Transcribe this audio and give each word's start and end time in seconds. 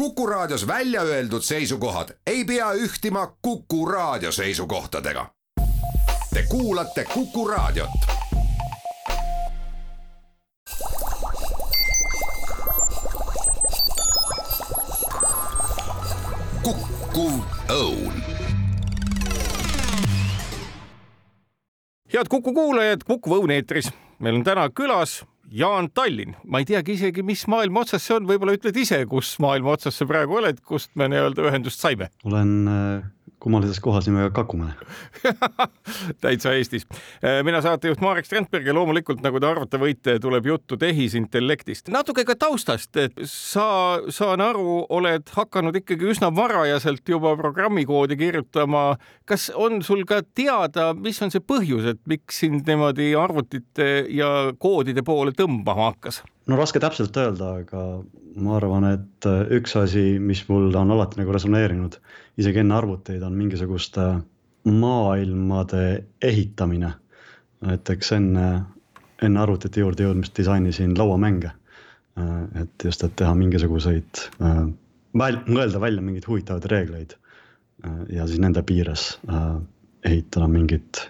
Kuku 0.00 0.26
Raadios 0.26 0.66
välja 0.66 1.02
öeldud 1.02 1.42
seisukohad 1.42 2.08
ei 2.26 2.44
pea 2.44 2.72
ühtima 2.72 3.36
Kuku 3.42 3.86
Raadio 3.86 4.32
seisukohtadega. 4.32 5.26
Te 6.34 6.42
kuulate 6.48 7.04
Kuku 7.04 7.48
Raadiot. 7.48 7.90
kukkuv 16.62 17.32
õun 17.68 18.22
head 22.12 22.28
Kuku 22.28 22.54
kuulajad, 22.54 23.00
Kuku 23.06 23.34
Õun 23.34 23.50
eetris. 23.50 23.92
meil 24.18 24.34
on 24.34 24.44
täna 24.44 24.70
külas 24.70 25.24
Jaan 25.50 25.88
Tallinn, 25.90 26.36
ma 26.46 26.60
ei 26.62 26.66
teagi 26.68 26.94
isegi, 26.94 27.24
mis 27.26 27.42
maailma 27.50 27.82
otsas 27.82 28.04
see 28.06 28.14
on, 28.14 28.26
võib-olla 28.28 28.54
ütled 28.54 28.76
ise, 28.78 29.00
kus 29.10 29.32
maailma 29.42 29.74
otsas 29.74 29.98
sa 29.98 30.06
praegu 30.06 30.38
oled, 30.38 30.60
kust 30.66 30.92
me 30.94 31.08
nii-öelda 31.10 31.48
ühendust 31.50 31.82
saime? 31.82 32.10
olen 32.28 32.52
äh, 32.70 33.08
kummalises 33.40 33.80
kohas 33.80 34.06
nimega 34.08 34.30
Kakumäe 34.30 34.72
täitsa 36.22 36.52
Eestis. 36.52 36.86
Äh, 37.24 37.40
mina 37.44 37.62
saatejuht 37.64 38.00
Marek 38.00 38.28
Strandberg 38.28 38.66
ja 38.66 38.74
loomulikult, 38.76 39.22
nagu 39.24 39.40
te 39.40 39.48
arvata 39.48 39.80
võite, 39.80 40.18
tuleb 40.22 40.46
juttu 40.46 40.76
tehisintellektist. 40.80 41.88
natuke 41.88 42.24
ka 42.28 42.36
taustast, 42.38 42.96
et 43.00 43.16
sa, 43.24 44.00
saan 44.08 44.44
aru, 44.44 44.84
oled 44.88 45.32
hakanud 45.36 45.76
ikkagi 45.80 46.10
üsna 46.12 46.30
varajaselt 46.36 47.08
juba 47.08 47.34
programmikoodi 47.36 48.16
kirjutama. 48.20 48.96
kas 49.24 49.50
on 49.54 49.82
sul 49.82 50.04
ka 50.04 50.22
teada, 50.34 50.92
mis 50.94 51.22
on 51.22 51.32
see 51.32 51.40
põhjus, 51.40 51.86
et 51.94 52.00
miks 52.06 52.42
sind 52.44 52.68
niimoodi 52.68 53.14
arvutite 53.16 54.06
ja 54.08 54.52
koodide 54.58 55.02
poole 55.06 55.32
tõmbama 55.36 55.90
hakkas? 55.90 56.22
No 56.50 56.58
raske 56.58 56.80
täpselt 56.82 57.16
öelda, 57.20 57.52
aga 57.62 57.84
ma 58.40 58.56
arvan, 58.58 58.86
et 58.94 59.28
äh, 59.28 59.44
üks 59.58 59.76
asi, 59.78 60.18
mis 60.22 60.42
mul 60.48 60.74
on 60.78 60.90
alati 60.94 61.20
nagu 61.20 61.34
resoneerinud, 61.34 61.98
isegi 62.40 62.62
enne 62.62 62.76
arvuteid, 62.78 63.22
on 63.26 63.36
mingisuguste 63.38 64.10
maailmade 64.70 65.84
ehitamine. 66.22 66.94
näiteks 67.60 68.12
enne, 68.16 68.44
enne 69.22 69.40
arvutite 69.40 69.82
juurde 69.82 70.06
jõudmist 70.06 70.36
disainisin 70.36 70.94
lauamänge. 70.98 71.52
Äh, 72.18 72.62
et 72.62 72.84
just, 72.84 73.04
et 73.04 73.16
teha 73.20 73.34
mingisuguseid, 73.36 74.26
äh, 74.40 74.62
mõelda 75.12 75.80
välja 75.82 76.02
mingeid 76.02 76.28
huvitavaid 76.28 76.70
reegleid 76.70 77.16
ja 78.12 78.26
siis 78.28 78.38
nende 78.38 78.60
piires 78.62 79.06
ehitada 80.04 80.46
mingit 80.46 81.00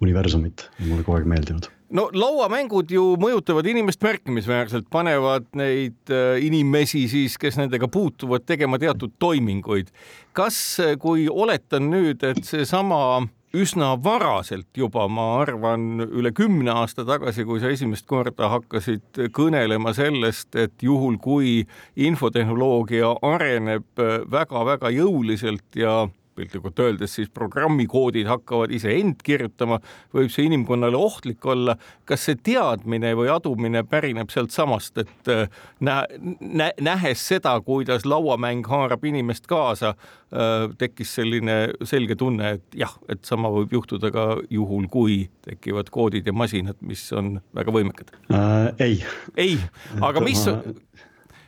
universumit, 0.00 0.64
mulle 0.88 1.04
kogu 1.04 1.18
aeg 1.18 1.28
meeldinud 1.28 1.68
no 1.92 2.08
lauamängud 2.12 2.90
ju 2.92 3.04
mõjutavad 3.20 3.66
inimest 3.68 4.02
märkimisväärselt, 4.04 4.88
panevad 4.92 5.48
neid 5.58 6.12
äh, 6.12 6.38
inimesi 6.44 7.04
siis, 7.10 7.36
kes 7.40 7.58
nendega 7.60 7.88
puutuvad, 7.92 8.46
tegema 8.48 8.80
teatud 8.82 9.14
toiminguid. 9.22 9.92
kas, 10.32 10.56
äh, 10.80 10.96
kui 10.98 11.28
oletan 11.28 11.90
nüüd, 11.92 12.24
et 12.24 12.44
seesama 12.48 13.28
üsna 13.52 13.92
varaselt 14.00 14.70
juba, 14.76 15.04
ma 15.12 15.42
arvan, 15.42 16.00
üle 16.08 16.32
kümne 16.32 16.72
aasta 16.72 17.04
tagasi, 17.04 17.44
kui 17.44 17.60
sa 17.60 17.68
esimest 17.72 18.06
korda 18.08 18.48
hakkasid 18.48 19.26
kõnelema 19.36 19.92
sellest, 19.96 20.54
et 20.56 20.82
juhul, 20.82 21.18
kui 21.20 21.66
infotehnoloogia 21.96 23.12
areneb 23.34 24.04
väga-väga 24.32 24.88
äh, 24.88 24.96
jõuliselt 25.02 25.76
ja 25.76 26.06
piltlikult 26.34 26.78
öeldes 26.80 27.14
siis 27.18 27.30
programmikoodid 27.30 28.28
hakkavad 28.30 28.72
iseend 28.74 29.22
kirjutama, 29.24 29.78
võib 30.14 30.30
see 30.32 30.46
inimkonnale 30.48 30.96
ohtlik 30.96 31.46
olla. 31.46 31.76
kas 32.04 32.26
see 32.28 32.38
teadmine 32.44 33.12
või 33.16 33.30
adumine 33.32 33.84
pärineb 33.88 34.30
sealtsamast, 34.32 34.98
et 34.98 35.30
äh, 35.32 35.48
nä-, 35.80 36.06
nä-, 36.40 36.72
nähes 36.80 37.22
seda, 37.28 37.54
kuidas 37.64 38.06
lauamäng 38.08 38.66
haarab 38.68 39.04
inimest 39.04 39.46
kaasa, 39.50 39.94
äh, 40.32 40.68
tekkis 40.78 41.14
selline 41.14 41.56
selge 41.88 42.16
tunne, 42.18 42.56
et 42.58 42.78
jah, 42.84 42.94
et 43.08 43.24
sama 43.24 43.50
võib 43.52 43.72
juhtuda 43.78 44.12
ka 44.14 44.26
juhul, 44.50 44.88
kui 44.92 45.28
tekivad 45.46 45.90
koodid 45.92 46.26
ja 46.26 46.34
masinad, 46.36 46.78
mis 46.80 47.04
on 47.12 47.36
väga 47.56 47.74
võimekad 47.74 48.14
äh,. 48.32 48.72
ei. 48.78 49.04
ei, 49.36 49.58
aga 50.00 50.20
mis 50.24 50.46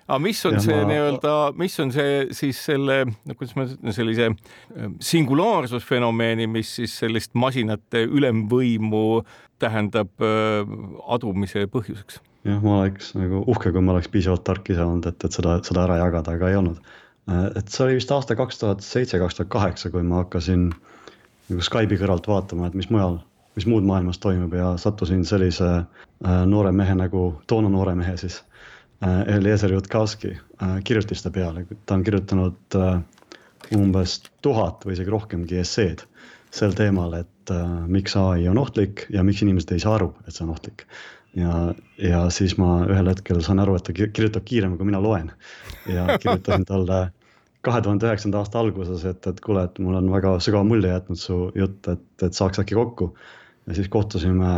aga 0.08 0.18
mis 0.20 0.42
on 0.48 0.58
ja 0.58 0.62
see 0.64 0.76
ma... 0.76 0.88
nii-öelda, 0.90 1.34
mis 1.60 1.78
on 1.82 1.92
see 1.94 2.18
siis 2.36 2.60
selle, 2.68 3.00
no 3.08 3.36
kuidas 3.38 3.54
ma 3.56 3.66
ütlen, 3.68 3.96
sellise 3.96 4.28
ähm, 4.30 4.98
singulaarsusfenomeeni, 5.04 6.48
mis 6.50 6.74
siis 6.80 6.98
sellist 7.00 7.32
masinate 7.38 8.04
ülemvõimu 8.04 9.06
tähendab 9.62 10.24
äh, 10.24 10.62
adumise 11.16 11.66
põhjuseks? 11.72 12.20
jah, 12.44 12.60
ma 12.60 12.82
oleks 12.82 13.14
nagu 13.16 13.44
uhke, 13.48 13.72
kui 13.72 13.84
ma 13.84 13.94
oleks 13.94 14.10
piisavalt 14.12 14.44
tark 14.46 14.68
ise 14.72 14.84
olnud, 14.84 15.08
et, 15.08 15.24
et 15.24 15.38
seda, 15.38 15.56
seda 15.64 15.86
ära 15.86 16.02
jagada, 16.02 16.36
aga 16.36 16.50
ei 16.52 16.58
olnud. 16.60 16.96
Äh, 17.30 17.46
et 17.60 17.72
see 17.72 17.86
oli 17.86 18.00
vist 18.00 18.12
aasta 18.12 18.36
kaks 18.38 18.60
tuhat 18.60 18.84
seitse, 18.84 19.20
kaks 19.22 19.40
tuhat 19.40 19.52
kaheksa, 19.54 19.92
kui 19.94 20.04
ma 20.04 20.24
hakkasin 20.24 20.68
nagu 21.48 21.64
Skype'i 21.64 22.00
kõrvalt 22.00 22.28
vaatama, 22.28 22.68
et 22.68 22.76
mis 22.76 22.90
mujal, 22.92 23.22
mis 23.56 23.68
muud 23.70 23.86
maailmas 23.88 24.20
toimub 24.20 24.52
ja 24.56 24.74
sattusin 24.80 25.24
sellise 25.28 25.70
äh, 25.80 26.42
noore 26.50 26.72
mehe 26.76 26.96
nagu, 26.98 27.30
toona 27.48 27.72
noore 27.72 27.96
mehe 27.96 28.16
siis 28.20 28.42
Eliezer 29.36 29.72
Jutkowski 29.72 30.34
äh, 30.34 30.76
kirjutiste 30.84 31.30
peale, 31.30 31.66
ta 31.86 31.98
on 31.98 32.04
kirjutanud 32.04 32.78
äh, 32.78 33.00
umbes 33.74 34.20
tuhat 34.44 34.84
või 34.84 34.96
isegi 34.96 35.12
rohkemgi 35.12 35.58
esseed 35.62 36.04
sel 36.54 36.74
teemal, 36.78 37.16
et 37.18 37.50
miks 37.90 38.14
ai 38.16 38.44
on 38.46 38.60
ohtlik 38.60 39.08
ja 39.10 39.24
miks 39.26 39.40
inimesed 39.42 39.72
ei 39.74 39.82
saa 39.82 39.96
aru, 39.96 40.12
et 40.22 40.36
see 40.36 40.44
on 40.44 40.52
ohtlik. 40.54 40.84
ja, 41.34 41.74
ja 41.98 42.20
siis 42.30 42.54
ma 42.60 42.84
ühel 42.86 43.10
hetkel 43.10 43.40
saan 43.42 43.58
aru, 43.64 43.74
et 43.74 43.84
ta 43.88 43.94
kirjutab 43.96 44.44
kiiremini, 44.46 44.78
kui 44.78 44.86
mina 44.86 45.00
loen 45.02 45.32
ja 45.90 46.06
kirjutasin 46.22 46.64
talle 46.68 47.00
kahe 47.64 47.80
tuhande 47.82 48.06
üheksanda 48.06 48.42
aasta 48.42 48.60
alguses, 48.60 49.04
et, 49.08 49.26
et 49.26 49.40
kuule, 49.44 49.64
et 49.66 49.80
mul 49.82 49.98
on 49.98 50.10
väga 50.12 50.36
sügava 50.44 50.68
mulje 50.68 50.92
jätnud 50.92 51.20
su 51.20 51.38
jutt, 51.58 51.88
et, 51.90 52.06
et 52.22 52.38
saaks 52.38 52.62
äkki 52.62 52.78
kokku. 52.78 53.14
ja 53.66 53.74
siis 53.74 53.88
kohtusime 53.88 54.56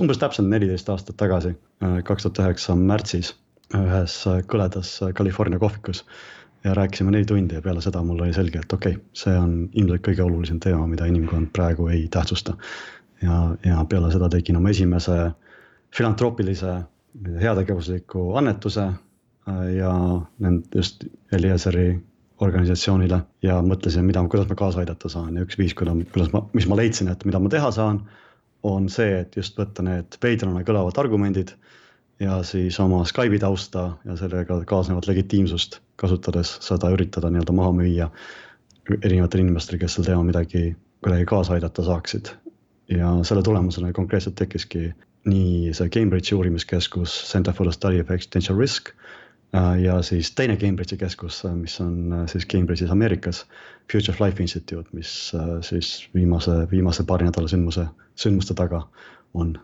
umbes 0.00 0.18
täpselt 0.18 0.48
neliteist 0.48 0.88
aastat 0.88 1.18
tagasi, 1.20 1.52
kaks 2.08 2.24
tuhat 2.24 2.40
üheksa 2.46 2.76
märtsis 2.80 3.34
ühes 3.74 4.16
kõledas 4.46 4.92
California 5.18 5.58
kohvikus 5.58 6.04
ja 6.64 6.74
rääkisime 6.74 7.10
neli 7.10 7.24
tundi 7.24 7.54
ja 7.54 7.62
peale 7.62 7.80
seda 7.82 8.02
mul 8.02 8.20
oli 8.22 8.34
selge, 8.34 8.60
et 8.62 8.72
okei 8.72 8.96
okay,, 8.96 9.04
see 9.14 9.34
on 9.38 9.56
ilmselt 9.72 10.04
kõige 10.06 10.22
olulisem 10.24 10.60
teema, 10.62 10.86
mida 10.90 11.06
inimkond 11.06 11.50
praegu 11.54 11.88
ei 11.92 12.06
tähtsusta. 12.10 12.56
ja, 13.22 13.56
ja 13.64 13.84
peale 13.88 14.10
seda 14.12 14.28
tegin 14.28 14.56
oma 14.56 14.70
esimese 14.70 15.16
filantroopilise 15.96 16.74
heategevusliku 17.40 18.34
annetuse 18.36 18.84
äh, 18.86 19.62
ja 19.76 19.92
nend 20.38 20.64
just 20.74 21.04
Eliaseri 21.32 21.88
organisatsioonile 22.40 23.20
ja 23.42 23.60
mõtlesin, 23.64 24.04
mida, 24.04 24.20
kuidas 24.28 24.48
ma 24.48 24.54
kaasa 24.58 24.82
aidata 24.82 25.08
saan 25.08 25.36
ja 25.36 25.46
üks 25.46 25.56
viis, 25.58 25.74
kuidas, 25.74 26.32
ma, 26.34 26.42
mis 26.52 26.66
ma 26.68 26.76
leidsin, 26.76 27.08
et 27.08 27.24
mida 27.24 27.40
ma 27.40 27.48
teha 27.52 27.70
saan, 27.72 28.02
on 28.66 28.90
see, 28.92 29.22
et 29.22 29.36
just 29.36 29.56
võtta 29.58 29.84
need 29.86 30.18
veidrana 30.22 30.64
kõlavad 30.66 30.98
argumendid 31.00 31.54
ja 32.20 32.42
siis 32.42 32.80
oma 32.80 33.04
Skype'i 33.04 33.38
tausta 33.38 33.90
ja 34.04 34.16
sellega 34.16 34.62
kaasnevat 34.64 35.06
legitiimsust 35.06 35.80
kasutades 35.96 36.56
seda 36.64 36.90
üritada 36.94 37.30
nii-öelda 37.30 37.52
maha 37.56 37.72
müüa 37.76 38.10
erinevatele 39.02 39.44
inimestele, 39.44 39.80
kes 39.82 39.96
sel 39.98 40.06
teemal 40.06 40.24
midagi 40.28 40.76
kuidagi 41.04 41.26
kaasa 41.28 41.56
aidata 41.56 41.84
saaksid. 41.84 42.32
ja 42.88 43.08
selle 43.26 43.42
tulemusena 43.42 43.92
konkreetselt 43.92 44.34
tekkiski 44.38 44.92
nii 45.26 45.74
see 45.74 45.88
Cambridge'i 45.90 46.36
uurimiskeskus 46.36 47.14
Center 47.30 47.54
for 47.54 47.66
the 47.66 47.72
Study 47.72 48.00
of 48.00 48.10
Existential 48.10 48.58
Risk 48.58 48.92
äh, 49.54 49.82
ja 49.82 50.02
siis 50.02 50.30
teine 50.34 50.56
Cambridge'i 50.56 50.98
keskus, 50.98 51.44
äh, 51.44 51.54
mis 51.54 51.80
on 51.80 52.12
äh, 52.12 52.26
siis 52.30 52.46
Cambridge'is 52.46 52.92
Ameerikas, 52.92 53.44
Future 53.92 54.14
of 54.14 54.20
Life 54.20 54.42
Institute, 54.42 54.88
mis 54.92 55.32
siis 55.62 56.08
viimase, 56.14 56.70
viimase 56.70 57.04
paari 57.06 57.26
nädala 57.26 57.48
sündmuse, 57.48 57.86
sündmuste 58.14 58.54
taga 58.54 58.86
on 59.34 59.58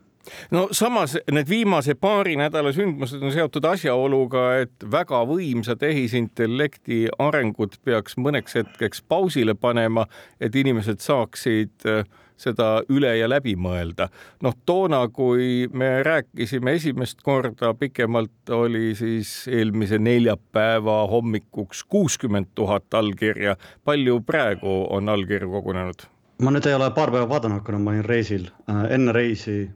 no 0.50 0.68
samas 0.72 1.16
need 1.30 1.48
viimase 1.48 1.94
paari 1.94 2.36
nädala 2.36 2.72
sündmused 2.72 3.22
on 3.22 3.32
seotud 3.34 3.64
asjaoluga, 3.64 4.46
et 4.64 4.86
väga 4.90 5.22
võimsa 5.28 5.76
tehisintellekti 5.78 7.06
arengut 7.18 7.78
peaks 7.84 8.16
mõneks 8.16 8.58
hetkeks 8.60 9.02
pausile 9.08 9.54
panema, 9.54 10.06
et 10.40 10.54
inimesed 10.56 11.02
saaksid 11.02 11.88
äh, 11.88 12.04
seda 12.42 12.68
üle 12.92 13.12
ja 13.18 13.28
läbi 13.30 13.54
mõelda. 13.56 14.08
noh, 14.42 14.54
toona, 14.66 15.02
kui 15.08 15.68
me 15.72 16.02
rääkisime 16.02 16.76
esimest 16.78 17.22
korda 17.22 17.74
pikemalt, 17.78 18.50
oli 18.50 18.94
siis 18.98 19.48
eelmise 19.48 19.98
neljapäeva 19.98 21.06
hommikuks 21.10 21.84
kuuskümmend 21.84 22.52
tuhat 22.54 22.94
allkirja. 22.94 23.56
palju 23.84 24.20
praegu 24.20 24.86
on 24.90 25.08
allkirju 25.08 25.50
kogunenud? 25.50 26.08
ma 26.42 26.50
nüüd 26.50 26.66
ei 26.66 26.74
ole 26.74 26.90
paar 26.90 27.10
päeva 27.14 27.28
vaadanud, 27.28 27.62
kuna 27.62 27.78
ma 27.78 27.92
olin 27.94 28.04
reisil. 28.04 28.48
Äh, 28.70 28.90
enne 28.96 29.12
reisi 29.12 29.70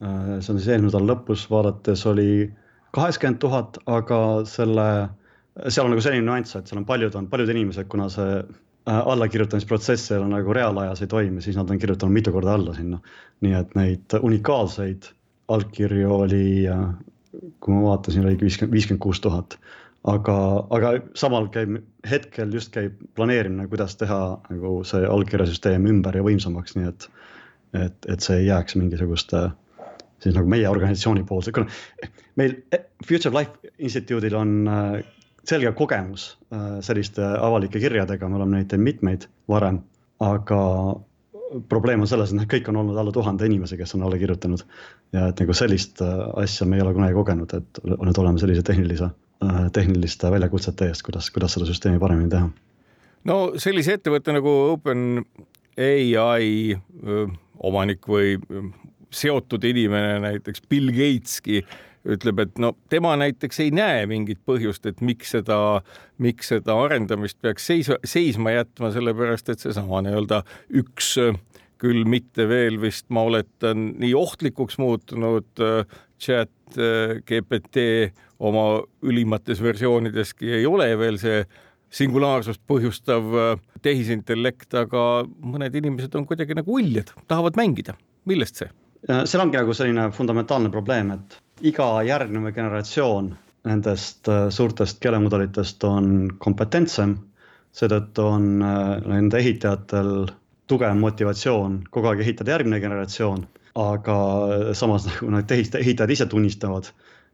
see 0.00 0.52
on 0.52 0.58
siis 0.60 0.68
eelmise 0.68 0.92
nädala 0.92 1.14
lõpus 1.14 1.46
vaadates 1.50 2.04
oli 2.08 2.50
kaheksakümmend 2.96 3.40
tuhat, 3.40 3.78
aga 3.88 4.20
selle, 4.48 4.86
seal 5.68 5.88
on 5.88 5.94
nagu 5.94 6.04
selline 6.04 6.26
nüanss, 6.26 6.56
et 6.56 6.68
seal 6.68 6.80
on 6.80 6.88
paljud, 6.88 7.16
on 7.18 7.28
paljud 7.32 7.52
inimesed, 7.52 7.88
kuna 7.92 8.08
see 8.12 8.38
äh, 8.40 9.00
allakirjutamisprotsess 9.12 10.10
seal 10.10 10.24
on 10.24 10.34
nagu 10.36 10.54
reaalajas 10.56 11.04
ei 11.04 11.12
toimi, 11.12 11.44
siis 11.44 11.58
nad 11.58 11.70
on 11.72 11.80
kirjutanud 11.82 12.16
mitu 12.16 12.32
korda 12.34 12.56
alla 12.56 12.76
sinna. 12.76 13.00
nii 13.44 13.56
et 13.58 13.74
neid 13.76 14.16
unikaalseid 14.20 15.10
allkirju 15.52 16.12
oli, 16.14 16.46
äh, 16.72 16.86
kui 17.60 17.74
ma 17.74 17.82
vaatasin, 17.90 18.24
oli 18.24 18.38
viiskümmend, 18.40 18.76
viiskümmend 18.76 19.02
kuus 19.02 19.20
tuhat. 19.24 19.58
aga, 20.06 20.38
aga 20.70 20.90
samal 21.18 21.48
käib 21.50 21.80
hetkel 22.06 22.52
just 22.54 22.70
käib 22.70 22.94
planeerimine, 23.18 23.66
kuidas 23.68 23.96
teha 23.98 24.38
nagu 24.50 24.78
see 24.86 25.02
allkirjasüsteem 25.02 25.88
ümber 25.90 26.16
ja 26.16 26.22
võimsamaks, 26.22 26.76
nii 26.78 26.88
et, 26.92 27.08
et, 27.74 27.96
et 28.08 28.20
see 28.22 28.36
ei 28.38 28.46
jääks 28.46 28.76
mingisuguste 28.78 29.48
siis 30.22 30.34
nagu 30.36 30.48
meie 30.48 30.68
organisatsiooni 30.68 31.24
poolse, 31.28 31.52
kuna 31.52 31.66
meil 32.40 32.56
Future 33.06 33.34
Life 33.34 33.72
Instituudil 33.78 34.36
on 34.36 34.54
äh, 34.68 35.02
selge 35.46 35.72
kogemus 35.78 36.28
äh, 36.52 36.78
selliste 36.84 37.24
avalike 37.40 37.80
kirjadega, 37.82 38.28
me 38.28 38.40
oleme 38.40 38.60
neid 38.60 38.70
teinud 38.70 38.88
mitmeid 38.88 39.28
varem, 39.50 39.82
aga 40.24 40.62
probleem 41.68 42.02
on 42.02 42.08
selles, 42.10 42.32
et 42.32 42.38
need 42.40 42.50
kõik 42.50 42.68
on 42.70 42.80
olnud 42.82 42.98
alla 42.98 43.12
tuhande 43.14 43.46
inimese, 43.46 43.76
kes 43.78 43.94
on 43.94 44.02
alla 44.06 44.18
kirjutanud. 44.18 44.64
ja 45.14 45.28
et 45.30 45.40
nagu 45.40 45.54
sellist 45.54 46.02
asja 46.42 46.66
me 46.66 46.76
ei 46.76 46.82
ole 46.82 46.94
kunagi 46.96 47.14
kogenud, 47.14 47.54
et 47.54 47.80
nüüd 47.84 48.18
oleme 48.18 48.38
sellise 48.42 48.64
tehnilise, 48.66 49.10
tehniliste 49.72 50.30
väljakutsete 50.32 50.88
eest, 50.90 51.04
kuidas, 51.06 51.30
kuidas 51.30 51.54
seda 51.54 51.68
süsteemi 51.68 52.02
paremini 52.02 52.32
teha. 52.32 52.48
no 53.30 53.36
sellise 53.62 53.94
ettevõtte 54.00 54.34
nagu 54.34 54.50
OpenAI 54.72 56.48
omanik 57.70 58.10
või 58.10 58.36
seotud 59.16 59.64
inimene, 59.66 60.18
näiteks 60.24 60.64
Bill 60.70 60.92
Gateski 60.94 61.62
ütleb, 62.06 62.40
et 62.44 62.58
no 62.62 62.72
tema 62.92 63.16
näiteks 63.18 63.60
ei 63.64 63.72
näe 63.74 64.04
mingit 64.06 64.38
põhjust, 64.46 64.86
et 64.86 65.00
miks 65.02 65.34
seda, 65.34 65.58
miks 66.22 66.52
seda 66.52 66.76
arendamist 66.84 67.40
peaks 67.42 67.66
seisma, 67.66 67.98
seisma 68.06 68.54
jätma, 68.54 68.92
sellepärast 68.94 69.50
et 69.50 69.64
seesama 69.64 70.04
nii-öelda 70.06 70.42
üks 70.82 71.16
küll 71.82 72.06
mitte 72.08 72.46
veel 72.48 72.78
vist, 72.80 73.08
ma 73.12 73.26
oletan, 73.26 73.90
nii 74.00 74.14
ohtlikuks 74.16 74.78
muutunud 74.80 75.64
chat 76.22 76.78
GPT 77.28 77.82
oma 78.38 78.80
ülimates 79.04 79.60
versioonideski 79.62 80.54
ei 80.60 80.66
ole 80.68 80.88
veel 80.98 81.18
see 81.20 81.42
singulaarsust 81.96 82.62
põhjustav 82.68 83.36
äh, 83.40 83.60
tehisintellekt, 83.84 84.74
aga 84.74 85.02
mõned 85.26 85.76
inimesed 85.78 86.14
on 86.18 86.26
kuidagi 86.28 86.56
nagu 86.58 86.78
uljad, 86.80 87.12
tahavad 87.30 87.58
mängida. 87.58 87.96
millest 88.26 88.62
see? 88.62 88.70
Seal 89.06 89.42
ongi 89.42 89.58
nagu 89.58 89.74
selline 89.76 90.10
fundamentaalne 90.14 90.70
probleem, 90.74 91.12
et 91.14 91.36
iga 91.70 91.88
järgnev 92.06 92.50
generatsioon 92.54 93.34
nendest 93.66 94.28
äh, 94.30 94.48
suurtest 94.50 95.00
keelemudelitest 95.02 95.84
on 95.88 96.12
kompetentsem. 96.38 97.16
seetõttu 97.76 98.24
on 98.24 98.62
äh, 98.64 99.02
nende 99.04 99.36
ehitajatel 99.36 100.30
tugev 100.66 100.94
motivatsioon 100.96 101.82
kogu 101.92 102.08
aeg 102.08 102.22
ehitada 102.24 102.54
järgmine 102.54 102.80
generatsioon, 102.80 103.44
aga 103.76 104.16
samas 104.74 105.06
nagu 105.10 105.30
need 105.34 105.56
ehitajad 105.56 106.14
ise 106.14 106.26
tunnistavad 106.26 106.90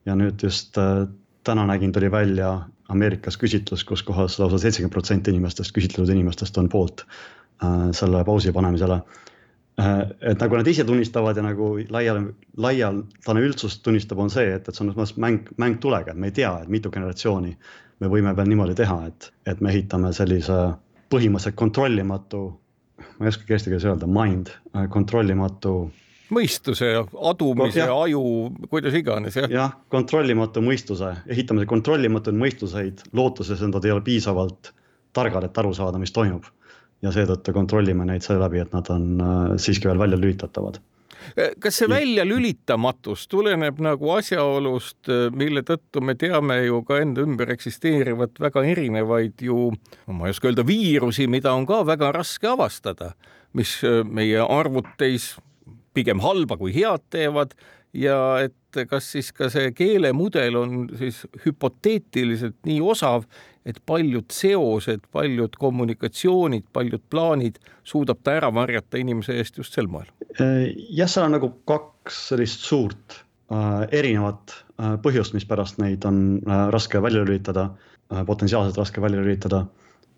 ja 0.08 0.16
nüüd 0.18 0.42
just 0.42 0.78
äh, 0.80 1.04
täna 1.44 1.66
nägin, 1.66 1.92
tuli 1.92 2.10
välja 2.10 2.54
Ameerikas 2.92 3.38
küsitlus, 3.40 3.84
kus 3.88 4.02
kohas 4.04 4.36
lausa 4.38 4.58
seitsekümmend 4.60 4.92
protsenti 4.92 5.32
inimestest, 5.32 5.72
küsitletud 5.72 6.10
inimestest 6.12 6.58
on 6.60 6.68
poolt 6.68 7.06
selle 7.96 8.20
pausi 8.26 8.50
panemisele 8.52 8.98
Äh, 8.98 9.31
et 9.78 10.40
nagu 10.40 10.58
nad 10.58 10.68
ise 10.68 10.84
tunnistavad 10.84 11.36
ja 11.36 11.44
nagu 11.44 11.74
laial, 11.90 12.26
laialdane 12.60 13.44
üldsus 13.46 13.78
tunnistab, 13.82 14.20
on 14.20 14.30
see, 14.30 14.50
et, 14.58 14.68
et 14.68 14.76
see 14.76 14.84
on 14.84 14.92
mõttes 14.92 15.16
mäng, 15.20 15.48
mäng 15.60 15.78
tulega, 15.80 16.12
et 16.12 16.20
me 16.20 16.28
ei 16.28 16.36
tea, 16.36 16.52
et 16.62 16.72
mitu 16.72 16.92
generatsiooni 16.92 17.54
me 18.02 18.10
võime 18.12 18.34
veel 18.36 18.50
niimoodi 18.52 18.76
teha, 18.82 18.98
et, 19.08 19.30
et 19.48 19.62
me 19.64 19.72
ehitame 19.72 20.12
sellise 20.12 20.58
põhimõtteliselt 21.12 21.56
kontrollimatu, 21.58 22.44
ma 23.16 23.26
ei 23.26 23.32
oskagi 23.32 23.56
eesti 23.56 23.72
keeles 23.72 23.88
öelda, 23.88 24.08
mind, 24.10 24.52
äh, 24.76 24.86
kontrollimatu. 24.92 25.74
mõistuse, 26.32 26.92
adumise 27.30 27.82
ja, 27.82 27.92
aju, 27.92 28.22
kuidas 28.72 28.94
iganes 28.96 29.36
jah. 29.36 29.50
jah, 29.52 29.76
kontrollimatu 29.92 30.62
mõistuse, 30.64 31.14
ehitame 31.32 31.64
kontrollimatuid 31.68 32.36
mõistuseid 32.36 33.04
lootuses, 33.12 33.60
et 33.60 33.72
nad 33.72 33.84
ei 33.84 33.92
ole 33.92 34.04
piisavalt 34.04 34.72
targad, 35.12 35.44
et 35.48 35.58
aru 35.64 35.74
saada, 35.76 36.00
mis 36.00 36.12
toimub 36.12 36.48
ja 37.02 37.12
seetõttu 37.14 37.54
kontrollime 37.54 38.06
neid 38.08 38.24
seeläbi, 38.24 38.62
et 38.62 38.72
nad 38.74 38.88
on 38.94 39.12
äh, 39.20 39.44
siiski 39.60 39.90
veel 39.90 40.00
välja 40.02 40.18
lülitatavad. 40.20 40.80
Kas 41.62 41.76
see 41.78 41.86
väljalülitamatus 41.90 43.28
tuleneb 43.30 43.78
nagu 43.82 44.10
asjaolust, 44.16 45.00
äh, 45.10 45.28
mille 45.34 45.62
tõttu 45.66 46.02
me 46.04 46.16
teame 46.18 46.58
ju 46.66 46.82
ka 46.86 46.98
enda 47.02 47.24
ümber 47.26 47.52
eksisteerivat 47.54 48.40
väga 48.42 48.64
erinevaid 48.72 49.44
ju, 49.46 49.70
ma 50.10 50.28
ei 50.28 50.34
oska 50.34 50.50
öelda, 50.50 50.66
viirusi, 50.66 51.28
mida 51.30 51.54
on 51.54 51.66
ka 51.68 51.82
väga 51.86 52.12
raske 52.18 52.50
avastada, 52.50 53.12
mis 53.56 53.78
äh, 53.86 54.02
meie 54.06 54.42
arvuteis 54.42 55.34
pigem 55.94 56.22
halba 56.24 56.56
kui 56.56 56.72
head 56.74 57.04
teevad 57.12 57.54
ja 57.92 58.18
et 58.40 58.56
kas 58.88 59.10
siis 59.12 59.28
ka 59.36 59.50
see 59.52 59.72
keelemudel 59.76 60.56
on 60.56 60.76
siis 60.98 61.22
hüpoteetiliselt 61.44 62.56
nii 62.68 62.80
osav, 62.80 63.26
et 63.66 63.78
paljud 63.86 64.32
seosed, 64.32 65.04
paljud 65.14 65.56
kommunikatsioonid, 65.60 66.64
paljud 66.72 67.02
plaanid 67.10 67.60
suudab 67.86 68.22
ta 68.24 68.36
ära 68.40 68.50
varjata 68.54 69.00
inimese 69.00 69.36
eest 69.38 69.60
just 69.60 69.76
sel 69.76 69.90
moel? 69.90 70.08
jah, 70.38 71.10
seal 71.10 71.26
on 71.26 71.36
nagu 71.36 71.52
kaks 71.68 72.28
sellist 72.32 72.64
suurt 72.66 73.18
äh, 73.52 73.84
erinevat 74.00 74.56
äh, 74.80 74.96
põhjust, 75.04 75.36
mispärast 75.36 75.78
neid 75.82 76.04
on 76.08 76.40
äh, 76.46 76.66
raske 76.74 77.02
välja 77.02 77.24
lülitada 77.26 77.68
äh,, 78.12 78.24
potentsiaalselt 78.26 78.80
raske 78.80 79.02
välja 79.04 79.20
lülitada 79.22 79.66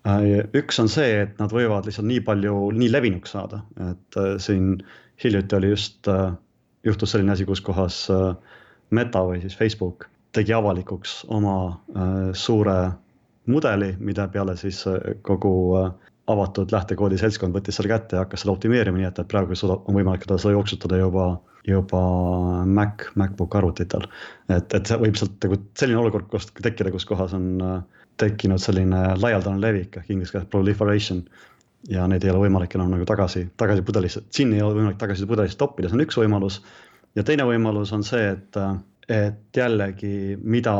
äh,. 0.07 0.45
üks 0.55 0.79
on 0.81 0.89
see, 0.91 1.21
et 1.25 1.39
nad 1.41 1.53
võivad 1.53 1.89
lihtsalt 1.89 2.07
nii 2.09 2.23
palju, 2.25 2.69
nii 2.79 2.91
levinuks 2.93 3.35
saada, 3.35 3.61
et 3.91 4.21
äh, 4.21 4.35
siin 4.41 4.77
hiljuti 5.23 5.55
oli 5.55 5.69
just 5.75 6.07
äh, 6.07 6.33
juhtus 6.85 7.11
selline 7.11 7.33
asi, 7.33 7.45
kus 7.45 7.61
kohas 7.61 8.05
äh, 8.13 8.35
Meta 8.93 9.23
või 9.25 9.39
siis 9.41 9.55
Facebook 9.57 10.05
tegi 10.35 10.53
avalikuks 10.53 11.23
oma 11.33 11.57
äh, 11.71 12.13
suure 12.37 12.77
mudeli, 13.51 13.93
mida 13.99 14.27
peale 14.33 14.57
siis 14.59 14.83
äh, 14.89 14.99
kogu 15.25 15.55
avatud 16.27 16.71
lähtekoodi 16.73 17.19
seltskond 17.21 17.53
võttis 17.53 17.77
selle 17.77 17.91
kätte 17.91 18.17
ja 18.17 18.23
hakkas 18.23 18.41
seda 18.41 18.55
optimeerima, 18.55 18.97
nii 18.97 19.09
et, 19.11 19.19
et 19.21 19.29
praegu 19.29 19.53
on 19.75 19.93
võimalik 19.93 20.25
seda 20.25 20.53
jooksutada 20.55 20.97
juba, 20.97 21.25
juba 21.69 22.01
Mac, 22.65 23.11
MacBook 23.15 23.57
arvutitel. 23.59 24.07
et, 24.49 24.73
et 24.73 24.87
see 24.89 24.97
võib 25.01 25.19
sealt 25.19 25.37
nagu 25.45 25.59
selline 25.77 26.01
olukord 26.01 26.31
kus, 26.31 26.49
tekkida, 26.57 26.93
kus 26.95 27.05
kohas 27.05 27.37
on 27.37 27.51
tekkinud 28.17 28.61
selline 28.63 29.01
laialdane 29.19 29.61
levik 29.61 29.99
ehk 29.99 30.09
inglise 30.09 30.33
keeles 30.33 30.49
proliferation 30.49 31.21
ja 31.89 32.07
neid 32.09 32.23
ei 32.25 32.31
ole 32.33 32.45
võimalik 32.45 32.75
enam 32.77 32.91
nagu 32.93 33.05
tagasi, 33.07 33.45
tagasi 33.59 33.85
pudelisse, 33.85 34.23
džinni 34.31 34.59
ei 34.59 34.65
ole 34.65 34.79
võimalik 34.79 34.99
tagasi 35.01 35.27
pudelisse 35.29 35.59
toppida, 35.59 35.89
see 35.89 35.99
on 35.99 36.05
üks 36.05 36.17
võimalus. 36.19 36.61
ja 37.15 37.23
teine 37.23 37.45
võimalus 37.47 37.93
on 37.93 38.03
see, 38.03 38.31
et, 38.33 38.59
et 39.11 39.57
jällegi, 39.57 40.37
mida 40.41 40.75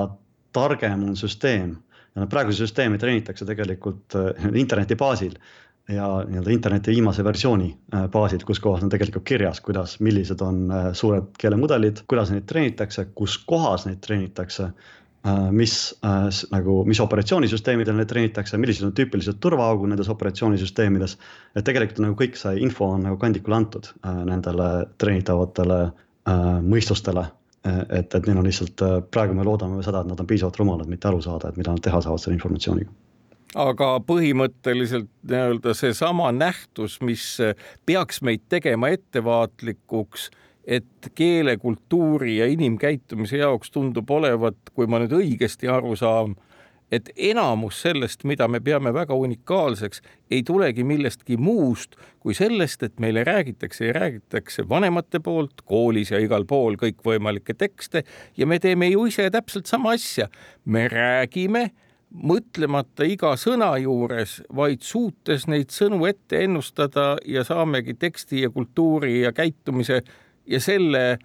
targem 0.56 1.04
on 1.10 1.20
süsteem 1.20 1.76
ja 2.16 2.24
noh, 2.24 2.32
praegu 2.32 2.56
süsteemi 2.56 3.00
treenitakse 3.02 3.46
tegelikult 3.48 4.16
äh, 4.18 4.50
interneti 4.56 4.98
baasil 5.00 5.36
ja 5.92 6.08
nii-öelda 6.26 6.54
interneti 6.54 6.96
viimase 6.96 7.24
versiooni 7.24 7.70
äh, 7.94 8.08
baasilt, 8.12 8.46
kus 8.48 8.62
kohas 8.64 8.84
on 8.86 8.92
tegelikult 8.94 9.28
kirjas, 9.28 9.62
kuidas, 9.62 10.00
millised 10.00 10.42
on 10.42 10.66
äh, 10.72 10.92
suured 10.98 11.34
keelemudelid, 11.42 12.06
kuidas 12.10 12.32
neid 12.34 12.48
treenitakse, 12.50 13.10
kus 13.16 13.38
kohas 13.46 13.90
neid 13.90 14.04
treenitakse 14.06 14.72
mis 15.50 15.72
nagu, 16.54 16.74
mis 16.86 17.00
operatsioonisüsteemidel 17.02 17.96
neid 17.98 18.12
treenitakse, 18.12 18.60
millised 18.62 18.86
on 18.86 18.92
tüüpilised 18.94 19.40
turvaaugud 19.42 19.90
nendes 19.90 20.12
operatsioonisüsteemides. 20.14 21.16
et 21.56 21.66
tegelikult 21.66 22.04
nagu 22.04 22.14
kõik 22.20 22.38
see 22.38 22.60
info 22.62 22.92
on 22.94 23.08
nagu 23.08 23.18
kandikul 23.18 23.56
antud 23.58 23.90
nendele 24.06 24.68
treenitavatele 25.02 25.80
mõistustele. 26.62 27.26
Et, 27.66 28.16
et 28.16 28.28
neil 28.28 28.38
on 28.38 28.46
lihtsalt, 28.46 28.84
praegu 29.12 29.36
me 29.38 29.46
loodame 29.48 29.82
seda, 29.86 30.04
et 30.04 30.12
nad 30.12 30.22
on 30.22 30.30
piisavalt 30.30 30.62
rumalad, 30.62 30.92
mitte 30.92 31.10
aru 31.10 31.22
saada, 31.26 31.50
et 31.50 31.60
mida 31.60 31.74
nad 31.74 31.84
teha 31.84 32.02
saavad 32.06 32.22
selle 32.22 32.38
informatsiooniga. 32.38 32.94
Aga 33.56 33.92
põhimõtteliselt 34.04 35.08
nii-öelda 35.32 35.74
seesama 35.78 36.32
nähtus, 36.36 36.98
mis 37.06 37.38
peaks 37.88 38.20
meid 38.26 38.44
tegema 38.52 38.90
ettevaatlikuks 38.92 40.30
et 40.66 41.12
keele, 41.16 41.58
kultuuri 41.58 42.38
ja 42.38 42.48
inimkäitumise 42.50 43.38
jaoks 43.38 43.72
tundub 43.72 44.10
olevat, 44.10 44.58
kui 44.74 44.90
ma 44.90 45.00
nüüd 45.02 45.14
õigesti 45.14 45.70
aru 45.72 45.94
saan, 46.00 46.36
et 46.92 47.10
enamus 47.18 47.82
sellest, 47.82 48.24
mida 48.24 48.48
me 48.48 48.60
peame 48.64 48.94
väga 48.94 49.16
unikaalseks, 49.18 50.02
ei 50.32 50.44
tulegi 50.44 50.84
millestki 50.84 51.38
muust 51.38 51.96
kui 52.20 52.36
sellest, 52.38 52.84
et 52.84 53.00
meile 53.02 53.24
räägitakse 53.26 53.90
ja 53.90 53.96
räägitakse 53.98 54.68
vanemate 54.70 55.20
poolt 55.20 55.66
koolis 55.66 56.12
ja 56.12 56.22
igal 56.22 56.46
pool 56.46 56.78
kõikvõimalikke 56.82 57.58
tekste 57.58 58.04
ja 58.38 58.48
me 58.48 58.60
teeme 58.60 58.90
ju 58.92 59.08
ise 59.10 59.30
täpselt 59.34 59.66
sama 59.66 59.96
asja. 59.98 60.30
me 60.66 60.88
räägime 60.88 61.70
mõtlemata 62.16 63.06
iga 63.08 63.34
sõna 63.40 63.74
juures, 63.82 64.40
vaid 64.56 64.84
suutes 64.86 65.48
neid 65.52 65.74
sõnu 65.74 66.06
ette 66.08 66.44
ennustada 66.46 67.16
ja 67.26 67.44
saamegi 67.44 67.96
teksti 68.00 68.46
ja 68.46 68.50
kultuuri 68.50 69.22
ja 69.22 69.34
käitumise 69.36 70.02
ja 70.46 70.60
selle 70.60 71.18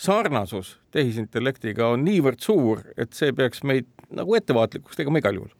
sarnasus 0.00 0.78
tehisintellektiga 0.94 1.90
on 1.92 2.04
niivõrd 2.06 2.40
suur, 2.40 2.84
et 2.96 3.12
see 3.12 3.34
peaks 3.36 3.64
meid 3.68 3.88
nagu 4.16 4.34
ettevaatlikuks 4.38 4.98
tegema 4.98 5.22
igal 5.22 5.38
juhul. 5.40 5.52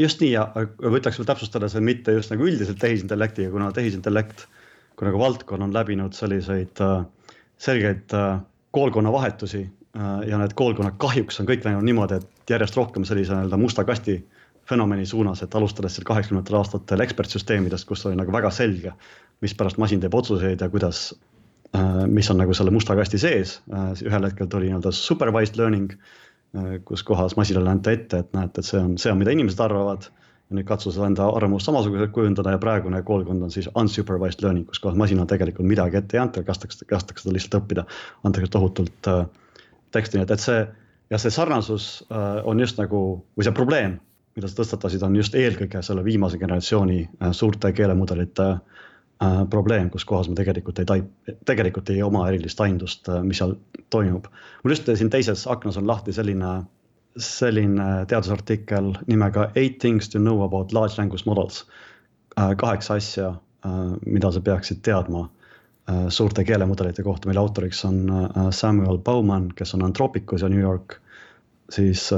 just 0.00 0.20
nii 0.22 0.32
ja 0.32 0.48
võtaks 0.54 1.18
veel 1.20 1.28
täpsustada, 1.28 1.68
see 1.68 1.82
mitte 1.84 2.12
just 2.16 2.32
nagu 2.32 2.46
üldiselt 2.46 2.78
tehisintellektiga, 2.82 3.50
kuna 3.54 3.72
tehisintellekt 3.72 4.46
kui 4.96 5.08
nagu 5.08 5.18
valdkond 5.18 5.62
on 5.66 5.74
läbinud 5.74 6.14
selliseid 6.14 6.80
äh, 6.82 7.02
selgeid 7.58 8.14
äh, 8.14 8.38
koolkonnavahetusi 8.74 9.64
ja 10.26 10.38
need 10.40 10.56
koolkonnad 10.58 10.96
kahjuks 10.98 11.36
on 11.38 11.46
kõik 11.46 11.62
läinud 11.62 11.86
niimoodi, 11.86 12.16
et 12.18 12.50
järjest 12.50 12.74
rohkem 12.74 13.04
sellise 13.06 13.30
nii-öelda 13.30 13.58
musta 13.62 13.84
kasti 13.86 14.16
fenomeni 14.66 15.06
suunas, 15.06 15.44
et 15.44 15.54
alustades 15.54 15.94
seal 15.94 16.06
kaheksakümnendatel 16.08 16.56
aastatel 16.58 17.04
ekspertsüsteemidest, 17.04 17.86
kus 17.86 18.02
oli 18.08 18.18
nagu 18.18 18.34
väga 18.34 18.50
selge, 18.50 18.90
mispärast 19.44 19.78
masin 19.78 20.02
teeb 20.02 20.16
otsuseid 20.18 20.64
ja 20.66 20.68
kuidas, 20.72 21.12
mis 22.10 22.30
on 22.32 22.42
nagu 22.42 22.56
selle 22.58 22.74
musta 22.74 22.96
kasti 22.98 23.22
sees. 23.22 23.60
ühel 24.02 24.26
hetkel 24.26 24.50
tuli 24.50 24.72
nii-öelda 24.72 24.90
supervised 24.90 25.60
learning, 25.60 25.94
kus 26.84 27.02
kohas 27.02 27.36
masinale 27.36 27.70
anda 27.70 27.94
ette, 27.94 28.20
et 28.22 28.36
näed, 28.36 28.52
et 28.58 28.66
see 28.66 28.78
on, 28.78 28.94
see 29.00 29.10
on, 29.10 29.18
mida 29.18 29.32
inimesed 29.34 29.60
arvavad 29.64 30.06
ja 30.06 30.58
nüüd 30.58 30.66
katsu 30.68 30.92
seda 30.94 31.08
enda 31.08 31.26
arvamust 31.34 31.66
samasuguselt 31.66 32.12
kujundada 32.14 32.52
ja 32.54 32.60
praegune 32.62 33.00
koolkond 33.02 33.42
on 33.42 33.50
siis 33.50 33.68
unsupervised 33.80 34.44
learning, 34.44 34.66
kus 34.68 34.82
kohas 34.82 34.98
masinal 35.00 35.26
tegelikult 35.30 35.66
midagi 35.68 35.98
ette 35.98 36.18
ei 36.18 36.22
anta, 36.22 36.44
lastakse, 36.46 36.86
lastakse 36.90 37.24
seda 37.24 37.34
lihtsalt 37.34 37.62
õppida. 37.62 37.86
antakse 38.24 38.50
tohutult 38.54 39.10
äh, 39.10 39.24
teksti, 39.96 40.20
nii 40.20 40.28
et, 40.28 40.34
et 40.36 40.44
see 40.44 40.60
ja 41.10 41.20
see 41.20 41.32
sarnasus 41.34 41.88
äh, 42.12 42.42
on 42.44 42.60
just 42.60 42.78
nagu, 42.78 43.00
või 43.36 43.46
see 43.48 43.56
probleem, 43.56 43.98
mida 44.36 44.50
sa 44.50 44.60
tõstatasid, 44.60 45.02
on 45.06 45.16
just 45.16 45.34
eelkõige 45.38 45.82
selle 45.82 46.04
viimase 46.04 46.38
generatsiooni 46.38 47.00
äh, 47.04 47.32
suurte 47.32 47.72
keelemudelite 47.72 48.50
äh, 48.52 48.73
probleem, 49.50 49.90
kus 49.90 50.04
kohas 50.04 50.28
me 50.28 50.34
tegelikult 50.36 50.78
ei 50.82 50.86
taip-, 50.88 51.34
tegelikult 51.46 51.90
ei 51.94 52.02
oma 52.02 52.26
erilist 52.28 52.60
aimdust 52.60 53.08
äh,, 53.08 53.22
mis 53.24 53.38
seal 53.40 53.54
toimub. 53.90 54.26
mul 54.64 54.74
just 54.74 54.90
siin 54.98 55.10
teises 55.10 55.46
aknas 55.48 55.78
on 55.80 55.86
lahti 55.86 56.12
selline 56.12 56.50
selline 57.16 58.06
teadusartikkel 58.10 58.92
nimega 59.06 59.50
Eight 59.54 59.78
things 59.78 60.08
to 60.08 60.18
know 60.18 60.42
about 60.42 60.72
large 60.72 60.98
language 60.98 61.24
models. 61.26 61.64
Äh, 62.40 62.56
kaheksa 62.56 62.94
asja, 62.94 63.28
äh, 63.66 63.96
mida 64.06 64.30
sa 64.32 64.40
peaksid 64.40 64.82
teadma 64.82 65.28
äh, 65.88 66.08
suurte 66.08 66.44
keelemudelite 66.44 67.02
kohta, 67.02 67.28
mille 67.28 67.40
autoriks 67.40 67.84
on 67.84 68.06
Samuel 68.50 68.98
Bauman, 68.98 69.52
kes 69.54 69.74
on 69.74 69.84
Anthropicus 69.84 70.42
ja 70.42 70.48
New 70.48 70.60
York, 70.60 70.98
siis 71.70 72.10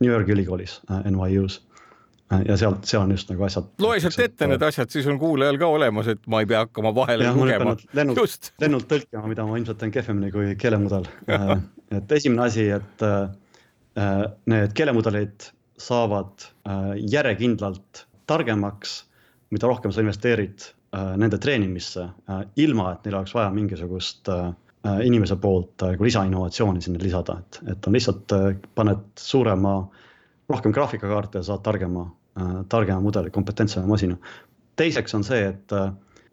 New 0.00 0.10
Yorgi 0.10 0.32
ülikoolis, 0.32 0.80
NYU-s 1.04 1.60
ja 2.48 2.56
sealt, 2.58 2.86
seal 2.88 3.04
on 3.04 3.12
just 3.14 3.28
nagu 3.30 3.44
asjad. 3.46 3.68
loe 3.84 4.00
sealt 4.02 4.18
ette 4.24 4.48
need 4.50 4.62
asjad, 4.64 4.90
siis 4.90 5.06
on 5.10 5.18
kuulajal 5.20 5.60
ka 5.60 5.68
olemas, 5.70 6.08
et 6.14 6.24
ma 6.30 6.40
ei 6.42 6.48
pea 6.50 6.64
hakkama 6.64 6.94
vahele 6.96 7.28
ja, 7.28 7.36
lugema. 7.36 7.76
lennult, 7.94 8.50
lennult 8.62 8.88
tõlkima, 8.90 9.26
mida 9.30 9.46
ma 9.46 9.60
ilmselt 9.60 9.78
teen 9.82 9.92
kehvemini 9.94 10.32
kui 10.34 10.56
keelemudel 10.58 11.08
et 11.98 12.18
esimene 12.18 12.46
asi, 12.48 12.68
et 12.74 13.06
Äh, 13.94 14.24
need 14.50 14.72
keelemudelid 14.74 15.50
saavad 15.78 16.42
äh, 16.66 16.94
järjekindlalt 17.12 18.06
targemaks, 18.26 19.04
mida 19.54 19.68
rohkem 19.70 19.92
sa 19.94 20.02
investeerid 20.02 20.64
äh, 20.66 21.12
nende 21.20 21.38
treenimisse, 21.38 22.08
ilma 22.58 22.88
et 22.94 23.06
neil 23.06 23.20
oleks 23.20 23.34
vaja 23.36 23.52
mingisugust 23.54 24.30
inimese 25.04 25.36
poolt 25.40 25.80
nagu 25.80 26.04
lisainnovatsiooni 26.04 26.82
sinna 26.84 26.98
lisada, 27.00 27.38
et, 27.40 27.58
et 27.72 27.86
on 27.88 27.94
lihtsalt 27.96 28.34
paned 28.76 29.06
suurema, 29.16 29.78
rohkem 30.48 30.72
graafikakaarte 30.72 31.40
ja 31.40 31.46
saad 31.46 31.62
targema, 31.64 32.08
targema 32.68 33.00
mudeli, 33.00 33.30
kompetentsema 33.30 33.86
masina. 33.86 34.16
teiseks 34.76 35.14
on 35.14 35.24
see, 35.24 35.46
et 35.48 35.72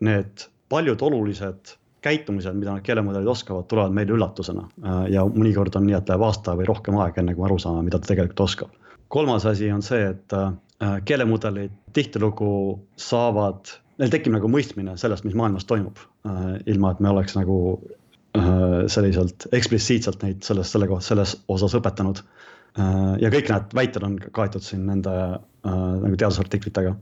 need 0.01 0.47
paljud 0.69 1.01
olulised 1.01 1.75
käitumised, 2.01 2.57
mida 2.57 2.73
need 2.73 2.85
keelemudelid 2.85 3.29
oskavad, 3.29 3.67
tulevad 3.69 3.93
meile 3.93 4.15
üllatusena. 4.15 4.65
Äh, 4.81 5.03
ja 5.15 5.25
mõnikord 5.29 5.75
on 5.77 5.85
nii, 5.87 5.97
et 5.99 6.09
läheb 6.09 6.25
aasta 6.25 6.55
või 6.57 6.67
rohkem 6.69 6.97
aega, 7.01 7.21
enne 7.21 7.35
kui 7.35 7.43
me 7.43 7.49
aru 7.49 7.59
saame, 7.61 7.85
mida 7.85 8.01
ta 8.01 8.11
tegelikult 8.11 8.47
oskab. 8.47 8.77
kolmas 9.11 9.45
asi 9.45 9.67
on 9.71 9.81
see, 9.83 10.05
et 10.13 10.33
äh, 10.33 10.53
keelemudelid 11.05 11.73
tihtilugu 11.93 12.51
saavad, 12.95 13.73
neil 13.99 14.13
tekib 14.13 14.33
nagu 14.33 14.47
mõistmine 14.49 14.95
sellest, 14.97 15.25
mis 15.27 15.35
maailmas 15.37 15.67
toimub. 15.69 15.99
Äh, 16.25 16.61
ilma, 16.65 16.91
et 16.91 16.99
me 16.99 17.09
oleks 17.09 17.37
nagu 17.37 17.57
selliselt 18.87 19.43
eksplitsiitselt 19.51 20.21
neid 20.23 20.45
selles, 20.47 20.69
selle 20.71 20.87
kohta, 20.87 21.03
selles 21.03 21.33
osas 21.51 21.73
õpetanud. 21.75 22.21
Ja 23.21 23.29
kõik 23.33 23.49
need 23.51 23.73
väited 23.75 24.03
on 24.07 24.13
kaetud 24.31 24.63
siin 24.63 24.85
nende 24.87 25.11
nagu 25.63 26.15
teadusartiklitega. 26.15 26.93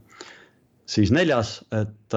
siis 0.90 1.12
neljas, 1.14 1.60
et 1.72 2.16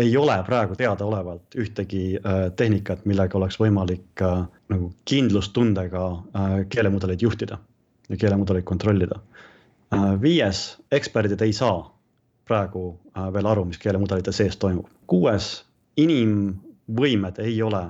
ei 0.00 0.16
ole 0.16 0.36
praegu 0.46 0.76
teadaolevalt 0.78 1.56
ühtegi 1.60 2.04
äh, 2.16 2.46
tehnikat, 2.56 3.04
millega 3.08 3.36
oleks 3.38 3.58
võimalik 3.60 4.22
äh, 4.24 4.44
nagu 4.72 4.92
kindlustundega 5.08 6.04
äh, 6.10 6.54
keelemudeleid 6.72 7.22
juhtida 7.22 7.58
ja 8.08 8.16
keelemudeleid 8.16 8.64
kontrollida. 8.66 9.20
viies, 10.22 10.78
eksperdid 10.92 11.40
ei 11.42 11.52
saa 11.52 11.80
praegu 12.46 12.82
veel 13.34 13.46
aru, 13.46 13.64
mis 13.66 13.78
keelemudelite 13.78 14.32
sees 14.32 14.56
toimub. 14.56 14.86
kuues, 15.06 15.64
inimvõimed 16.90 17.38
ei 17.38 17.62
ole 17.62 17.80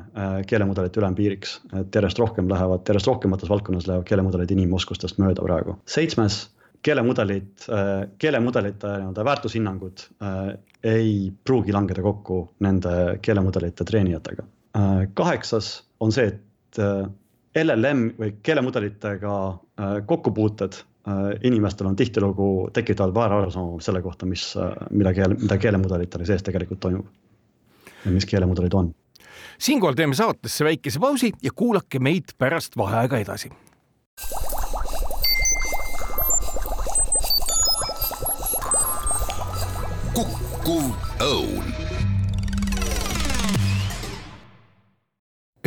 keelemudelite 0.47 1.00
ülempiiriks, 1.00 1.61
et 1.80 1.95
järjest 1.95 2.19
rohkem 2.19 2.49
lähevad, 2.50 2.83
järjest 2.88 3.09
rohkemates 3.09 3.49
valdkondades 3.49 3.88
lähevad 3.88 4.07
keelemudelid 4.09 4.50
inimoskustest 4.50 5.19
mööda 5.19 5.42
praegu. 5.42 5.76
seitsmes 5.87 6.50
keelemudelid, 6.83 7.69
äh, 7.69 8.09
keelemudelite 8.19 8.87
nii-öelda 8.87 9.25
väärtushinnangud 9.25 10.04
äh, 10.23 10.59
ei 10.85 11.33
pruugi 11.45 11.73
langeda 11.73 12.02
kokku 12.02 12.54
nende 12.61 13.19
keelemudelite 13.23 13.85
treenijatega. 13.85 14.45
Äh, 14.76 15.09
kaheksas 15.14 15.85
on 16.00 16.12
see, 16.12 16.26
et 16.26 16.78
LLM 17.61 18.12
või 18.16 18.37
keelemudelitega 18.47 19.33
kokkupuuted 20.07 20.76
inimestel 21.42 21.88
on 21.88 21.97
tihtilugu 21.99 22.71
tekitavad 22.73 23.14
väärarusaama 23.14 23.80
selle 23.83 24.02
kohta, 24.04 24.26
mis, 24.26 24.45
mida 24.95 25.11
keel, 25.16 25.35
mida 25.40 25.59
keelemudelitele 25.59 26.28
sees 26.28 26.45
tegelikult 26.47 26.80
toimub. 26.85 27.09
Ja 28.04 28.11
mis 28.11 28.26
keelemudelid 28.26 28.73
on. 28.73 28.95
siinkohal 29.59 29.95
teeme 29.95 30.14
saatesse 30.14 30.64
väikese 30.64 30.99
pausi 30.99 31.33
ja 31.42 31.50
kuulake 31.54 31.99
meid 31.99 32.35
pärast 32.38 32.76
vaheaega 32.76 33.19
edasi 33.19 33.50
kukkuv 40.14 40.90
õun. 41.21 41.71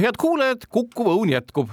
head 0.04 0.18
kuulajad, 0.20 0.66
Kukkuv 0.70 1.08
Õun 1.08 1.32
jätkub. 1.32 1.70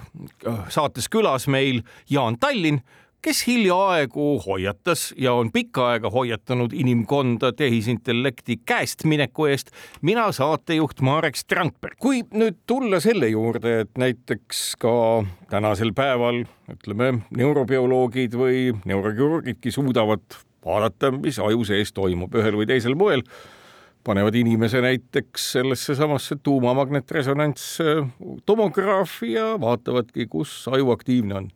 saates 0.68 1.08
külas 1.08 1.48
meil 1.48 1.82
Jaan 2.10 2.36
Tallinn, 2.40 2.80
kes 3.22 3.46
hiljaaegu 3.46 4.42
hoiatas 4.46 5.14
ja 5.18 5.32
on 5.36 5.52
pikka 5.52 5.90
aega 5.90 6.10
hoiatanud 6.10 6.72
inimkonda 6.72 7.52
tehisintellekti 7.52 8.60
käestmineku 8.66 9.46
eest. 9.46 9.70
mina 10.02 10.32
saatejuht 10.32 11.00
Marek 11.00 11.36
Strandberg. 11.36 11.94
kui 11.98 12.22
nüüd 12.32 12.54
tulla 12.66 13.00
selle 13.00 13.28
juurde, 13.28 13.80
et 13.80 13.98
näiteks 13.98 14.76
ka 14.80 15.24
tänasel 15.50 15.92
päeval 15.92 16.44
ütleme, 16.72 17.18
neurobioloogid 17.36 18.32
või 18.32 18.72
neurokirurgidki 18.84 19.70
suudavad 19.70 20.20
vaadata, 20.64 21.10
mis 21.10 21.38
aju 21.38 21.64
sees 21.64 21.92
toimub 21.92 22.34
ühel 22.34 22.56
või 22.56 22.66
teisel 22.66 22.94
moel, 22.94 23.22
panevad 24.04 24.34
inimese 24.34 24.80
näiteks 24.80 25.52
sellesse 25.58 25.94
samasse 25.94 26.36
tuumamagnetresonanttomograafi 26.42 29.32
ja 29.32 29.60
vaatavadki, 29.60 30.26
kus 30.26 30.68
aju 30.72 30.90
aktiivne 30.96 31.34
on 31.34 31.50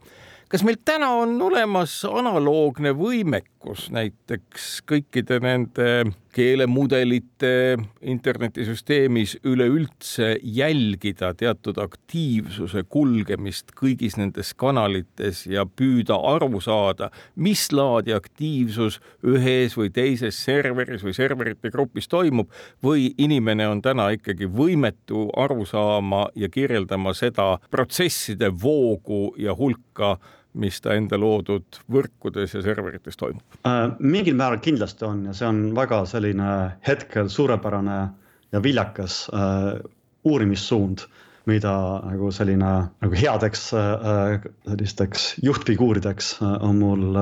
kas 0.48 0.64
meil 0.64 0.78
täna 0.84 1.10
on 1.22 1.36
olemas 1.42 1.96
analoogne 2.08 2.94
võimekus 2.96 3.88
näiteks 3.94 4.82
kõikide 4.88 5.40
nende 5.44 5.88
keelemudelite 6.34 7.76
internetisüsteemis 8.02 9.36
üleüldse 9.46 10.34
jälgida 10.42 11.30
teatud 11.38 11.78
aktiivsuse 11.78 12.82
kulgemist 12.90 13.70
kõigis 13.78 14.18
nendes 14.18 14.50
kanalites 14.58 15.44
ja 15.46 15.64
püüda 15.66 16.18
aru 16.34 16.60
saada, 16.64 17.10
mis 17.36 17.68
laadi 17.72 18.14
aktiivsus 18.16 18.98
ühes 19.22 19.78
või 19.78 19.92
teises 19.94 20.38
serveris 20.44 21.04
või 21.06 21.14
serverite 21.14 21.70
grupis 21.74 22.10
toimub 22.10 22.50
või 22.82 23.12
inimene 23.18 23.68
on 23.70 23.82
täna 23.84 24.10
ikkagi 24.16 24.50
võimetu 24.50 25.28
aru 25.38 25.66
saama 25.68 26.26
ja 26.34 26.50
kirjeldama 26.50 27.14
seda 27.14 27.54
protsesside 27.70 28.50
voogu 28.50 29.34
ja 29.38 29.54
hulka 29.54 30.16
mis 30.54 30.80
ta 30.82 30.94
enda 30.94 31.18
loodud 31.18 31.80
võrkudes 31.90 32.54
ja 32.56 32.62
serverites 32.64 33.18
toimub? 33.18 33.58
Äh, 33.66 33.88
mingil 33.98 34.36
määral 34.38 34.62
kindlasti 34.64 35.06
on 35.08 35.24
ja 35.28 35.34
see 35.36 35.48
on 35.48 35.64
väga 35.76 36.04
selline 36.08 36.50
hetkel 36.86 37.30
suurepärane 37.32 37.98
ja 38.54 38.62
viljakas 38.62 39.24
äh, 39.34 39.74
uurimissuund, 40.24 41.06
mida 41.50 41.74
nagu 42.06 42.30
selline 42.32 42.74
nagu 43.02 43.18
headeks 43.18 43.66
äh, 43.76 44.46
sellisteks 44.68 45.34
juhtfiguurideks 45.44 46.36
on 46.44 46.80
mul 46.80 47.18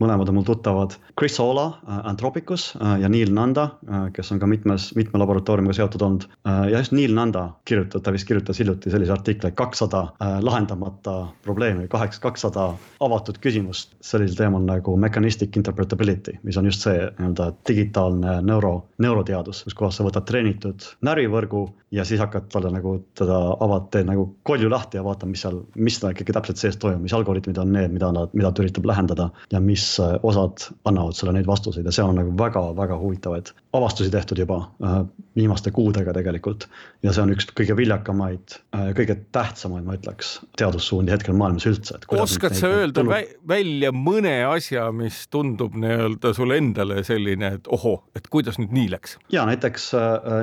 mõlemad 0.00 0.30
on 0.30 0.38
mul 0.38 0.46
tuttavad. 0.48 0.96
Chris 1.18 1.38
Ola 1.42 1.66
äh, 1.70 2.00
Anthropicus 2.10 2.70
äh, 2.76 2.96
ja 3.04 3.10
Neil 3.12 3.32
Nanda, 3.34 3.68
kes 4.14 4.32
on 4.32 4.40
ka 4.40 4.48
mitmes, 4.50 4.90
mitme 4.98 5.20
laboratooriumiga 5.20 5.76
seotud 5.76 6.02
olnud. 6.04 6.26
ja 6.44 6.78
just 6.78 6.92
Neil 6.92 7.14
Nanda 7.14 7.50
kirjutab, 7.68 8.02
ta 8.04 8.12
vist 8.14 8.28
kirjutas 8.28 8.58
hiljuti 8.60 8.90
sellise 8.90 9.12
artikli, 9.12 9.50
kakssada 9.56 10.02
lahendamata 10.40 11.14
probleemi, 11.44 11.88
kaheksa, 11.88 12.20
kakssada 12.22 12.66
avatud 13.00 13.38
küsimust 13.42 13.94
sellisel 14.04 14.38
teemal 14.38 14.64
nagu 14.64 14.96
mechanistic 15.00 15.56
interpretability, 15.56 16.38
mis 16.42 16.58
on 16.60 16.68
just 16.70 16.86
see 16.86 16.96
nii-öelda 17.00 17.50
digitaalne 17.68 18.40
neuro, 18.46 18.74
neuroteadus, 19.02 19.64
kus 19.66 19.76
kohas 19.78 20.00
sa 20.00 20.06
võtad 20.06 20.26
treenitud 20.28 20.86
närvivõrgu 21.06 21.66
ja 21.90 22.04
siis 22.06 22.20
hakkad 22.22 22.48
talle 22.52 22.70
nagu 22.72 22.96
teda 23.18 23.38
avad, 23.64 23.88
teed 23.94 24.06
nagu 24.08 24.28
kolju 24.46 24.70
lahti 24.70 25.00
ja 25.00 25.04
vaatad, 25.04 25.30
mis 25.30 25.42
seal, 25.44 25.62
mis 25.74 25.98
tal 26.00 26.14
ikkagi 26.14 26.34
täpselt 26.36 26.60
sees 26.60 26.78
toimub, 26.80 27.02
mis 27.04 27.14
algoritmid 27.16 27.58
on 27.58 27.72
need, 27.74 27.94
mida 27.94 28.12
nad, 28.14 28.34
mida 28.36 28.52
ta 28.54 28.64
üritab 28.64 28.86
lähendada 28.86 29.30
ja 29.52 29.62
mis 29.64 29.86
äh, 30.00 30.14
osad 30.22 30.66
annavad 30.88 31.16
sulle 31.16 31.32
neid 31.34 31.48
vastuseid 31.48 31.86
ja 31.86 31.92
seal 31.94 32.10
on 32.12 32.18
nagu 32.20 32.34
väga-väga 32.38 32.98
huvitavaid 33.00 33.52
avastusi 33.76 34.10
tehtud 34.12 34.38
juba 34.42 34.58
äh, 34.84 35.00
viimaste 35.36 35.72
kuudega 35.74 36.14
tegelikult. 36.16 36.68
ja 37.02 37.14
see 37.16 37.24
on 37.24 37.32
üks 37.34 37.48
kõige 37.56 37.76
viljakamaid 37.78 38.56
äh,, 38.76 38.90
kõige 38.98 39.16
tähtsamaid, 39.32 39.86
ma 39.86 39.96
ütleks, 39.98 40.36
teadussuundi 40.60 41.14
hetkel 41.14 41.36
maailmas 41.38 41.66
üldse. 41.70 41.98
oskad 42.18 42.56
sa 42.58 42.70
öelda 42.80 43.02
tulu... 43.02 43.16
välja 43.48 43.92
mõne 43.96 44.36
asja, 44.50 44.90
mis 44.92 45.24
tundub 45.32 45.74
nii-öelda 45.74 46.34
sulle 46.36 46.60
endale 46.60 47.04
selline, 47.06 47.56
et 47.58 47.70
ohoh, 47.72 48.04
et 48.16 48.30
kuidas 48.30 48.60
nüüd 48.60 48.74
nii 48.76 48.88
läks? 48.94 49.18
ja 49.32 49.46
näiteks 49.48 49.92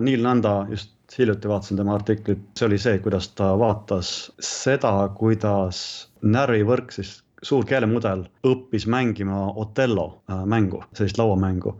Neil 0.01 0.23
Nanda 0.25 0.59
just 0.71 0.93
hiljuti 1.17 1.47
vaatasin 1.47 1.77
tema 1.77 1.95
artiklit, 1.95 2.41
see 2.57 2.67
oli 2.67 2.77
see, 2.81 2.99
kuidas 3.03 3.29
ta 3.37 3.53
vaatas 3.59 4.09
seda, 4.43 4.91
kuidas 5.15 5.79
närvivõrk, 6.21 6.91
siis 6.91 7.21
suur 7.45 7.65
keelemudel 7.67 8.25
õppis 8.47 8.87
mängima 8.89 9.51
Othello 9.55 10.23
äh, 10.29 10.45
mängu, 10.45 10.83
sellist 10.97 11.19
lauamängu. 11.21 11.75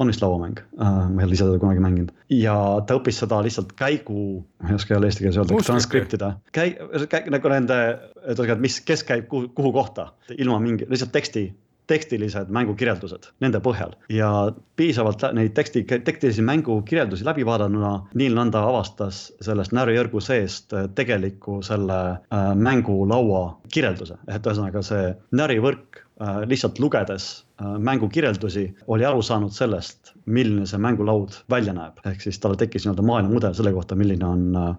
On 0.00 0.08
vist 0.08 0.22
lauamäng 0.24 0.56
uh,, 0.80 1.04
ma 1.12 1.20
ei 1.20 1.26
ole 1.28 1.36
ise 1.36 1.44
teda 1.44 1.60
kunagi 1.62 1.82
mänginud. 1.84 2.08
Ja 2.32 2.54
ta 2.88 2.96
õppis 2.98 3.20
seda 3.22 3.38
lihtsalt 3.44 3.74
käigu, 3.78 4.40
ma 4.62 4.72
ei 4.72 4.78
oska 4.78 4.96
jälle 4.96 5.10
eesti 5.10 5.22
keeles 5.22 5.38
öelda, 5.38 5.58
transkriptida. 5.68 6.30
käi-, 6.56 6.72
käi-, 7.12 7.28
nagu 7.30 7.52
nende, 7.52 7.76
ühesõnaga, 8.24 8.56
et 8.56 8.64
mis, 8.64 8.80
kes 8.88 9.04
käib 9.06 9.28
kuhu, 9.30 9.52
kuhu 9.54 9.70
kohta, 9.76 10.08
ilma 10.34 10.56
mingi, 10.64 10.88
lihtsalt 10.90 11.12
teksti 11.14 11.44
tekstilised 11.90 12.50
mängukirjeldused 12.54 13.28
nende 13.44 13.60
põhjal. 13.64 13.96
Ja 14.12 14.30
piisavalt 14.76 15.24
neid 15.36 15.54
teksti, 15.56 15.84
tekstilisi 16.04 16.44
mängukirjeldusi 16.46 17.26
läbi 17.26 17.46
vaadanuna 17.46 17.94
Neil 18.14 18.36
Nanda 18.38 18.62
avastas 18.68 19.24
sellest 19.42 19.74
närvijõrgu 19.76 20.22
seest 20.22 20.74
tegeliku 20.94 21.60
selle 21.66 21.98
äh, 22.12 22.52
mängulaua 22.54 23.44
kirjelduse, 23.72 24.18
et 24.28 24.46
ühesõnaga 24.46 24.84
see 24.86 25.12
närivõrk 25.36 26.02
lihtsalt 26.20 26.78
lugedes 26.78 27.44
Äh, 27.62 27.78
mängukirjeldusi, 27.78 28.74
oli 28.86 29.04
aru 29.04 29.20
saanud 29.22 29.52
sellest, 29.52 30.14
milline 30.24 30.64
see 30.66 30.78
mängulaud 30.80 31.34
välja 31.52 31.74
näeb. 31.76 31.98
ehk 32.08 32.22
siis 32.24 32.38
talle 32.40 32.56
tekkis 32.56 32.86
nii-öelda 32.86 33.04
maailmamudel 33.06 33.52
selle 33.54 33.72
kohta, 33.74 33.96
milline 33.98 34.24
on 34.24 34.56
äh,, 34.56 34.70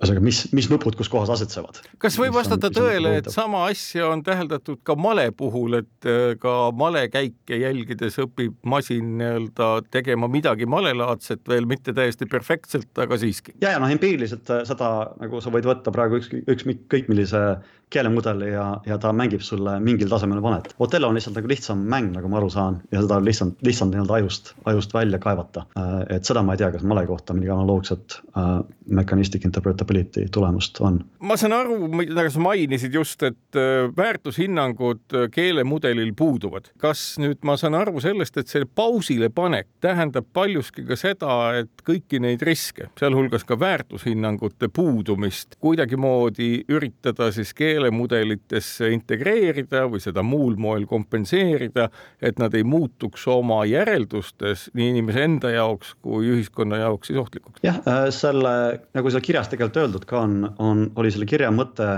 ühesõnaga, 0.00 0.22
mis, 0.24 0.40
mis 0.56 0.70
nupud 0.72 0.96
kus 0.98 1.10
kohas 1.12 1.30
asetsevad. 1.34 1.82
kas 2.00 2.16
võib 2.18 2.34
vastata 2.38 2.70
tõele, 2.74 3.12
et 3.20 3.28
sama 3.30 3.66
asja 3.68 4.08
on 4.08 4.22
täheldatud 4.24 4.80
ka 4.88 4.96
male 4.98 5.28
puhul, 5.36 5.82
et 5.82 6.08
äh, 6.08 6.32
ka 6.40 6.56
malekäike 6.72 7.60
jälgides 7.60 8.18
õpib 8.24 8.56
masin 8.64 9.18
nii-öelda 9.20 9.70
tegema 9.92 10.30
midagi 10.32 10.66
malelaadset, 10.66 11.44
veel 11.48 11.68
mitte 11.70 11.94
täiesti 11.94 12.26
perfektselt, 12.26 12.90
aga 12.96 13.20
siiski? 13.20 13.58
ja, 13.60 13.76
ja 13.76 13.82
noh, 13.82 13.92
empiiriliselt 13.94 14.48
seda 14.72 14.94
nagu 15.20 15.44
sa 15.44 15.52
võid 15.54 15.68
võtta 15.70 15.94
praegu 15.94 16.22
üks, 16.22 16.32
ükskõik 16.48 17.12
millise 17.12 17.44
keelemudeli 17.90 18.52
ja, 18.52 18.80
ja 18.86 18.98
ta 18.98 19.12
mängib 19.12 19.40
sulle 19.44 19.78
mingil 19.80 20.08
tasemel 20.08 20.42
vanet. 20.42 20.74
Othello 20.78 21.08
on 21.08 21.16
lihtsalt 21.16 21.36
nagu 21.38 21.48
lihtsam 21.48 21.84
mäng, 21.88 22.10
nagu 22.14 22.28
ma 22.28 22.40
aru 22.40 22.50
saan, 22.52 22.80
ja 22.92 23.02
seda 23.02 23.18
on 23.20 23.24
lihtsalt, 23.28 23.56
lihtsalt 23.64 23.94
nii-öelda 23.94 24.18
ajust, 24.20 24.52
ajust 24.68 24.94
välja 24.94 25.18
kaevata. 25.22 25.64
Äh, 25.78 26.16
et 26.16 26.28
seda 26.28 26.42
ma 26.44 26.54
ei 26.54 26.62
tea, 26.62 26.70
kas 26.74 26.84
male 26.88 27.06
kohta 27.08 27.36
mingi 27.36 27.50
analoogset 27.52 28.18
uh, 28.36 28.60
mechanistic 28.86 29.44
interpretability 29.44 30.26
tulemust 30.32 30.80
on. 30.80 31.00
ma 31.20 31.36
saan 31.36 31.52
aru, 31.56 31.88
mida 31.88 32.28
sa 32.30 32.42
mainisid 32.42 32.94
just, 32.94 33.22
et 33.22 33.56
äh, 33.56 33.88
väärtushinnangud 33.96 35.16
keelemudelil 35.34 36.12
puuduvad. 36.16 36.70
kas 36.78 37.16
nüüd 37.22 37.40
ma 37.42 37.56
saan 37.56 37.74
aru 37.78 38.00
sellest, 38.00 38.36
et 38.36 38.48
see 38.48 38.66
pausile 38.66 39.30
panek 39.34 39.68
tähendab 39.80 40.28
paljuski 40.32 40.84
ka 40.88 40.96
seda, 40.98 41.38
et 41.62 41.84
kõiki 41.86 42.20
neid 42.22 42.42
riske, 42.44 42.90
sealhulgas 43.00 43.44
ka 43.48 43.58
väärtushinnangute 43.60 44.68
puudumist 44.72 45.56
kuidagimoodi 45.62 46.64
üritada 46.68 47.30
siis 47.32 47.54
keele 47.56 47.77
keelemudelitesse 47.78 48.90
integreerida 48.92 49.84
või 49.90 50.02
seda 50.02 50.24
muul 50.26 50.56
moel 50.60 50.86
kompenseerida, 50.90 51.88
et 52.20 52.38
nad 52.42 52.54
ei 52.58 52.64
muutuks 52.66 53.26
oma 53.30 53.62
järeldustes 53.68 54.68
nii 54.74 54.92
inimese 54.94 55.24
enda 55.26 55.52
jaoks 55.54 55.94
kui 56.02 56.30
ühiskonna 56.34 56.82
jaoks 56.82 57.10
siis 57.10 57.20
ohtlikuks. 57.20 57.62
jah, 57.62 57.80
äh, 57.86 58.08
selle, 58.14 58.80
nagu 58.94 59.10
seal 59.10 59.24
kirjas 59.24 59.50
tegelikult 59.52 59.82
öeldud 59.84 60.08
ka 60.08 60.24
on, 60.24 60.40
on, 60.58 60.84
oli 60.96 61.12
selle 61.14 61.28
kirja 61.28 61.52
mõte 61.54 61.88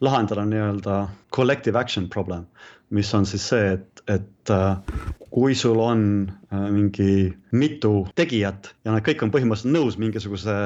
lahendada 0.00 0.46
nii-öelda 0.48 1.00
collective 1.34 1.78
action 1.78 2.08
problem, 2.08 2.46
mis 2.90 3.10
on 3.14 3.26
siis 3.28 3.46
see, 3.52 3.74
et, 3.76 4.04
et 4.10 4.54
äh, 4.54 5.02
kui 5.30 5.54
sul 5.54 5.78
on 5.84 6.02
äh, 6.50 6.66
mingi 6.72 7.30
mitu 7.52 8.08
tegijat 8.18 8.72
ja 8.84 8.96
nad 8.96 9.04
kõik 9.06 9.22
on 9.22 9.34
põhimõtteliselt 9.34 9.76
nõus 9.76 10.00
mingisuguse, 10.00 10.56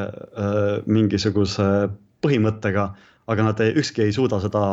mingisuguse 0.86 1.66
põhimõttega 2.24 2.94
aga 3.26 3.48
nad 3.48 3.60
ei, 3.64 3.72
ükski 3.80 4.04
ei 4.04 4.12
suuda 4.12 4.40
seda 4.42 4.64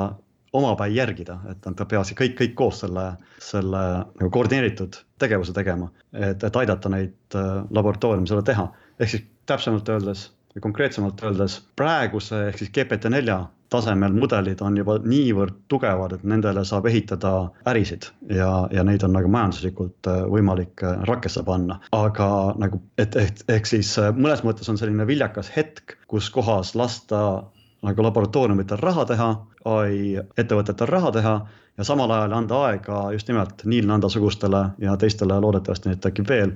omapäi 0.54 0.96
järgida, 0.96 1.38
et 1.52 1.66
nad 1.66 1.80
peavad 1.80 2.12
kõik, 2.18 2.36
kõik 2.40 2.58
koos 2.60 2.82
selle, 2.84 3.06
selle 3.40 3.84
nagu 4.20 4.30
koordineeritud 4.34 5.00
tegevuse 5.22 5.56
tegema, 5.56 5.88
et, 6.12 6.44
et 6.44 6.60
aidata 6.64 6.92
neid 6.92 7.40
äh, 7.40 7.64
laboratooriumi 7.72 8.28
seda 8.28 8.44
teha. 8.52 8.68
ehk 9.00 9.14
siis 9.14 9.24
täpsemalt 9.48 9.90
öeldes 9.90 10.28
või 10.52 10.66
konkreetsemalt 10.68 11.24
öeldes 11.24 11.62
praeguse 11.80 12.48
ehk 12.50 12.60
siis 12.60 12.72
GPT-4 12.76 13.38
tasemel 13.72 14.12
mudelid 14.12 14.60
on 14.62 14.76
juba 14.76 14.98
niivõrd 15.00 15.62
tugevad, 15.72 16.18
et 16.18 16.26
nendele 16.28 16.66
saab 16.68 16.90
ehitada 16.92 17.32
ärisid 17.72 18.10
ja, 18.28 18.68
ja 18.76 18.84
neid 18.84 19.06
on 19.08 19.16
nagu 19.16 19.32
majanduslikult 19.32 20.12
äh, 20.12 20.26
võimalik 20.36 20.84
äh, 20.84 21.00
rakesse 21.08 21.46
panna. 21.48 21.80
aga 21.96 22.28
nagu, 22.60 22.82
et 23.00 23.16
ehk, 23.16 23.46
ehk 23.48 23.72
siis 23.72 23.96
mõnes 24.20 24.44
mõttes 24.44 24.68
on 24.68 24.82
selline 24.82 25.08
viljakas 25.08 25.54
hetk, 25.56 25.96
kus 26.12 26.28
kohas 26.36 26.76
lasta 26.76 27.24
nagu 27.82 28.04
laboratooriumitel 28.06 28.78
raha 28.82 29.06
teha, 29.10 29.30
ai 29.66 30.20
ettevõtetel 30.38 30.90
raha 30.90 31.12
teha 31.16 31.34
ja 31.78 31.88
samal 31.88 32.12
ajal 32.14 32.36
anda 32.38 32.60
aega 32.68 33.00
just 33.16 33.32
nimelt 33.32 33.64
Neil 33.66 33.88
Nanda 33.90 34.10
sugustele 34.10 34.66
ja 34.82 34.98
teistele, 35.02 35.40
loodetavasti 35.42 35.90
neid 35.90 36.04
tekib 36.04 36.30
veel, 36.30 36.54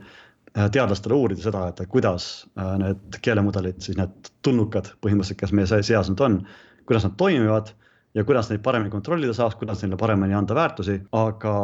äh, 0.53 0.69
teadlastele 0.71 1.17
uurida 1.17 1.47
seda, 1.47 1.67
et 1.71 1.81
kuidas 1.89 2.27
äh, 2.59 2.75
need 2.81 3.17
keelemudelid, 3.25 3.81
siis 3.81 3.97
need 3.97 4.29
tulnukad 4.45 4.93
põhimõtteliselt, 5.01 5.41
kes 5.41 5.55
meie 5.55 5.83
seas 5.89 6.11
nüüd 6.11 6.21
on, 6.27 6.39
kuidas 6.85 7.07
nad 7.07 7.17
toimivad 7.17 7.73
ja 8.15 8.23
kuidas 8.23 8.49
neid 8.49 8.61
paremini 8.63 8.93
kontrollida 8.93 9.33
saaks, 9.35 9.57
kuidas 9.59 9.81
neile 9.83 9.97
paremini 9.99 10.37
anda 10.37 10.55
väärtusi, 10.55 10.99
aga, 11.17 11.55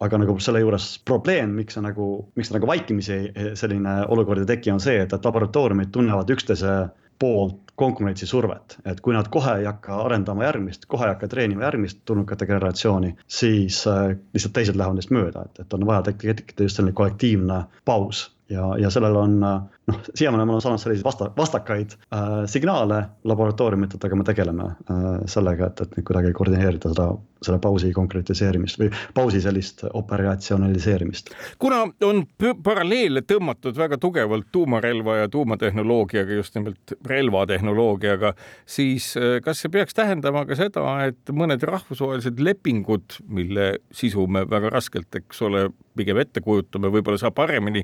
aga 0.00 0.20
nagu 0.22 0.38
selle 0.40 0.62
juures 0.62 0.94
probleem, 1.04 1.52
miks 1.58 1.76
see 1.76 1.84
nagu, 1.84 2.06
miks 2.38 2.48
see 2.48 2.56
nagu 2.56 2.70
vaikimisi 2.70 3.18
selline 3.58 4.00
olukord 4.08 4.44
ei 4.44 4.48
teki, 4.54 4.72
on 4.72 4.80
see, 4.80 5.02
et, 5.02 5.12
et 5.12 5.28
laboratooriumid 5.28 5.92
tunnevad 5.92 6.30
üksteise 6.32 6.76
poolt 7.20 7.70
konkurentsisurvet, 7.80 8.76
et 8.84 9.00
kui 9.00 9.14
nad 9.16 9.28
kohe 9.32 9.54
ei 9.60 9.64
hakka 9.64 10.02
arendama 10.04 10.44
järgmist, 10.44 10.84
kohe 10.90 11.06
ei 11.06 11.14
hakka 11.14 11.28
treenima 11.32 11.64
järgmist 11.68 12.02
tulnukate 12.04 12.48
generatsiooni, 12.48 13.14
siis 13.40 13.80
äh, 13.88 14.10
lihtsalt 14.34 14.56
teised 14.58 14.76
lähevad 14.76 15.00
neist 15.00 15.14
mööda, 15.14 15.46
et, 15.48 15.62
et 15.64 15.78
on 15.78 15.86
vaja 15.88 16.10
tekitada 16.10 16.68
just 16.68 16.80
selline 16.80 16.96
kollektiivne 16.96 17.62
paus 17.88 18.26
ja, 18.50 18.74
ja 18.78 18.90
sellel 18.90 19.16
on 19.16 19.38
noh, 19.40 20.00
siiamaani 20.14 20.46
ma 20.46 20.56
olen 20.56 20.64
saanud 20.64 20.82
selliseid 20.82 21.04
vasta, 21.04 21.30
vastakaid 21.36 21.96
äh, 22.14 22.28
signaale 22.50 23.02
laboratooriumitelt, 23.24 24.04
aga 24.04 24.18
me 24.18 24.26
tegeleme 24.26 24.68
äh, 24.70 25.08
sellega, 25.30 25.70
et, 25.70 25.82
et 25.84 25.96
nüüd 25.96 26.06
kuidagi 26.08 26.32
koordineerida 26.36 26.92
seda, 26.92 27.08
selle 27.40 27.58
pausi 27.62 27.92
konkretiseerimist 27.96 28.80
või 28.82 28.90
pausi 29.16 29.40
sellist 29.40 29.84
operatsionaliseerimist. 29.88 31.30
kuna 31.58 31.82
on 32.04 32.24
paralleele 32.62 33.22
tõmmatud 33.24 33.78
väga 33.78 33.98
tugevalt 34.00 34.50
tuumarelva 34.52 35.16
ja 35.22 35.28
tuumatehnoloogiaga, 35.32 36.40
just 36.40 36.54
nimelt 36.58 36.96
relvatehnoloogiaga, 37.06 38.34
siis 38.66 39.12
äh, 39.16 39.38
kas 39.44 39.62
see 39.62 39.72
peaks 39.72 39.96
tähendama 39.96 40.44
ka 40.48 40.58
seda, 40.58 40.86
et 41.08 41.34
mõned 41.34 41.64
rahvusvahelised 41.66 42.40
lepingud, 42.40 43.20
mille 43.28 43.72
sisu 43.92 44.26
me 44.26 44.44
väga 44.50 44.74
raskelt, 44.74 45.14
eks 45.22 45.42
ole, 45.46 45.68
pigem 45.96 46.20
ette 46.22 46.40
kujutame, 46.44 46.90
võib-olla 46.92 47.18
sa 47.20 47.32
paremini 47.34 47.82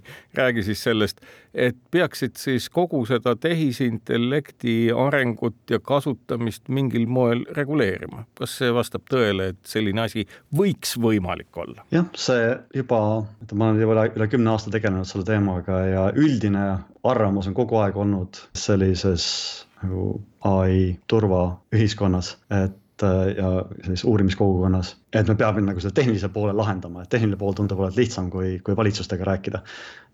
räägi 0.57 0.63
siis 0.63 0.83
sellest, 0.83 1.21
et 1.55 1.77
peaksid 1.91 2.37
siis 2.37 2.69
kogu 2.71 3.05
seda 3.07 3.37
tehisintellekti 3.37 4.91
arengut 4.93 5.71
ja 5.71 5.79
kasutamist 5.81 6.69
mingil 6.69 7.07
moel 7.07 7.45
reguleerima. 7.51 8.25
kas 8.35 8.57
see 8.59 8.73
vastab 8.73 9.03
tõele, 9.11 9.51
et 9.53 9.59
selline 9.65 10.01
asi 10.01 10.27
võiks 10.57 10.97
võimalik 10.97 11.57
olla? 11.57 11.85
jah, 11.91 12.07
see 12.15 12.57
juba, 12.75 13.27
ma 13.53 13.69
olen 13.69 13.81
juba 13.81 13.93
üle, 13.93 14.07
üle 14.17 14.29
kümne 14.29 14.51
aasta 14.51 14.71
tegelenud 14.71 15.07
selle 15.07 15.25
teemaga 15.25 15.81
ja 15.87 16.07
üldine 16.15 16.79
arvamus 17.05 17.47
on 17.47 17.55
kogu 17.55 17.77
aeg 17.77 17.97
olnud 17.97 18.41
sellises 18.55 19.67
nagu 19.83 20.23
ai 20.41 20.97
turvaühiskonnas, 21.07 22.37
et 22.65 22.81
ja 23.03 23.51
sellises 23.83 24.05
uurimiskogukonnas, 24.09 24.95
et 25.13 25.29
me 25.29 25.35
peame 25.37 25.65
nagu 25.67 25.81
selle 25.83 25.97
tehnilise 25.97 26.31
poole 26.33 26.55
lahendama, 26.57 27.03
et 27.03 27.11
tehniline 27.13 27.37
pool 27.41 27.53
tundub 27.57 27.81
olevat 27.83 27.99
lihtsam 28.01 28.31
kui, 28.33 28.59
kui 28.65 28.77
valitsustega 28.77 29.25
rääkida. 29.25 29.63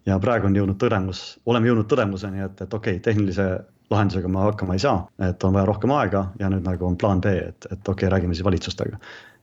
ja 0.07 0.19
praegu 0.19 0.49
on 0.49 0.57
jõudnud 0.57 0.81
tõdemus, 0.83 1.21
oleme 1.47 1.69
jõudnud 1.71 1.87
tõdemuseni, 1.87 2.43
et, 2.43 2.65
et 2.65 2.75
okei 2.75 2.97
okay,, 2.97 3.05
tehnilise 3.05 3.47
lahendusega 3.91 4.29
me 4.29 4.47
hakkama 4.49 4.75
ei 4.75 4.83
saa, 4.83 5.07
et 5.29 5.45
on 5.45 5.55
vaja 5.55 5.69
rohkem 5.69 5.93
aega 5.95 6.25
ja 6.41 6.51
nüüd 6.51 6.67
nagu 6.67 6.87
on 6.87 6.97
plaan 6.99 7.21
B, 7.21 7.37
et, 7.53 7.69
et 7.71 7.79
okei 7.79 8.07
okay,, 8.07 8.11
räägime 8.17 8.35
siis 8.35 8.45
valitsustega 8.45 8.99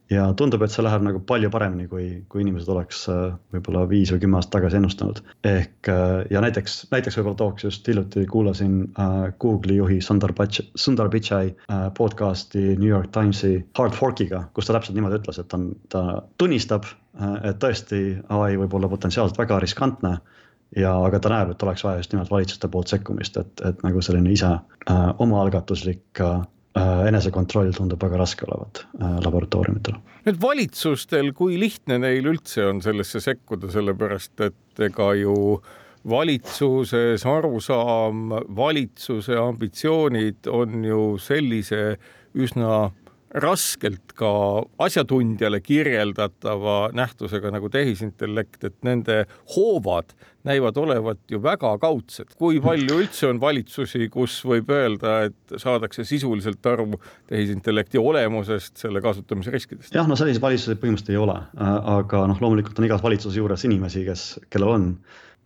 ja 0.09 0.25
tundub, 0.37 0.63
et 0.65 0.73
see 0.73 0.83
läheb 0.85 1.03
nagu 1.05 1.21
palju 1.29 1.51
paremini, 1.53 1.87
kui, 1.91 2.05
kui 2.31 2.41
inimesed 2.43 2.69
oleks 2.73 3.03
äh, 3.11 3.35
võib-olla 3.53 3.83
viis 3.89 4.11
või 4.13 4.23
kümme 4.23 4.39
aastat 4.39 4.55
tagasi 4.57 4.79
ennustanud. 4.79 5.21
ehk 5.45 5.91
äh, 5.93 6.23
ja 6.33 6.41
näiteks, 6.45 6.79
näiteks 6.93 7.19
võib-olla 7.19 7.39
tooks 7.43 7.67
just 7.67 7.87
hiljuti 7.87 8.25
kuulasin 8.29 8.79
äh, 8.99 9.29
Google'i 9.41 9.77
juhi 9.77 9.99
Sundar 10.01 10.33
Pichai, 10.37 10.65
Sundar 10.75 11.11
Pichai 11.13 11.53
äh, 11.53 11.85
podcast'i 11.97 12.75
New 12.79 12.89
York 12.89 13.11
Timesi 13.15 13.53
Hard 13.77 13.97
Fork'iga, 13.97 14.45
kus 14.53 14.69
ta 14.69 14.77
täpselt 14.77 14.97
niimoodi 14.97 15.21
ütles, 15.21 15.41
et 15.41 15.53
on, 15.57 15.69
ta 15.93 16.23
tunnistab 16.41 16.89
äh,, 16.89 17.39
et 17.51 17.61
tõesti 17.61 18.03
ai 18.29 18.57
võib 18.57 18.73
olla 18.79 18.91
potentsiaalselt 18.91 19.39
väga 19.39 19.61
riskantne 19.61 20.17
ja, 20.77 20.93
aga 20.93 21.19
ta 21.21 21.31
näeb, 21.33 21.53
et 21.53 21.65
oleks 21.65 21.83
vaja 21.85 22.01
just 22.01 22.13
nimelt 22.13 22.31
valitsuste 22.31 22.69
poolt 22.71 22.91
sekkumist, 22.91 23.37
et, 23.41 23.65
et 23.65 23.83
nagu 23.85 24.01
selline 24.05 24.31
ise 24.33 24.51
äh, 24.55 25.05
omaalgatuslik 25.21 26.21
äh, 26.23 26.41
enesekontroll 27.09 27.73
tundub 27.75 28.01
väga 28.03 28.21
raske 28.21 28.47
olevat 28.47 28.83
äh, 28.99 29.17
laboratooriumitel. 29.25 29.99
nüüd 30.27 30.39
valitsustel, 30.41 31.33
kui 31.37 31.59
lihtne 31.61 31.99
neil 32.01 32.27
üldse 32.33 32.67
on 32.69 32.81
sellesse 32.85 33.21
sekkuda, 33.23 33.71
sellepärast 33.73 34.47
et 34.49 34.83
ega 34.89 35.11
ju 35.19 35.35
valitsuses 36.09 37.25
arusaam, 37.27 38.29
valitsuse 38.55 39.35
ambitsioonid 39.39 40.47
on 40.47 40.85
ju 40.87 41.03
sellise 41.21 41.97
üsna 42.37 42.89
raskelt 43.29 44.13
ka 44.17 44.31
asjatundjale 44.81 45.59
kirjeldatava 45.61 46.89
nähtusega 46.97 47.51
nagu 47.53 47.69
tehisintellekt, 47.69 48.63
et 48.63 48.77
nende 48.83 49.23
hoovad 49.55 50.15
näivad 50.47 50.77
olevat 50.77 51.19
ju 51.29 51.41
väga 51.43 51.75
kaudsed. 51.77 52.33
kui 52.39 52.61
palju 52.63 52.99
üldse 53.03 53.27
on 53.29 53.41
valitsusi, 53.41 54.09
kus 54.09 54.39
võib 54.45 54.71
öelda, 54.73 55.29
et 55.29 55.55
saadakse 55.61 56.05
sisuliselt 56.07 56.65
aru 56.65 56.93
tehisintellekti 57.29 57.99
olemusest, 58.01 58.77
selle 58.77 59.01
kasutamise 59.01 59.51
riskidest? 59.51 59.93
jah, 59.93 60.07
no 60.07 60.15
selliseid 60.15 60.41
valitsusi 60.41 60.79
põhimõtteliselt 60.79 61.13
ei 61.13 61.21
ole, 61.21 61.37
aga 61.99 62.25
noh, 62.31 62.41
loomulikult 62.41 62.79
on 62.79 62.89
igas 62.89 63.03
valitsuse 63.03 63.37
juures 63.37 63.65
inimesi, 63.67 64.05
kes, 64.07 64.29
kellel 64.49 64.77
on 64.77 64.93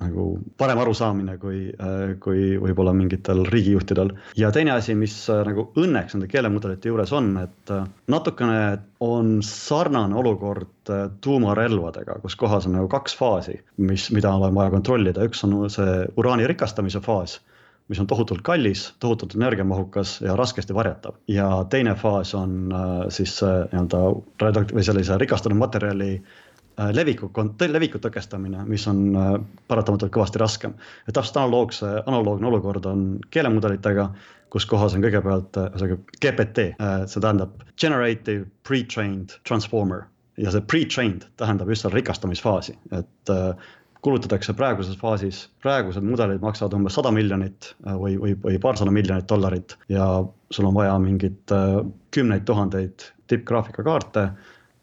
nagu 0.02 0.26
parem 0.58 0.80
arusaamine 0.84 1.38
kui, 1.42 1.68
äh, 1.74 2.16
kui 2.24 2.56
võib-olla 2.62 2.94
mingitel 2.98 3.44
riigijuhtidel. 3.50 4.14
ja 4.38 4.52
teine 4.52 4.76
asi, 4.76 4.96
mis 4.96 5.16
äh, 5.30 5.44
nagu 5.48 5.70
õnneks 5.80 6.18
nende 6.18 6.30
keelemudelite 6.32 6.92
juures 6.92 7.14
on, 7.16 7.34
et 7.44 7.74
äh, 7.74 7.86
natukene 8.12 8.80
on 9.04 9.40
sarnane 9.46 10.16
olukord 10.16 10.92
tuumarelvadega, 11.24 12.20
kus 12.24 12.36
kohas 12.40 12.68
on 12.68 12.78
nagu 12.78 12.90
kaks 12.92 13.16
faasi, 13.20 13.60
mis, 13.78 14.10
mida 14.16 14.32
on 14.34 14.56
vaja 14.56 14.72
kontrollida, 14.74 15.26
üks 15.28 15.44
on 15.48 15.58
see 15.72 16.06
uraani 16.20 16.48
rikastamise 16.50 17.04
faas 17.04 17.40
mis 17.92 18.00
on 18.00 18.08
tohutult 18.08 18.40
kallis, 18.48 18.94
tohutult 19.04 19.34
energiamahukas 19.36 20.22
ja 20.24 20.38
raskesti 20.40 20.74
varjatav. 20.74 21.18
ja 21.28 21.66
teine 21.70 21.98
faas 22.00 22.32
on 22.40 22.72
siis 23.12 23.36
nii-öelda 23.44 24.00
või 24.72 24.86
sellise 24.88 25.18
rikastunud 25.20 25.60
materjali 25.60 26.14
leviku, 26.94 27.30
leviku 27.70 28.00
tõkestamine, 28.02 28.64
mis 28.70 28.86
on 28.90 29.04
äh, 29.16 29.34
paratamatult 29.68 30.14
kõvasti 30.14 30.42
raskem. 30.42 30.74
et 31.08 31.14
täpselt 31.14 31.38
analoogse, 31.38 31.92
analoogne 32.06 32.48
olukord 32.48 32.86
on 32.90 33.06
keelemudelitega, 33.34 34.10
kus 34.54 34.66
kohas 34.70 34.96
on 34.96 35.04
kõigepealt 35.06 35.58
äh, 35.58 35.70
ühesõnaga 35.74 36.00
GPT, 36.22 36.66
see 37.10 37.22
tähendab 37.22 37.62
generative 37.80 38.48
pre-trained 38.68 39.38
transformer 39.48 40.08
ja 40.38 40.52
see 40.54 40.66
pre-trained 40.66 41.28
tähendab 41.38 41.70
just 41.70 41.86
seal 41.86 41.94
rikastamisfaasi, 41.94 42.78
et 42.98 43.34
kulutatakse 44.04 44.52
praeguses 44.58 44.98
faasis, 45.00 45.46
praegused 45.64 46.04
mudelid 46.04 46.42
maksavad 46.44 46.74
umbes 46.76 46.98
sada 46.98 47.12
miljonit 47.14 47.70
või, 47.86 48.18
või, 48.20 48.34
või 48.44 48.58
paarsada 48.60 48.92
miljonit 48.92 49.30
dollarit 49.30 49.78
ja 49.94 50.08
sul 50.52 50.68
on 50.68 50.76
vaja 50.76 50.98
mingit 51.00 51.54
kümneid 52.12 52.44
tuhandeid 52.50 53.06
tippgraafikakaarte 53.32 54.28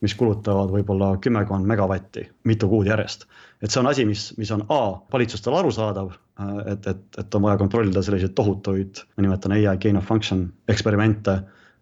mis 0.00 0.14
kulutavad 0.16 0.72
võib-olla 0.72 1.12
kümmekond 1.20 1.68
megavatti 1.68 2.26
mitu 2.48 2.68
kuud 2.68 2.88
järjest. 2.88 3.26
et 3.62 3.70
see 3.70 3.80
on 3.80 3.86
asi, 3.90 4.04
mis, 4.08 4.30
mis 4.38 4.50
on 4.50 4.64
A 4.68 4.82
valitsustele 5.12 5.58
arusaadav, 5.58 6.12
äh, 6.40 6.58
et, 6.72 6.86
et, 6.86 7.06
et 7.18 7.34
on 7.34 7.42
vaja 7.42 7.60
kontrollida 7.60 8.02
selliseid 8.02 8.34
tohutuid, 8.34 9.02
ma 9.16 9.26
nimetan 9.26 9.52
ai 9.56 9.66
gain 9.78 9.96
of 9.96 10.06
function 10.08 10.48
eksperimente 10.68 11.40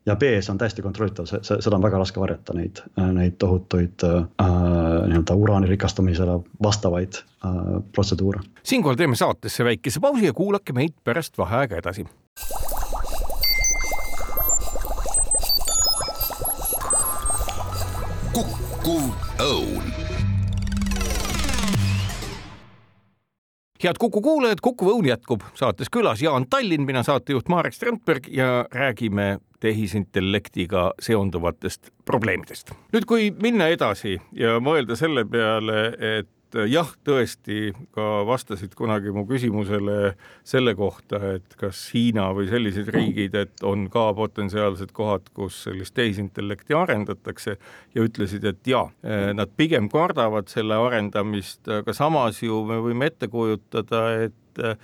ja 0.09 0.17
B, 0.17 0.23
see 0.41 0.53
on 0.53 0.59
täiesti 0.59 0.83
kontrollitav, 0.83 1.27
see, 1.29 1.41
see, 1.45 1.61
seda 1.65 1.77
on 1.77 1.85
väga 1.85 2.01
raske 2.01 2.21
varjata, 2.21 2.55
neid, 2.57 2.81
neid 3.15 3.37
tohutuid 3.43 4.05
äh, 4.07 4.23
nii-öelda 4.41 5.37
uraani 5.37 5.71
rikastamisele 5.71 6.39
vastavaid 6.63 7.21
äh, 7.21 7.59
protseduure. 7.93 8.43
siinkohal 8.63 8.97
teeme 8.97 9.17
saatesse 9.17 9.65
väikese 9.65 10.01
pausi 10.01 10.27
ja 10.27 10.33
kuulake 10.33 10.73
meid 10.73 10.97
pärast 11.05 11.39
vaheaega 11.39 11.83
edasi. 11.83 12.07
Kukkuv 18.89 19.09
õun. 19.45 19.89
head 23.83 23.99
Kuku 24.01 24.21
kuulajad, 24.21 24.63
Kuku 24.63 24.89
Õun 24.91 25.07
jätkub 25.07 25.45
saates 25.55 25.91
külas 25.93 26.23
Jaan 26.23 26.47
Tallinn, 26.51 26.87
mina 26.89 27.03
saatejuht 27.05 27.49
Marek 27.53 27.77
Strandberg 27.77 28.27
ja 28.33 28.65
räägime 28.73 29.39
tehisintellektiga 29.61 30.93
seonduvatest 31.03 31.93
probleemidest. 32.05 32.73
nüüd, 32.93 33.05
kui 33.05 33.31
minna 33.43 33.69
edasi 33.69 34.17
ja 34.33 34.57
mõelda 34.61 34.97
selle 34.97 35.27
peale, 35.29 35.93
et 36.17 36.33
jah, 36.69 36.89
tõesti 37.05 37.73
ka 37.95 38.23
vastasid 38.29 38.75
kunagi 38.79 39.13
mu 39.15 39.25
küsimusele 39.29 40.15
selle 40.47 40.75
kohta, 40.79 41.21
et 41.37 41.57
kas 41.61 41.81
Hiina 41.93 42.29
või 42.37 42.49
sellised 42.51 42.89
riigid, 42.95 43.37
et 43.39 43.65
on 43.67 43.87
ka 43.93 44.09
potentsiaalsed 44.17 44.93
kohad, 44.97 45.29
kus 45.37 45.61
sellist 45.67 45.97
tehisintellekti 45.99 46.77
arendatakse 46.79 47.59
ja 47.95 48.05
ütlesid, 48.05 48.47
et 48.49 48.71
ja, 48.71 48.87
äh, 49.05 49.31
nad 49.37 49.53
pigem 49.57 49.91
kardavad 49.93 50.49
selle 50.53 50.79
arendamist, 50.89 51.63
aga 51.69 51.95
samas 51.97 52.43
ju 52.43 52.65
me 52.69 52.81
võime 52.85 53.13
ette 53.13 53.29
kujutada, 53.33 54.05
et 54.29 54.63
äh, 54.65 54.77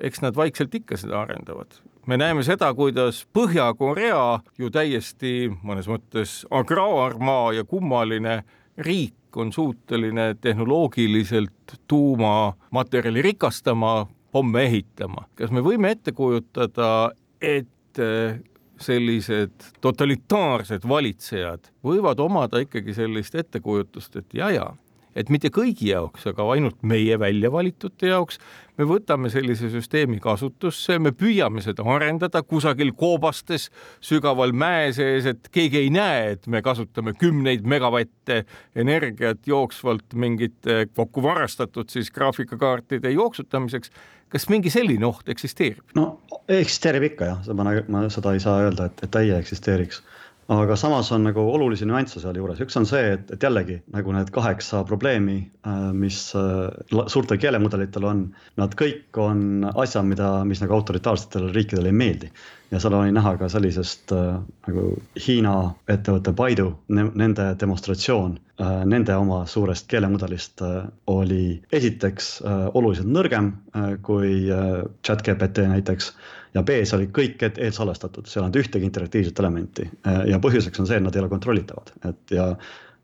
eks 0.00 0.22
nad 0.24 0.36
vaikselt 0.36 0.74
ikka 0.74 0.98
seda 1.00 1.24
arendavad. 1.24 1.80
Me 2.08 2.16
näeme 2.16 2.42
seda, 2.42 2.70
kuidas 2.74 3.26
Põhja-Korea 3.36 4.40
ju 4.58 4.70
täiesti 4.72 5.50
mõnes 5.62 5.86
mõttes 5.90 6.40
agraarmaa 6.50 7.52
ja 7.58 7.66
kummaline 7.68 8.40
riik 8.80 9.14
on 9.36 9.52
suuteline 9.52 10.34
tehnoloogiliselt 10.40 11.76
tuumamaterjali 11.88 13.22
rikastama, 13.22 14.06
pomme 14.32 14.62
ehitama. 14.62 15.26
kas 15.34 15.50
me 15.50 15.60
võime 15.60 15.90
ette 15.90 16.12
kujutada, 16.12 17.10
et 17.40 17.98
eh, 17.98 18.40
sellised 18.80 19.52
totalitaarsed 19.80 20.86
valitsejad 20.88 21.70
võivad 21.84 22.20
omada 22.20 22.62
ikkagi 22.62 22.94
sellist 22.96 23.34
ettekujutust, 23.34 24.16
et 24.16 24.34
ja-ja, 24.34 24.70
et 25.18 25.30
mitte 25.32 25.50
kõigi 25.54 25.90
jaoks, 25.90 26.26
aga 26.30 26.46
ainult 26.54 26.82
meie 26.86 27.18
välja 27.18 27.50
valitute 27.52 28.10
jaoks 28.12 28.38
me 28.80 28.86
võtame 28.88 29.30
sellise 29.32 29.68
süsteemi 29.72 30.20
kasutusse, 30.22 30.96
me 31.02 31.12
püüame 31.16 31.62
seda 31.64 31.84
arendada 31.94 32.42
kusagil 32.46 32.94
koobastes 32.96 33.68
sügaval 34.04 34.54
mäe 34.56 34.90
sees, 34.96 35.28
et 35.28 35.50
keegi 35.52 35.82
ei 35.82 35.90
näe, 35.92 36.36
et 36.36 36.48
me 36.50 36.62
kasutame 36.64 37.12
kümneid 37.18 37.66
megavatte 37.68 38.44
energiat 38.78 39.44
jooksvalt 39.50 40.16
mingite 40.16 40.86
kokku 40.94 41.24
varastatud 41.26 41.92
siis 41.92 42.10
graafikakaartide 42.14 43.12
jooksutamiseks. 43.16 43.92
kas 44.30 44.48
mingi 44.48 44.70
selline 44.70 45.06
oht 45.06 45.28
eksisteerib? 45.28 45.84
no 45.94 46.22
eksisteerib 46.48 47.10
ikka 47.12 47.32
jah, 47.32 47.52
ma, 47.54 47.74
ma 47.88 48.06
seda 48.08 48.32
ei 48.32 48.40
saa 48.40 48.60
öelda, 48.64 48.88
et, 48.88 49.04
et 49.04 49.20
ei 49.20 49.34
eksisteeriks 49.36 50.02
aga 50.50 50.76
samas 50.76 51.12
on 51.14 51.22
nagu 51.28 51.42
olulisi 51.54 51.86
nüansse 51.86 52.20
sealjuures, 52.22 52.58
üks 52.64 52.78
on 52.80 52.86
see, 52.88 53.14
et, 53.14 53.28
et 53.30 53.44
jällegi 53.44 53.76
nagu 53.94 54.14
need 54.14 54.32
kaheksa 54.34 54.82
probleemi, 54.88 55.38
äh, 55.66 55.90
mis 55.94 56.18
äh, 56.38 56.70
suurtel 56.90 57.38
keelemudelitel 57.38 58.06
on, 58.10 58.24
nad 58.58 58.74
kõik 58.78 59.20
on 59.22 59.68
asjad, 59.70 60.08
mida, 60.10 60.32
mis 60.48 60.62
nagu 60.62 60.74
autoritaarsetele 60.80 61.52
riikidele 61.54 61.92
ei 61.92 62.00
meeldi. 62.02 62.32
ja 62.70 62.78
seal 62.78 62.94
oli 62.94 63.10
näha 63.10 63.32
ka 63.38 63.48
sellisest 63.50 64.12
äh, 64.14 64.40
nagu 64.66 64.84
Hiina 65.26 65.54
ettevõtte 65.90 66.34
Baidu 66.38 66.68
ne,, 66.88 67.06
nende 67.14 67.48
demonstratsioon 67.60 68.36
äh,, 68.60 68.84
nende 68.86 69.16
oma 69.18 69.44
suurest 69.46 69.88
keelemudelist 69.90 70.62
äh, 70.62 70.84
oli 71.06 71.62
esiteks 71.72 72.36
äh, 72.42 72.66
oluliselt 72.74 73.10
nõrgem 73.10 73.54
äh, 73.74 73.96
kui 74.02 74.50
äh, 74.50 74.84
chat-GPT 75.06 75.66
näiteks 75.70 76.12
ja 76.54 76.62
B-s 76.66 76.94
oli 76.96 77.08
kõik 77.14 77.42
eelsalvestatud, 77.50 78.28
seal 78.28 78.44
ei 78.44 78.46
olnud 78.48 78.60
ühtegi 78.62 78.88
interaktiivset 78.88 79.42
elementi 79.42 79.88
ja 80.26 80.40
põhjuseks 80.42 80.82
on 80.82 80.88
see, 80.88 80.98
et 80.98 81.04
nad 81.04 81.16
ei 81.16 81.22
ole 81.22 81.32
kontrollitavad, 81.32 81.92
et 82.10 82.34
ja 82.34 82.52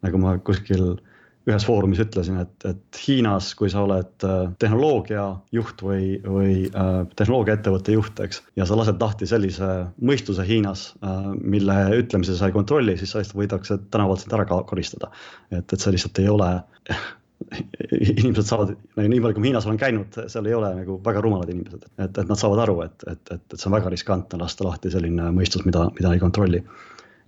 nagu 0.05 0.21
ma 0.23 0.37
kuskil 0.45 0.97
ühes 1.47 1.63
foorumis 1.63 2.01
ütlesin, 2.03 2.41
et, 2.43 2.55
et 2.67 3.01
Hiinas, 3.05 3.53
kui 3.59 3.71
sa 3.71 3.85
oled 3.87 4.25
tehnoloogia 4.59 5.27
juht 5.55 5.83
või, 5.87 6.17
või 6.25 6.55
äh, 6.67 6.97
tehnoloogiaettevõtte 7.19 7.95
juht, 7.95 8.23
eks. 8.25 8.43
ja 8.59 8.67
sa 8.67 8.79
lased 8.79 8.99
lahti 9.03 9.29
sellise 9.31 9.69
mõistuse 10.03 10.47
Hiinas 10.49 10.89
äh,, 11.07 11.29
mille 11.39 11.77
ütlemise 12.01 12.35
sa 12.39 12.51
ei 12.51 12.57
kontrolli, 12.57 12.97
siis 12.99 13.15
sa 13.15 13.23
lihtsalt 13.23 13.39
võidakse 13.45 13.79
tänavalt 13.95 14.25
sind 14.25 14.35
ära 14.35 14.49
koristada. 14.67 15.13
et, 15.53 15.63
et 15.63 15.79
see 15.79 15.95
lihtsalt 15.95 16.19
ei 16.25 16.33
ole 16.33 16.51
inimesed 18.21 18.49
saavad, 18.49 18.73
nagu 18.97 19.11
nii 19.11 19.23
palju, 19.23 19.37
kui 19.37 19.45
ma 19.45 19.51
Hiinas 19.51 19.69
olen 19.69 19.81
käinud, 19.81 20.19
seal 20.33 20.49
ei 20.49 20.57
ole 20.57 20.73
nagu 20.81 20.99
väga 21.05 21.23
rumalad 21.25 21.53
inimesed, 21.53 21.87
et, 21.99 22.11
et 22.11 22.29
nad 22.29 22.41
saavad 22.41 22.63
aru, 22.65 22.81
et, 22.87 23.07
et, 23.13 23.23
et, 23.35 23.43
et 23.53 23.57
see 23.59 23.71
on 23.71 23.77
väga 23.77 23.93
riskantne 23.93 24.41
lasta 24.41 24.67
lahti 24.67 24.93
selline 24.93 25.31
mõistus, 25.37 25.67
mida, 25.69 25.87
mida 25.99 26.15
ei 26.15 26.23
kontrolli. 26.23 26.63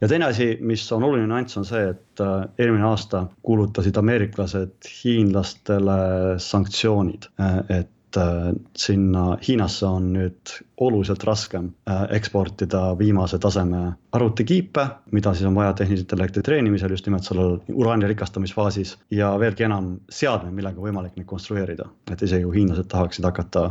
ja 0.01 0.11
teine 0.11 0.31
asi, 0.31 0.51
mis 0.61 0.87
on 0.97 1.07
oluline 1.09 1.29
nüanss, 1.31 1.59
on 1.61 1.68
see, 1.68 1.85
et 1.92 2.25
äh, 2.25 2.49
eelmine 2.59 2.88
aasta 2.88 3.27
kuulutasid 3.47 4.01
ameeriklased 4.01 4.90
hiinlastele 5.03 6.01
sanktsioonid, 6.42 7.31
äh, 7.42 7.61
et 8.09 8.16
Äh, 8.16 8.53
sinna 8.77 9.37
Hiinasse 9.49 9.87
on 9.87 10.12
nüüd 10.14 10.53
oluliselt 10.81 11.25
raskem 11.29 11.66
äh, 11.90 12.07
eksportida 12.16 12.94
viimase 12.99 13.38
taseme 13.38 13.83
arvutikiipe, 14.12 14.87
mida 15.12 15.35
siis 15.35 15.49
on 15.49 15.55
vaja 15.59 15.75
tehnilise 15.77 16.07
intellekti 16.07 16.42
treenimisel 16.42 16.94
just 16.94 17.07
nimelt 17.07 17.29
sellel 17.29 17.59
uraani 17.68 18.09
rikastamisfaasis 18.09 18.97
ja 19.11 19.35
veelgi 19.40 19.66
enam 19.68 19.90
seadmeid, 20.09 20.55
millega 20.57 20.81
võimalik 20.81 21.18
neid 21.18 21.29
konstrueerida, 21.29 21.90
et 22.12 22.23
isegi 22.25 22.49
kui 22.49 22.62
hiinlased 22.62 22.88
tahaksid 22.88 23.29
hakata 23.29 23.68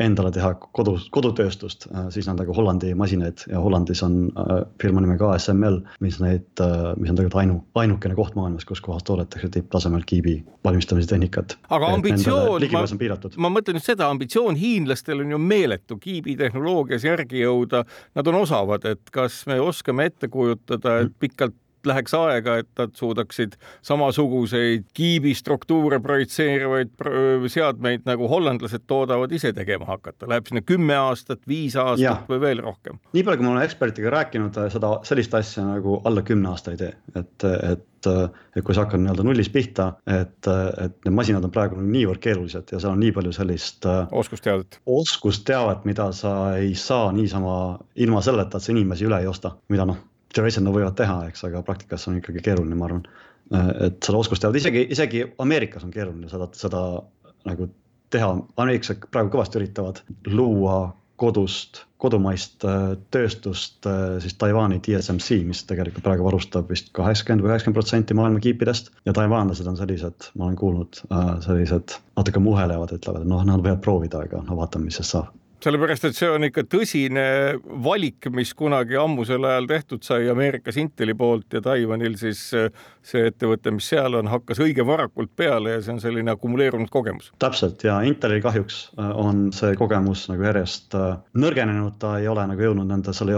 endale 0.00 0.32
teha 0.34 0.52
kodus, 0.76 1.06
kodutööstust, 1.14 1.86
äh, 1.92 2.08
siis 2.14 2.28
on 2.30 2.38
nagu 2.40 2.54
Hollandi 2.56 2.92
masinaid 2.98 3.44
ja 3.50 3.60
Hollandis 3.60 4.02
on 4.06 4.16
äh, 4.32 4.52
firma 4.82 5.02
nimega 5.04 5.32
ASML, 5.34 5.80
mis 6.04 6.18
neid, 6.22 6.48
äh, 6.62 6.90
mis 6.96 7.12
on 7.12 7.18
tegelikult 7.18 7.40
ainu, 7.42 7.58
ainukene 7.80 8.16
koht 8.18 8.36
maailmas, 8.38 8.66
kus 8.68 8.82
kohas 8.84 9.04
toodetakse 9.06 9.50
tipptasemel 9.52 10.04
kiibi 10.08 10.38
valmistamise 10.64 11.12
tehnikat. 11.12 11.56
aga 11.68 11.92
ambitsioon, 11.96 12.66
ma, 12.72 12.84
ma 13.46 13.54
mõtlen 13.58 13.80
just 13.80 13.92
seda, 13.92 14.10
ambitsioon 14.10 14.58
hiinlastel 14.60 15.24
on 15.24 15.34
ju 15.36 15.40
meeletu 15.42 15.98
kiibitehnoloogias 16.00 17.04
järgi 17.06 17.44
jõuda, 17.44 17.84
nad 18.16 18.32
on 18.32 18.42
osavad, 18.42 18.86
et 18.88 19.12
kas 19.14 19.42
me 19.50 19.60
oskame 19.60 20.08
ette 20.10 20.32
kujutada, 20.32 21.00
et 21.04 21.16
pikalt 21.20 21.56
läheks 21.86 22.14
aega, 22.16 22.56
et 22.62 22.68
nad 22.78 22.94
suudaksid 22.98 23.56
samasuguseid 23.86 24.86
kiibistruktuure 24.96 26.00
projitseerivaid 26.04 26.94
seadmeid 27.52 28.06
nagu 28.08 28.28
hollandlased 28.30 28.86
toodavad 28.90 29.32
ise 29.36 29.52
tegema 29.56 29.88
hakata, 29.90 30.28
läheb 30.30 30.48
sinna 30.50 30.64
kümme 30.66 30.96
aastat, 30.96 31.42
viis 31.48 31.76
aastat 31.76 32.04
ja. 32.04 32.16
või 32.28 32.40
veel 32.46 32.64
rohkem? 32.64 33.00
nii 33.12 33.24
palju, 33.26 33.40
kui 33.40 33.48
ma 33.48 33.54
olen 33.56 33.68
ekspertiga 33.68 34.14
rääkinud, 34.16 34.58
seda 34.72 34.96
sellist 35.08 35.36
asja 35.38 35.66
nagu 35.66 36.00
alla 36.04 36.24
kümne 36.26 36.52
aasta 36.52 36.74
ei 36.74 36.82
tee, 36.84 36.92
et, 37.14 37.48
et 37.60 37.86
et 38.08 38.64
kui 38.64 38.74
sa 38.74 38.86
hakkad 38.86 39.02
nii-öelda 39.02 39.24
nullist 39.26 39.52
pihta, 39.52 39.90
et, 40.08 40.48
et 40.48 40.94
need 41.04 41.16
masinad 41.16 41.44
on 41.44 41.52
praegu 41.52 41.80
niivõrd 41.84 42.22
keerulised 42.24 42.72
ja 42.72 42.80
seal 42.80 42.94
on 42.94 43.02
nii 43.02 43.12
palju 43.16 43.34
sellist. 43.36 43.84
oskusteavet. 44.22 44.80
oskusteavet, 44.86 45.84
mida 45.84 46.10
sa 46.16 46.34
ei 46.56 46.72
saa 46.74 47.10
niisama 47.12 47.56
ilma 48.00 48.22
selleta, 48.24 48.56
et 48.56 48.64
sa 48.64 48.72
inimesi 48.72 49.08
üle 49.08 49.20
ei 49.20 49.28
osta, 49.30 49.52
mida 49.68 49.88
noh 49.90 50.00
teoreetiliselt 50.34 50.66
nad 50.66 50.76
võivad 50.76 50.96
teha, 50.98 51.18
eks, 51.30 51.44
aga 51.48 51.62
praktikas 51.66 52.06
on 52.10 52.20
ikkagi 52.20 52.42
keeruline, 52.44 52.78
ma 52.78 52.88
arvan. 52.88 53.04
et 53.86 53.98
seda 54.06 54.18
oskust 54.18 54.44
teavad, 54.44 54.60
isegi, 54.60 54.86
isegi 54.94 55.24
Ameerikas 55.42 55.84
on 55.86 55.90
keeruline 55.94 56.28
seda, 56.30 56.46
seda 56.54 56.82
nagu 57.48 57.66
teha, 58.14 58.30
ameeriklased 58.60 59.06
praegu 59.10 59.32
kõvasti 59.34 59.60
üritavad 59.60 60.02
luua 60.30 60.80
kodust, 61.20 61.82
kodumaist 62.00 62.64
äh, 62.64 62.94
tööstust 63.12 63.84
äh, 63.88 64.16
siis 64.24 64.38
Taiwan'i 64.40 64.80
TSMC, 64.84 65.42
mis 65.50 65.64
tegelikult 65.68 66.06
praegu 66.06 66.24
varustab 66.24 66.70
vist 66.72 66.88
kaheksakümmend 66.96 67.44
või 67.44 67.52
üheksakümmend 67.52 67.76
protsenti 67.76 68.16
maailma 68.16 68.40
kiipidest. 68.40 68.88
ja 69.04 69.12
taiwanlased 69.16 69.68
on 69.68 69.76
sellised, 69.76 70.30
ma 70.34 70.48
olen 70.48 70.56
kuulnud, 70.60 71.02
äh, 71.12 71.34
sellised 71.44 71.98
natuke 72.16 72.40
muhelevad, 72.40 72.96
ütlevad, 72.96 73.26
et 73.26 73.32
noh, 73.34 73.44
nad 73.44 73.60
võivad 73.60 73.84
proovida, 73.84 74.24
aga 74.24 74.40
no 74.46 74.56
vaatame, 74.62 74.88
mis 74.88 75.00
sellest 75.00 75.18
saab 75.18 75.36
sellepärast, 75.64 76.06
et 76.08 76.16
see 76.16 76.28
on 76.30 76.44
ikka 76.46 76.64
tõsine 76.70 77.24
valik, 77.84 78.28
mis 78.34 78.52
kunagi 78.56 78.96
ammusel 79.00 79.44
ajal 79.44 79.68
tehtud 79.70 80.04
sai 80.06 80.28
Ameerikas 80.32 80.78
Inteli 80.80 81.14
poolt 81.18 81.52
ja 81.56 81.62
Taiwanil 81.64 82.16
siis 82.20 82.42
äh, 82.56 82.70
see 83.04 83.26
ettevõte, 83.28 83.72
mis 83.74 83.88
seal 83.92 84.16
on, 84.18 84.30
hakkas 84.30 84.60
õige 84.62 84.86
varakult 84.86 85.32
peale 85.36 85.76
ja 85.76 85.82
see 85.84 85.94
on 85.96 86.00
selline 86.02 86.32
akumuleerunud 86.32 86.90
kogemus. 86.92 87.32
täpselt 87.42 87.84
ja 87.84 88.00
Intelil 88.06 88.42
kahjuks 88.44 88.80
äh, 88.98 89.10
on 89.18 89.50
see 89.56 89.76
kogemus 89.78 90.26
nagu 90.32 90.48
järjest 90.48 90.96
äh, 90.98 91.18
nõrgenenud, 91.36 91.98
ta 92.00 92.16
ei 92.20 92.28
ole 92.30 92.46
nagu 92.50 92.66
jõudnud 92.68 92.88
nende 92.90 93.14
selle, 93.16 93.36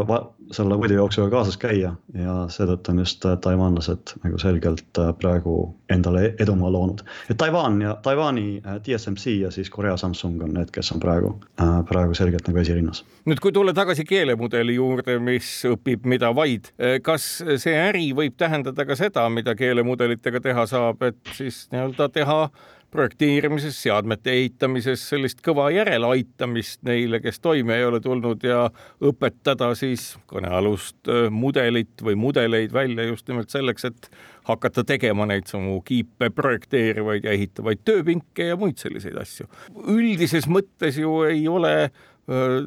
selle 0.55 0.79
võidujooksuga 0.79 1.31
kaasas 1.33 1.59
käia 1.61 1.95
ja 2.19 2.37
seetõttu 2.53 2.95
on 2.95 3.03
just 3.03 3.27
taiwanlased 3.43 4.15
nagu 4.23 4.39
selgelt 4.43 5.03
praegu 5.19 5.57
endale 5.93 6.35
edumaa 6.41 6.71
loonud. 6.73 7.03
et 7.31 7.39
Taiwan 7.41 7.81
ja 7.83 7.97
Taiwan'i 8.03 8.63
TSMC 8.85 9.39
ja 9.41 9.51
siis 9.51 9.71
Korea 9.71 9.97
Samsung 9.97 10.43
on 10.43 10.55
need, 10.55 10.71
kes 10.73 10.93
on 10.95 11.01
praegu, 11.03 11.35
praegu 11.89 12.12
praegu 12.13 12.19
selgelt 12.19 12.49
nagu 12.49 12.61
esirinnas. 12.61 13.03
nüüd, 13.27 13.41
kui 13.41 13.53
tulla 13.53 13.73
tagasi 13.73 14.05
keelemudeli 14.05 14.77
juurde, 14.77 15.19
mis 15.23 15.49
õpib 15.69 16.05
mida 16.07 16.33
vaid, 16.35 16.73
eh, 16.79 17.01
kas 17.01 17.43
see 17.57 17.75
äri 17.75 18.13
võib 18.13 18.37
tähendada 18.37 18.85
ka 18.87 18.97
seda, 18.97 19.29
mida 19.31 19.55
keelemudelitega 19.55 20.41
teha 20.41 20.67
saab, 20.67 21.03
et 21.03 21.19
siis 21.33 21.69
nii-öelda 21.73 22.11
teha 22.13 22.51
projekteerimises, 22.93 23.79
seadmete 23.83 24.35
ehitamises 24.37 25.05
sellist 25.09 25.41
kõva 25.45 25.71
järeleaitamist 25.73 26.83
neile, 26.87 27.23
kes 27.25 27.41
toime 27.41 27.79
ei 27.79 27.87
ole 27.89 28.03
tulnud 28.05 28.45
ja 28.45 28.67
õpetada 29.03 29.71
siis 29.79 30.13
kõnealust 30.31 31.09
eh, 31.09 31.31
mudelit 31.33 32.05
või 32.05 32.19
mudeleid 32.21 32.75
välja 32.75 33.09
just 33.09 33.29
nimelt 33.31 33.51
selleks, 33.55 33.89
et 33.89 34.11
hakata 34.49 34.85
tegema 34.85 35.27
neid 35.31 35.49
samu 35.51 35.79
kiipe 35.87 36.29
projekteerivaid 36.35 37.25
ja 37.25 37.35
ehitavaid 37.37 37.85
tööpinke 37.87 38.51
ja 38.51 38.59
muid 38.61 38.81
selliseid 38.83 39.17
asju. 39.23 39.49
üldises 39.89 40.49
mõttes 40.51 40.99
ju 41.01 41.23
ei 41.29 41.47
ole 41.49 41.91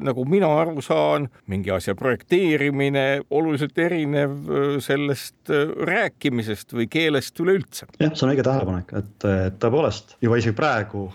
nagu 0.04 0.24
mina 0.28 0.48
aru 0.60 0.82
saan, 0.84 1.28
mingi 1.48 1.70
asja 1.72 1.94
projekteerimine 1.96 3.22
oluliselt 3.30 3.78
erinev 3.80 4.50
sellest 4.84 5.52
rääkimisest 5.88 6.74
või 6.76 6.88
keelest 6.92 7.40
üleüldse. 7.40 7.88
jah, 8.00 8.12
see 8.12 8.26
on 8.26 8.34
õige 8.34 8.44
tähelepanek, 8.44 8.92
et 9.00 9.26
tõepoolest 9.62 10.16
juba 10.24 10.40
isegi 10.40 10.56
praegu 10.56 11.06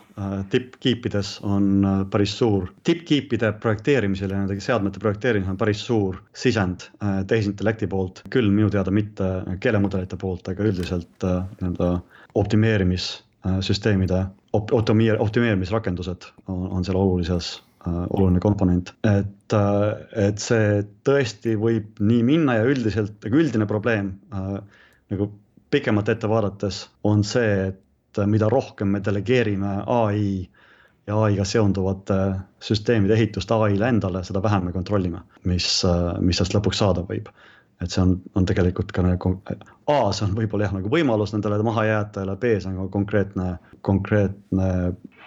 tippkiipides 0.50 1.36
on 1.46 1.86
päris 2.12 2.34
suur, 2.38 2.72
tippkiipide 2.88 3.54
projekteerimisel 3.62 4.34
ja 4.34 4.42
nende 4.42 4.58
seadmete 4.62 5.02
projekteerimisel 5.02 5.54
on 5.54 5.62
päris 5.62 5.86
suur 5.86 6.22
sisend 6.34 6.90
tehisintellekti 7.30 7.90
poolt, 7.92 8.26
küll 8.34 8.50
minu 8.50 8.70
teada 8.74 8.94
mitte 8.94 9.32
keelemudelite 9.62 10.18
poolt, 10.22 10.50
aga 10.50 10.66
üldiselt 10.66 11.26
nii-öelda 11.26 11.96
optimeerimissüsteemide 12.42 14.24
op, 14.58 14.72
optimeer-, 14.74 15.20
optimeerimisrakendused 15.22 16.32
on, 16.48 16.72
on 16.72 16.88
seal 16.88 16.98
olulises 16.98 17.60
Äh, 17.62 17.71
oluline 17.88 18.40
komponent, 18.40 18.94
et, 19.08 19.54
äh, 19.54 19.86
et 20.28 20.42
see 20.42 20.82
tõesti 21.08 21.56
võib 21.60 22.02
nii 22.04 22.24
minna 22.28 22.60
ja 22.60 22.66
üldiselt, 22.70 23.18
aga 23.26 23.40
üldine 23.42 23.68
probleem 23.70 24.14
äh, 24.34 24.58
nagu 25.14 25.32
pikemalt 25.72 26.12
ette 26.12 26.30
vaadates 26.30 26.84
on 27.08 27.24
see, 27.26 27.72
et 27.72 28.22
mida 28.28 28.50
rohkem 28.52 28.92
me 28.92 29.00
delegeerime 29.04 29.78
ai 29.88 30.50
ja 31.08 31.18
ai-ga 31.26 31.46
seonduvate 31.48 32.18
süsteemide 32.62 33.16
ehitust 33.16 33.52
ai-le 33.56 33.88
endale, 33.88 34.22
seda 34.28 34.44
vähem 34.44 34.68
me 34.68 34.76
kontrollime, 34.76 35.24
mis, 35.50 35.70
mis 36.20 36.38
sellest 36.38 36.58
lõpuks 36.58 36.84
saada 36.84 37.06
võib 37.08 37.32
et 37.82 37.90
see 37.90 38.02
on, 38.04 38.16
on 38.38 38.46
tegelikult 38.48 38.92
ka 38.96 39.04
nagu, 39.06 39.34
A, 39.90 39.96
see 40.14 40.26
on 40.28 40.36
võib-olla 40.38 40.68
jah, 40.68 40.76
nagu 40.78 40.92
võimalus 40.92 41.34
nendele 41.34 41.62
mahajäätajale, 41.66 42.38
B, 42.42 42.54
see 42.62 42.70
on 42.70 42.78
ka 42.84 42.88
konkreetne, 42.94 43.48
konkreetne 43.86 44.70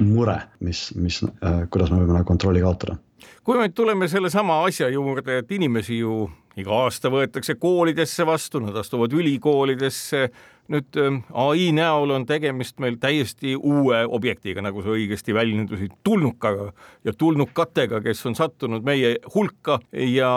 mure, 0.05 0.38
mis, 0.64 0.87
mis 0.99 1.21
äh,, 1.25 1.64
kuidas 1.71 1.93
me 1.93 2.01
võime 2.03 2.17
nagu 2.19 2.29
kontrolli 2.29 2.62
kaotada. 2.64 2.97
kui 3.45 3.59
me 3.59 3.67
nüüd 3.67 3.77
tuleme 3.77 4.09
sellesama 4.09 4.62
asja 4.69 4.88
juurde, 4.88 5.38
et 5.43 5.53
inimesi 5.53 5.99
ju 5.99 6.25
iga 6.61 6.85
aasta 6.85 7.11
võetakse 7.11 7.57
koolidesse 7.59 8.27
vastu, 8.27 8.62
nad 8.62 8.77
astuvad 8.79 9.12
ülikoolidesse 9.12 10.29
nüüd 10.72 10.98
ähm, 11.00 11.20
ai 11.37 11.68
näol 11.77 12.14
on 12.14 12.24
tegemist 12.29 12.79
meil 12.83 12.96
täiesti 13.00 13.55
uue 13.57 14.05
objektiga, 14.07 14.62
nagu 14.64 14.83
sa 14.85 14.94
õigesti 14.94 15.35
väljendusid, 15.37 15.98
tulnukaga 16.07 16.70
ja 17.05 17.12
tulnukatega, 17.18 18.00
kes 18.05 18.24
on 18.31 18.38
sattunud 18.38 18.87
meie 18.87 19.16
hulka 19.35 19.81
ja 19.92 20.31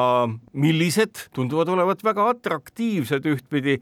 millised 0.54 1.28
tunduvad 1.36 1.72
olevat 1.78 2.04
väga 2.04 2.28
atraktiivsed 2.34 3.30
ühtpidi 3.32 3.80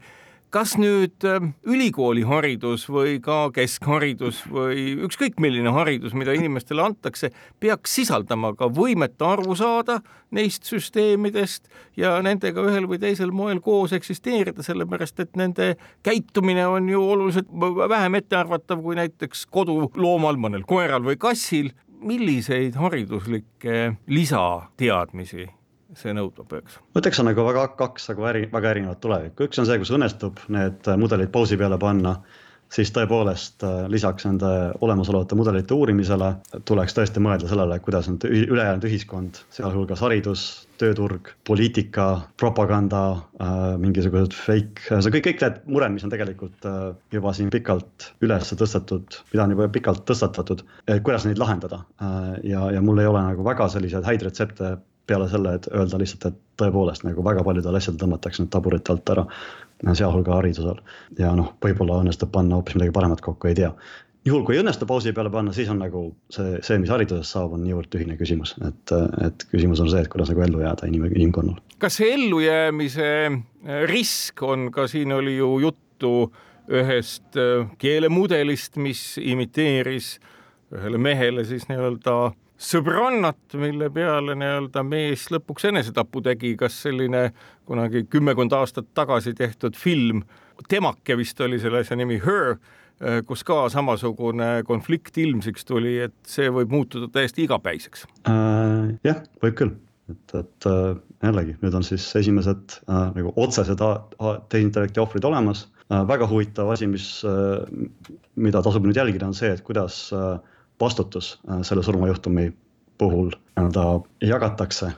kas 0.54 0.76
nüüd 0.78 1.24
ähm, 1.26 1.50
ülikooliharidus 1.66 2.86
või 2.92 3.16
ka 3.22 3.48
keskharidus 3.54 4.42
või 4.50 4.92
ükskõik 5.06 5.40
milline 5.42 5.72
haridus, 5.74 6.14
mida 6.16 6.34
inimestele 6.36 6.84
antakse, 6.84 7.32
peaks 7.60 7.96
sisaldama 7.98 8.52
ka 8.58 8.68
võimet 8.72 9.20
aru 9.22 9.56
saada 9.58 9.98
neist 10.34 10.68
süsteemidest 10.68 11.70
ja 11.98 12.16
nendega 12.24 12.64
ühel 12.66 12.88
või 12.90 13.00
teisel 13.02 13.34
moel 13.34 13.60
koos 13.64 13.94
eksisteerida, 13.96 14.64
sellepärast 14.66 15.20
et 15.24 15.36
nende 15.38 15.74
käitumine 16.06 16.66
on 16.70 16.88
ju 16.90 17.02
oluliselt 17.02 17.50
vähem 17.88 18.20
ettearvatav 18.20 18.82
kui 18.84 18.98
näiteks 18.98 19.46
koduloomal, 19.50 20.38
mõnel 20.40 20.66
koeral 20.66 21.04
või 21.06 21.18
kassil. 21.18 21.74
milliseid 22.06 22.74
hariduslikke 22.76 23.96
lisateadmisi 24.06 25.46
see 25.94 26.16
nõudma 26.16 26.46
peaks? 26.48 26.80
ma 26.94 27.02
ütleks, 27.02 27.20
on 27.22 27.30
nagu 27.30 27.46
väga 27.46 27.68
kaks 27.78 28.10
nagu 28.12 28.26
äri, 28.32 28.48
väga 28.52 28.74
erinevat 28.74 29.00
tulevikku, 29.04 29.50
üks 29.50 29.62
on 29.62 29.68
see, 29.68 29.78
kus 29.82 29.94
õnnestub 29.94 30.42
need 30.52 30.90
mudelid 30.98 31.32
pausi 31.34 31.60
peale 31.60 31.78
panna 31.82 32.18
siis 32.72 32.90
tõepoolest 32.94 33.64
äh, 33.66 33.84
lisaks 33.90 34.26
nende 34.26 34.50
olemasolevate 34.82 35.38
mudelite 35.38 35.74
uurimisele 35.76 36.32
tuleks 36.68 36.96
tõesti 36.96 37.22
mõelda 37.22 37.50
sellele, 37.50 37.78
kuidas 37.84 38.08
nüüd 38.10 38.26
ülejäänud 38.26 38.86
ühiskond, 38.88 39.40
sealhulgas 39.54 40.02
haridus, 40.04 40.46
tööturg, 40.80 41.30
poliitika, 41.46 42.08
propaganda, 42.40 43.02
äh, 43.40 43.68
mingisugused 43.82 44.34
fake, 44.36 44.88
see 44.90 45.14
kõik, 45.14 45.28
kõik 45.30 45.46
need 45.46 45.62
mured, 45.76 45.94
mis 45.94 46.06
on 46.06 46.12
tegelikult 46.12 46.68
äh, 46.68 46.90
juba 47.14 47.34
siin 47.36 47.52
pikalt 47.54 48.10
üles 48.26 48.52
tõstetud, 48.56 49.20
mida 49.32 49.46
on 49.46 49.56
juba 49.56 49.70
pikalt 49.72 50.04
tõstatatud, 50.08 50.66
kuidas 51.06 51.26
neid 51.26 51.38
lahendada. 51.40 51.82
ja, 52.46 52.66
ja 52.72 52.80
mul 52.82 52.98
ei 53.00 53.08
ole 53.08 53.20
nagu 53.22 53.44
väga 53.44 53.68
selliseid 53.70 54.06
häid 54.06 54.22
retsepte 54.26 54.76
peale 55.06 55.28
selle, 55.30 55.54
et 55.56 55.68
öelda 55.72 56.00
lihtsalt, 56.00 56.26
et 56.30 56.40
tõepoolest 56.60 57.06
nagu 57.06 57.24
väga 57.24 57.44
paljudel 57.46 57.78
asjadel 57.78 58.02
tõmmatakse 58.02 58.42
nüüd 58.42 58.52
taburite 58.52 58.92
alt 58.94 59.14
ära 59.14 59.26
sealhulga 59.84 60.34
haridusel. 60.38 60.80
ja 61.18 61.34
noh, 61.36 61.52
võib-olla 61.62 62.00
õnnestub 62.02 62.32
panna 62.32 62.56
hoopis 62.56 62.76
midagi 62.78 62.94
paremat 62.96 63.20
kokku, 63.20 63.48
ei 63.48 63.54
tea. 63.58 63.72
juhul, 64.26 64.42
kui 64.44 64.56
ei 64.56 64.62
õnnestu 64.62 64.86
pausi 64.88 65.12
peale 65.14 65.30
panna, 65.30 65.52
siis 65.54 65.68
on 65.70 65.78
nagu 65.78 66.08
see, 66.32 66.58
see, 66.66 66.78
mis 66.82 66.90
haridusest 66.90 67.36
saab, 67.36 67.54
on 67.54 67.62
niivõrd 67.62 67.90
tühine 67.92 68.16
küsimus, 68.18 68.56
et, 68.66 68.94
et 69.26 69.46
küsimus 69.52 69.82
on 69.84 69.90
see, 69.92 70.02
et 70.02 70.10
kuidas 70.10 70.32
nagu 70.32 70.42
ellu 70.46 70.64
jääda 70.64 70.88
inim-, 70.90 71.10
inimkonnal. 71.12 71.60
kas 71.82 72.00
see 72.00 72.10
ellujäämise 72.16 73.10
äh, 73.26 73.84
risk 73.90 74.42
on, 74.42 74.70
ka 74.74 74.88
siin 74.90 75.12
oli 75.14 75.36
ju 75.36 75.58
juttu 75.66 76.14
ühest 76.66 77.38
äh, 77.38 77.68
keelemudelist, 77.78 78.80
mis 78.82 79.12
imiteeris 79.22 80.16
ühele 80.74 80.98
mehele 80.98 81.44
siis 81.46 81.68
nii-öelda 81.70 82.32
sõbrannat, 82.56 83.56
mille 83.60 83.90
peale 83.92 84.36
nii-öelda 84.38 84.82
mees 84.86 85.28
lõpuks 85.32 85.68
enesetapu 85.70 86.22
tegi, 86.24 86.54
kas 86.58 86.78
selline 86.86 87.28
kunagi 87.68 88.06
kümmekond 88.10 88.54
aastat 88.56 88.88
tagasi 88.96 89.34
tehtud 89.36 89.76
film, 89.76 90.24
Temake 90.68 91.18
vist 91.20 91.40
oli 91.44 91.58
selle 91.60 91.82
asja 91.84 91.98
nimi, 92.00 92.16
Her, 92.24 92.56
kus 93.28 93.42
ka 93.44 93.66
samasugune 93.68 94.62
konflikt 94.64 95.18
ilmsiks 95.20 95.66
tuli, 95.68 95.98
et 96.06 96.14
see 96.24 96.48
võib 96.48 96.72
muutuda 96.72 97.10
täiesti 97.12 97.44
igapäiseks 97.44 98.06
äh,. 98.24 98.94
jah, 99.04 99.20
võib 99.44 99.58
küll, 99.58 99.74
et, 100.08 100.36
et 100.40 100.68
äh, 100.70 100.94
jällegi 101.26 101.58
nüüd 101.60 101.76
on 101.76 101.84
siis 101.84 102.06
esimesed 102.16 102.78
äh, 102.88 103.10
nagu 103.18 103.34
otsesed 103.36 103.84
tehisintellekti 104.48 105.04
ohvrid 105.04 105.28
olemas 105.28 105.66
äh,. 105.90 106.06
väga 106.08 106.30
huvitav 106.30 106.72
asi, 106.72 106.88
mis 106.88 107.10
äh,, 107.28 107.68
mida 108.40 108.64
tasub 108.64 108.88
nüüd 108.88 108.96
jälgida, 108.96 109.28
on 109.28 109.36
see, 109.36 109.52
et 109.52 109.60
kuidas 109.66 110.06
äh, 110.16 110.38
vastutus 110.80 111.40
äh, 111.50 111.62
selle 111.62 111.82
surmajuhtumi 111.82 112.52
puhul 112.98 113.30
nii-öelda 113.30 114.00
jagatakse. 114.20 114.92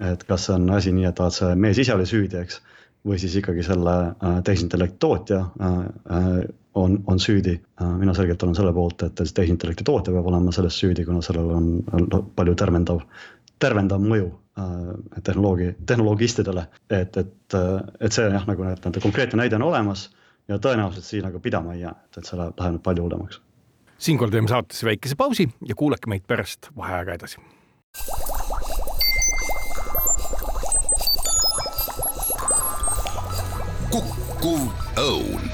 et 0.00 0.24
kas 0.28 0.44
see 0.46 0.54
on 0.54 0.70
asi 0.70 0.92
nii, 0.92 1.06
et 1.08 1.20
see 1.32 1.54
mees 1.56 1.78
ise 1.80 1.94
oli 1.94 2.04
süüdi, 2.06 2.36
eks, 2.36 2.58
või 3.06 3.16
siis 3.18 3.36
ikkagi 3.40 3.62
selle 3.64 3.94
äh, 4.10 4.40
tehisintellekti 4.44 4.98
tootja 5.00 5.38
äh, 5.40 5.78
on, 6.74 6.98
on 7.06 7.20
süüdi. 7.20 7.60
mina 7.98 8.14
selgelt 8.14 8.42
olen 8.42 8.54
selle 8.54 8.72
poolt, 8.72 9.02
et 9.02 9.22
tehisintellekti 9.34 9.84
tootja 9.84 10.12
peab 10.12 10.26
olema 10.26 10.52
selles 10.52 10.76
süüdi, 10.78 11.04
kuna 11.04 11.22
sellel 11.24 11.50
on 11.50 11.70
palju 12.36 12.54
tervendav, 12.54 13.00
tervendav 13.58 14.02
mõju 14.04 14.28
tehnoloogi, 15.22 15.74
tehnoloogistidele, 15.86 16.66
et, 16.90 17.16
et, 17.16 17.56
et 18.00 18.12
see 18.12 18.28
jah, 18.32 18.46
nagu 18.48 18.64
need, 18.64 19.00
konkreetne 19.02 19.42
näide 19.42 19.56
on 19.56 19.66
olemas 19.68 20.06
ja 20.48 20.60
tõenäoliselt 20.60 21.08
siin 21.08 21.24
nagu 21.28 21.40
pidama 21.44 21.74
ei 21.76 21.84
jää, 21.84 21.96
et, 22.04 22.20
et 22.20 22.28
see 22.28 22.40
läheb, 22.40 22.56
läheb 22.60 22.80
palju 22.84 23.04
hullemaks 23.04 23.40
siinkohal 23.98 24.30
teeme 24.30 24.48
saatesse 24.48 24.86
väikese 24.86 25.16
pausi 25.16 25.48
ja 25.64 25.74
kuulake 25.74 26.10
meid 26.10 26.26
pärast 26.26 26.70
vaheaega 26.76 27.14
edasi. 27.14 27.40
kukkuv 33.90 34.66
õun. 35.00 35.46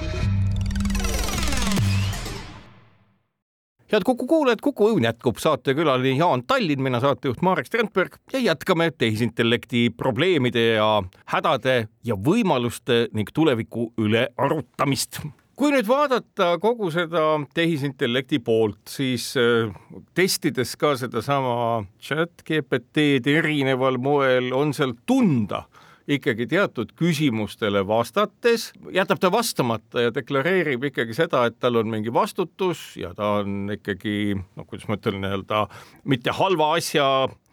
Head 3.92 4.06
Kuku 4.08 4.26
kuulajad, 4.26 4.60
Kuku 4.64 4.86
Õun 4.88 5.04
jätkub, 5.04 5.36
saatekülaline 5.36 6.16
Jaan 6.16 6.42
Tallinn, 6.48 6.80
mina 6.80 6.96
saatejuht 7.00 7.42
Marek 7.44 7.68
Strandberg 7.68 8.16
ja 8.32 8.40
jätkame 8.40 8.88
tehisintellekti 8.90 9.90
probleemide 9.96 10.62
ja 10.78 11.02
hädade 11.28 11.76
ja 12.04 12.16
võimaluste 12.16 13.04
ning 13.12 13.28
tuleviku 13.36 13.90
üle 14.00 14.30
arutamist 14.40 15.20
kui 15.56 15.72
nüüd 15.74 15.88
vaadata 15.88 16.56
kogu 16.62 16.90
seda 16.94 17.24
tehisintellekti 17.54 18.40
poolt, 18.44 18.80
siis 18.88 19.32
äh, 19.40 19.72
testides 20.16 20.74
ka 20.80 20.94
sedasama 21.00 21.84
chat 22.02 22.44
GPT-d 22.46 23.38
erineval 23.42 24.00
moel, 24.02 24.52
on 24.56 24.74
seal 24.76 24.96
tunda 25.06 25.66
ikkagi 26.10 26.48
teatud 26.50 26.90
küsimustele 26.98 27.84
vastates, 27.86 28.70
jätab 28.94 29.20
ta 29.22 29.30
vastamata 29.32 30.08
ja 30.08 30.14
deklareerib 30.14 30.88
ikkagi 30.90 31.14
seda, 31.14 31.44
et 31.46 31.60
tal 31.62 31.78
on 31.78 31.92
mingi 31.92 32.12
vastutus 32.12 32.96
ja 32.98 33.12
ta 33.14 33.38
on 33.42 33.70
ikkagi, 33.76 34.34
no 34.56 34.66
kuidas 34.66 34.88
ma 34.90 34.98
ütlen, 34.98 35.22
nii-öelda 35.22 35.66
mitte 36.10 36.34
halva 36.36 36.72
asja 36.78 37.06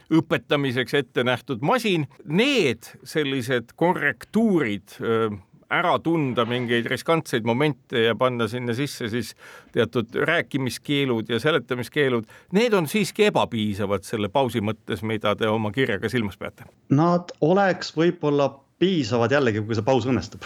õpetamiseks 0.09 0.95
ette 0.97 1.23
nähtud 1.27 1.61
masin. 1.61 2.07
Need 2.25 2.89
sellised 3.07 3.75
korrektuurid 3.77 4.97
äh, 4.97 5.37
ära 5.69 5.95
tunda 6.03 6.45
mingeid 6.49 6.87
riskantseid 6.89 7.45
momente 7.45 8.05
ja 8.07 8.15
panna 8.15 8.47
sinna 8.47 8.73
sisse 8.77 9.09
siis 9.09 9.35
teatud 9.73 10.15
rääkimiskeelud 10.29 11.29
ja 11.29 11.39
seletamiskeelud, 11.39 12.25
need 12.57 12.73
on 12.73 12.87
siiski 12.87 13.29
ebapiisavad 13.29 14.07
selle 14.07 14.29
pausi 14.33 14.61
mõttes, 14.61 15.03
mida 15.05 15.35
te 15.35 15.49
oma 15.49 15.71
kirjaga 15.75 16.09
silmas 16.09 16.37
peate? 16.37 16.65
Nad 16.89 17.33
oleks 17.45 17.93
võib-olla 17.97 18.49
piisavad 18.79 19.31
jällegi, 19.31 19.61
kui 19.67 19.75
see 19.75 19.85
paus 19.85 20.07
õnnestub. 20.07 20.45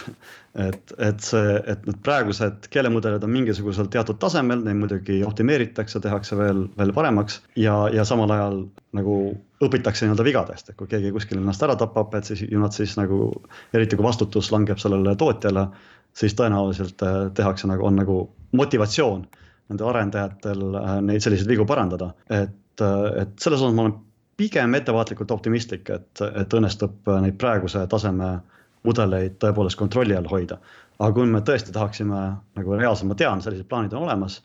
et, 0.66 0.92
et 0.98 1.22
see, 1.22 1.54
et 1.70 1.86
need 1.86 1.98
praegused 2.06 2.68
keelemudelid 2.74 3.22
on 3.26 3.32
mingisugusel 3.32 3.88
teatud 3.92 4.18
tasemel, 4.22 4.62
neid 4.66 4.78
muidugi 4.80 5.20
optimeeritakse, 5.26 6.02
tehakse 6.02 6.38
veel, 6.38 6.64
veel 6.78 6.92
paremaks 6.96 7.40
ja, 7.58 7.76
ja 7.94 8.06
samal 8.06 8.30
ajal 8.34 8.60
nagu 8.94 9.18
õpitakse 9.64 10.04
nii-öelda 10.04 10.26
vigadest, 10.26 10.70
et 10.70 10.78
kui 10.78 10.90
keegi 10.90 11.12
kuskil 11.14 11.40
ennast 11.40 11.62
ära 11.66 11.76
tapab, 11.80 12.14
et 12.18 12.30
siis 12.30 12.44
ju 12.46 12.60
nad 12.62 12.74
siis 12.74 12.96
nagu, 13.00 13.28
eriti 13.74 13.98
kui 13.98 14.06
vastutus 14.06 14.50
langeb 14.54 14.82
sellele 14.82 15.14
tootjale, 15.18 15.68
siis 16.14 16.34
tõenäoliselt 16.38 17.02
äh, 17.06 17.20
tehakse 17.34 17.70
nagu, 17.70 17.86
on 17.86 17.98
nagu 18.02 18.18
motivatsioon 18.54 19.24
nendel 19.70 19.90
arendajatel 19.90 20.66
äh, 20.80 20.96
neid 21.06 21.24
selliseid 21.24 21.50
vigu 21.50 21.66
parandada, 21.68 22.12
et, 22.28 22.82
äh, 22.82 23.06
et 23.22 23.38
selles 23.42 23.62
osas 23.62 23.74
ma 23.74 23.86
olen 23.86 23.96
pigem 24.36 24.74
ettevaatlikult 24.74 25.30
optimistlik, 25.30 25.90
et, 25.90 26.22
et 26.34 26.56
õnnestub 26.58 27.12
neid 27.22 27.36
praeguse 27.40 27.84
taseme 27.90 28.38
mudeleid 28.84 29.38
tõepoolest 29.42 29.78
kontrolli 29.80 30.16
all 30.16 30.28
hoida. 30.30 30.58
aga 30.98 31.10
kui 31.16 31.26
me 31.26 31.40
tõesti 31.42 31.72
tahaksime 31.74 32.18
nagu 32.54 32.76
reaalselt, 32.78 33.08
ma 33.10 33.16
tean, 33.18 33.40
sellised 33.42 33.66
plaanid 33.70 33.94
on 33.96 34.04
olemas, 34.06 34.36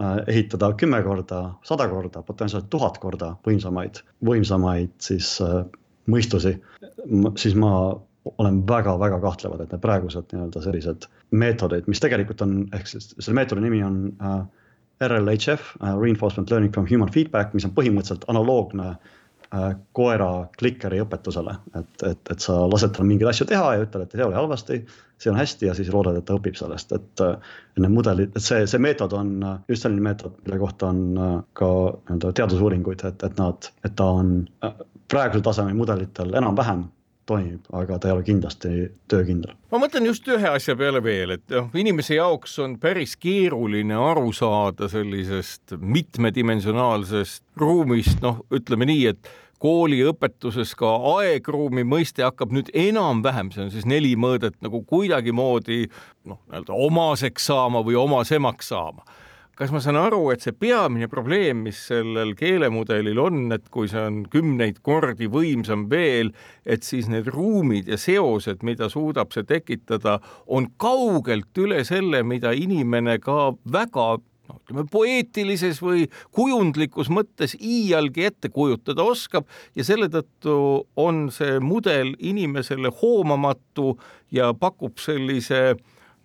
äh, 0.00 0.20
ehitada 0.32 0.70
kümme 0.80 1.02
korda, 1.04 1.42
sada 1.62 1.88
korda, 1.88 2.22
potentsiaalselt 2.22 2.70
tuhat 2.70 2.98
korda 2.98 3.34
võimsamaid, 3.46 4.00
võimsamaid 4.24 4.94
siis 5.02 5.34
äh, 5.44 5.64
mõistusi, 6.10 6.54
siis 7.36 7.54
ma 7.54 7.74
olen 8.38 8.62
väga-väga 8.68 9.20
kahtlevad, 9.20 9.60
et 9.60 9.74
need 9.74 9.82
praegused 9.84 10.32
nii-öelda 10.32 10.62
sellised 10.64 11.06
meetodid, 11.30 11.86
mis 11.88 12.00
tegelikult 12.00 12.42
on, 12.44 12.56
ehk 12.76 12.88
siis 12.88 13.12
selle 13.18 13.36
meetodi 13.36 13.64
nimi 13.64 13.84
on 13.84 14.02
äh, 14.22 14.40
RLHF 15.04 15.76
uh,, 15.80 15.94
Reinforcement 16.00 16.50
Learning 16.50 16.72
from 16.72 16.88
Human 16.88 17.12
Feedback, 17.12 17.54
mis 17.56 17.64
on 17.68 17.76
põhimõtteliselt 17.76 18.28
analoogne 18.28 18.94
Äh, 18.94 19.19
koera 19.96 20.46
klikeri 20.58 21.00
õpetusele, 21.02 21.56
et, 21.74 22.02
et, 22.06 22.20
et 22.30 22.44
sa 22.44 22.54
lased 22.70 22.92
tal 22.94 23.08
mingeid 23.08 23.32
asju 23.32 23.48
teha 23.50 23.72
ja 23.74 23.82
ütled, 23.82 24.04
et 24.04 24.14
see 24.14 24.22
oli 24.22 24.38
halvasti, 24.38 24.78
see 25.18 25.32
on 25.32 25.40
hästi 25.40 25.66
ja 25.66 25.74
siis 25.74 25.90
loodad, 25.90 26.20
et 26.20 26.26
ta 26.28 26.36
õpib 26.38 26.54
sellest, 26.58 26.94
et 26.94 27.24
need 27.80 27.90
mudelid, 27.90 28.30
et 28.36 28.46
see, 28.46 28.62
see 28.70 28.82
meetod 28.82 29.16
on 29.18 29.32
just 29.66 29.86
selline 29.86 30.06
meetod, 30.06 30.38
mille 30.46 30.60
kohta 30.62 30.92
on 30.94 31.02
äh, 31.18 31.34
ka 31.58 31.70
nii-öelda 31.96 32.32
teadusuuringuid, 32.38 33.02
et, 33.10 33.26
et 33.26 33.42
nad, 33.42 33.70
et 33.82 33.98
ta 33.98 34.06
on 34.20 34.32
äh, 34.66 34.78
praegusel 35.10 35.42
tasemel 35.46 35.74
mudelitel 35.78 36.34
enam-vähem 36.38 36.86
toimib, 37.30 37.66
aga 37.76 37.98
ta 37.98 38.10
ei 38.10 38.14
ole 38.16 38.24
kindlasti 38.26 38.70
töökindel. 39.10 39.54
ma 39.70 39.82
mõtlen 39.82 40.08
just 40.10 40.26
ühe 40.28 40.50
asja 40.50 40.76
peale 40.78 41.02
veel, 41.04 41.36
et 41.36 41.46
noh, 41.54 41.70
inimese 41.78 42.18
jaoks 42.18 42.58
on 42.64 42.76
päris 42.82 43.16
keeruline 43.20 43.96
aru 43.96 44.32
saada 44.36 44.90
sellisest 44.90 45.76
mitmedimensionaalsest 45.78 47.44
ruumist, 47.60 48.18
noh, 48.24 48.42
ütleme 48.54 48.88
nii, 48.90 49.06
et 49.14 49.32
kooliõpetuses 49.60 50.72
ka 50.78 50.90
aegruumi 51.18 51.84
mõiste 51.84 52.24
hakkab 52.24 52.54
nüüd 52.56 52.70
enam-vähem, 52.72 53.50
see 53.52 53.66
on 53.66 53.72
siis 53.74 53.88
neli 53.88 54.14
mõõdet 54.16 54.56
nagu 54.64 54.82
kuidagimoodi 54.88 55.82
noh, 56.24 56.40
nii-öelda 56.48 56.78
omaseks 56.88 57.50
saama 57.52 57.84
või 57.84 57.98
omasemaks 58.00 58.72
saama 58.72 59.04
kas 59.60 59.74
ma 59.74 59.80
saan 59.84 59.98
aru, 60.00 60.22
et 60.32 60.40
see 60.40 60.54
peamine 60.56 61.04
probleem, 61.12 61.58
mis 61.66 61.76
sellel 61.90 62.30
keelemudelil 62.38 63.18
on, 63.20 63.42
et 63.52 63.66
kui 63.68 63.90
see 63.92 64.00
on 64.08 64.22
kümneid 64.32 64.78
kordi 64.86 65.28
võimsam 65.28 65.82
veel, 65.90 66.30
et 66.64 66.86
siis 66.86 67.10
need 67.12 67.28
ruumid 67.28 67.90
ja 67.92 67.98
seosed, 68.00 68.64
mida 68.64 68.88
suudab 68.88 69.36
see 69.36 69.44
tekitada, 69.44 70.16
on 70.48 70.70
kaugelt 70.80 71.60
üle 71.60 71.82
selle, 71.84 72.22
mida 72.24 72.54
inimene 72.56 73.18
ka 73.20 73.50
väga 73.68 74.08
noh, 74.16 74.56
ütleme 74.56 74.86
poeetilises 74.96 75.84
või 75.84 76.08
kujundlikus 76.32 77.12
mõttes 77.12 77.52
iialgi 77.60 78.30
ette 78.30 78.48
kujutada 78.48 79.04
oskab 79.04 79.44
ja 79.76 79.84
selle 79.84 80.08
tõttu 80.08 80.56
on 80.96 81.26
see 81.36 81.60
mudel 81.60 82.14
inimesele 82.16 82.96
hoomamatu 83.02 83.92
ja 84.32 84.54
pakub 84.56 84.96
sellise 85.04 85.74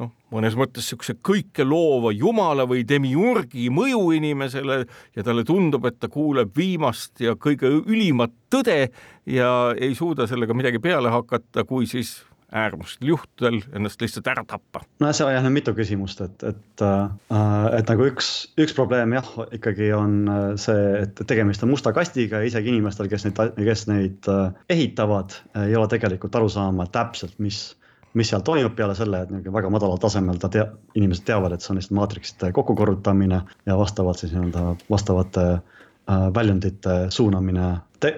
noh, 0.01 0.11
mõnes 0.33 0.57
mõttes 0.59 0.85
niisuguse 0.85 1.17
kõike 1.25 1.65
loova 1.67 2.11
jumala 2.15 2.67
või 2.69 2.83
demiurgi 2.87 3.69
mõju 3.73 4.03
inimesele 4.17 4.81
ja 5.15 5.25
talle 5.25 5.45
tundub, 5.47 5.87
et 5.87 5.99
ta 5.99 6.09
kuuleb 6.11 6.55
viimast 6.57 7.23
ja 7.23 7.35
kõige 7.39 7.71
ülimat 7.81 8.33
tõde 8.51 8.89
ja 9.25 9.51
ei 9.79 9.95
suuda 9.95 10.27
sellega 10.27 10.57
midagi 10.57 10.81
peale 10.83 11.13
hakata, 11.13 11.65
kui 11.67 11.87
siis 11.89 12.19
äärmustel 12.55 13.09
juhtudel 13.09 13.59
ennast 13.73 14.01
lihtsalt 14.01 14.27
ära 14.31 14.43
tappa. 14.47 14.81
no 14.99 15.07
on 15.07 15.33
jah 15.33 15.47
mitu 15.51 15.73
küsimust, 15.75 16.21
et, 16.21 16.43
et 16.43 16.83
äh,, 16.85 17.79
et 17.79 17.89
nagu 17.89 18.05
üks, 18.07 18.29
üks 18.61 18.75
probleem 18.77 19.15
jah, 19.17 19.31
ikkagi 19.55 19.91
on 19.97 20.19
äh, 20.29 20.43
see, 20.61 20.83
et 21.01 21.23
tegemist 21.27 21.63
on 21.65 21.73
musta 21.73 21.93
kastiga 21.95 22.41
ja 22.41 22.51
isegi 22.51 22.71
inimestel, 22.71 23.09
kes 23.11 23.27
neid, 23.27 23.41
kes 23.57 23.87
neid 23.91 24.29
äh, 24.31 24.53
ehitavad, 24.77 25.35
ei 25.65 25.75
ole 25.75 25.89
tegelikult 25.91 26.37
aru 26.37 26.51
saama 26.51 26.87
täpselt, 26.91 27.35
mis 27.39 27.73
mis 28.15 28.31
seal 28.31 28.43
toimub 28.47 28.75
peale 28.75 28.95
selle, 28.97 29.21
et 29.23 29.31
niisugune 29.31 29.57
väga 29.57 29.71
madalal 29.73 30.01
tasemel 30.01 30.39
ta 30.41 30.49
tea-, 30.51 30.67
inimesed 30.95 31.27
teavad, 31.27 31.55
et 31.55 31.63
see 31.63 31.73
on 31.73 31.79
lihtsalt 31.79 31.97
maatriksite 31.99 32.51
kokkukorrutamine 32.55 33.41
ja 33.67 33.77
vastavalt 33.79 34.23
siis 34.23 34.33
nii-öelda 34.35 34.65
vastavate 34.89 35.45
äh, 35.51 36.27
väljundite 36.35 36.97
suunamine 37.09 37.71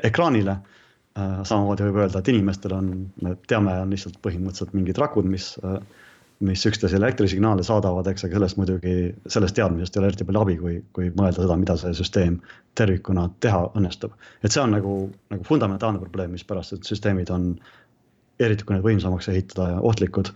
ekraanile 0.04 0.58
äh,. 0.58 1.40
samamoodi 1.44 1.90
võib 1.90 2.04
öelda, 2.04 2.22
et 2.22 2.34
inimestel 2.34 2.78
on, 2.78 2.92
me 3.22 3.38
teame, 3.50 3.74
on 3.82 3.96
lihtsalt 3.96 4.22
põhimõtteliselt 4.22 4.78
mingid 4.78 5.02
rakud, 5.02 5.26
mis 5.30 5.56
äh, 5.64 5.82
mis 6.40 6.66
üksteisele 6.66 7.06
elektrisignaale 7.06 7.64
saadavad, 7.66 8.08
eks, 8.12 8.28
aga 8.28 8.38
sellest 8.38 8.60
muidugi, 8.60 8.94
sellest 9.32 9.56
teadmisest 9.58 9.96
ei 9.96 10.02
ole 10.02 10.12
eriti 10.12 10.26
palju 10.28 10.42
abi, 10.44 10.58
kui, 10.62 10.76
kui 10.94 11.10
mõelda 11.18 11.42
seda, 11.42 11.58
mida 11.58 11.76
see 11.82 11.96
süsteem 11.98 12.38
tervikuna 12.78 13.26
teha 13.42 13.64
õnnestub. 13.74 14.14
et 14.44 14.54
see 14.54 14.62
on 14.62 14.76
nagu, 14.78 14.94
nagu 15.34 15.48
fundamentaalne 15.48 16.02
probleem, 16.04 16.36
mispärast 16.38 16.76
need 16.76 16.86
süsteemid 16.86 17.34
on 17.34 17.50
eriti 18.40 18.66
kui 18.66 18.76
need 18.76 18.86
võimsamaks 18.86 19.30
ehitada 19.32 19.70
ja 19.74 19.82
ohtlikud. 19.82 20.32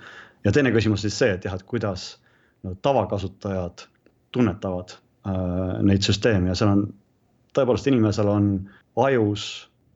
ja 0.45 0.51
teine 0.51 0.71
küsimus 0.73 1.05
siis 1.05 1.17
see, 1.17 1.35
et 1.35 1.45
jah, 1.45 1.55
et 1.55 1.63
kuidas 1.63 2.17
no, 2.63 2.75
tavakasutajad 2.81 3.85
tunnetavad 4.31 4.95
äh, 5.27 5.81
neid 5.85 6.05
süsteeme 6.05 6.49
ja 6.51 6.55
seal 6.57 6.73
on 6.73 6.85
tõepoolest 7.55 7.91
inimesel 7.91 8.31
on 8.31 8.51
ajus 9.05 9.47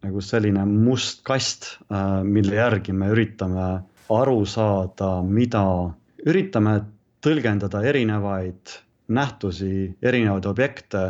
nagu 0.05 0.21
selline 0.21 0.65
must 0.69 1.23
kast 1.25 1.77
äh,, 1.89 2.21
mille 2.23 2.59
järgi 2.59 2.93
me 2.93 3.09
üritame 3.13 3.69
aru 4.13 4.43
saada, 4.45 5.17
mida, 5.25 5.63
üritame 6.29 6.79
tõlgendada 7.25 7.81
erinevaid 7.89 8.75
nähtusi, 9.15 9.95
erinevaid 10.05 10.45
objekte 10.49 11.05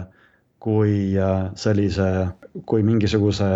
kui 0.64 1.16
äh, 1.20 1.50
sellise, 1.60 2.30
kui 2.66 2.86
mingisuguse 2.88 3.50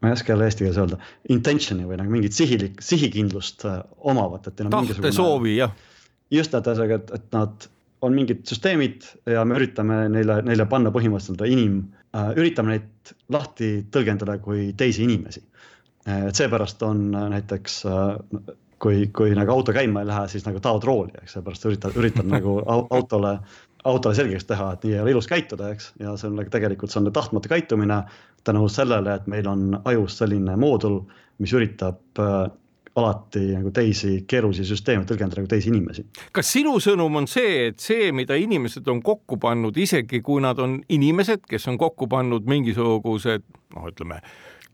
ma 0.00 0.10
ei 0.10 0.16
oska 0.16 0.32
jälle 0.32 0.48
eesti 0.48 0.64
keeles 0.64 0.78
öelda, 0.80 1.00
intention'i 1.32 1.88
või 1.88 1.98
nagu 2.00 2.12
mingit 2.12 2.36
sihilik, 2.36 2.80
sihikindlust 2.84 3.66
äh, 3.68 3.82
omavat, 4.12 4.48
et 4.48 4.60
neil 4.60 4.70
on 4.70 4.78
mingisugune. 4.80 5.12
soovi, 5.16 5.56
jah. 5.58 5.74
just, 6.32 6.54
et 6.56 6.70
ühesõnaga, 6.72 7.00
et, 7.02 7.12
et 7.18 7.36
nad 7.36 7.68
on 8.00 8.16
mingid 8.16 8.46
süsteemid 8.48 9.04
ja 9.28 9.44
me 9.44 9.58
üritame 9.58 10.06
neile, 10.12 10.40
neile 10.46 10.66
panna 10.70 10.92
põhimõtteliselt 10.94 11.44
inim 11.48 11.82
äh,, 12.16 12.32
üritame 12.40 12.76
neid 12.76 13.14
lahti 13.32 13.72
tõlgendada 13.92 14.38
kui 14.42 14.70
teisi 14.78 15.04
inimesi. 15.04 15.44
Äh, 16.08 16.30
et 16.30 16.40
seepärast 16.40 16.82
on 16.86 17.10
äh, 17.14 17.28
näiteks 17.34 17.82
äh, 17.88 18.54
kui, 18.80 19.06
kui 19.12 19.34
nagu 19.36 19.52
auto 19.52 19.74
käima 19.76 20.00
ei 20.00 20.08
lähe, 20.08 20.28
siis 20.32 20.46
nagu 20.46 20.62
taod 20.64 20.86
rooli, 20.88 21.12
eks, 21.20 21.36
seepärast 21.36 21.68
üritad, 21.68 21.96
üritad 22.00 22.30
nagu 22.30 22.60
autole 22.66 23.36
autole 23.84 24.14
selgeks 24.14 24.44
teha, 24.44 24.72
et 24.74 24.84
nii 24.84 24.94
ei 24.94 25.02
ole 25.02 25.14
ilus 25.14 25.28
käituda, 25.30 25.70
eks, 25.74 25.92
ja 26.00 26.14
see 26.20 26.28
on 26.30 26.38
nagu 26.40 26.52
tegelikult, 26.52 26.92
see 26.92 27.00
on 27.02 27.12
tahtmatu 27.12 27.48
käitumine 27.48 28.02
tänu 28.44 28.68
sellele, 28.68 29.14
et 29.14 29.28
meil 29.30 29.48
on 29.48 29.80
ajus 29.84 30.18
selline 30.20 30.56
moodul, 30.60 31.00
mis 31.40 31.52
üritab 31.56 32.20
äh, 32.20 32.50
alati 32.96 33.42
nagu 33.54 33.70
teisi 33.74 34.24
keerulisi 34.28 34.64
süsteeme 34.66 35.06
tõlgendada 35.08 35.40
nagu 35.40 35.50
teisi 35.50 35.70
inimesi. 35.70 36.04
kas 36.32 36.52
sinu 36.52 36.76
sõnum 36.82 37.20
on 37.22 37.28
see, 37.30 37.70
et 37.70 37.80
see, 37.80 38.10
mida 38.12 38.36
inimesed 38.38 38.88
on 38.90 39.02
kokku 39.02 39.38
pannud, 39.40 39.76
isegi 39.76 40.20
kui 40.26 40.42
nad 40.42 40.58
on 40.58 40.80
inimesed, 40.88 41.46
kes 41.48 41.68
on 41.70 41.78
kokku 41.78 42.08
pannud 42.10 42.48
mingisugused 42.50 43.46
noh, 43.76 43.86
ütleme 43.92 44.20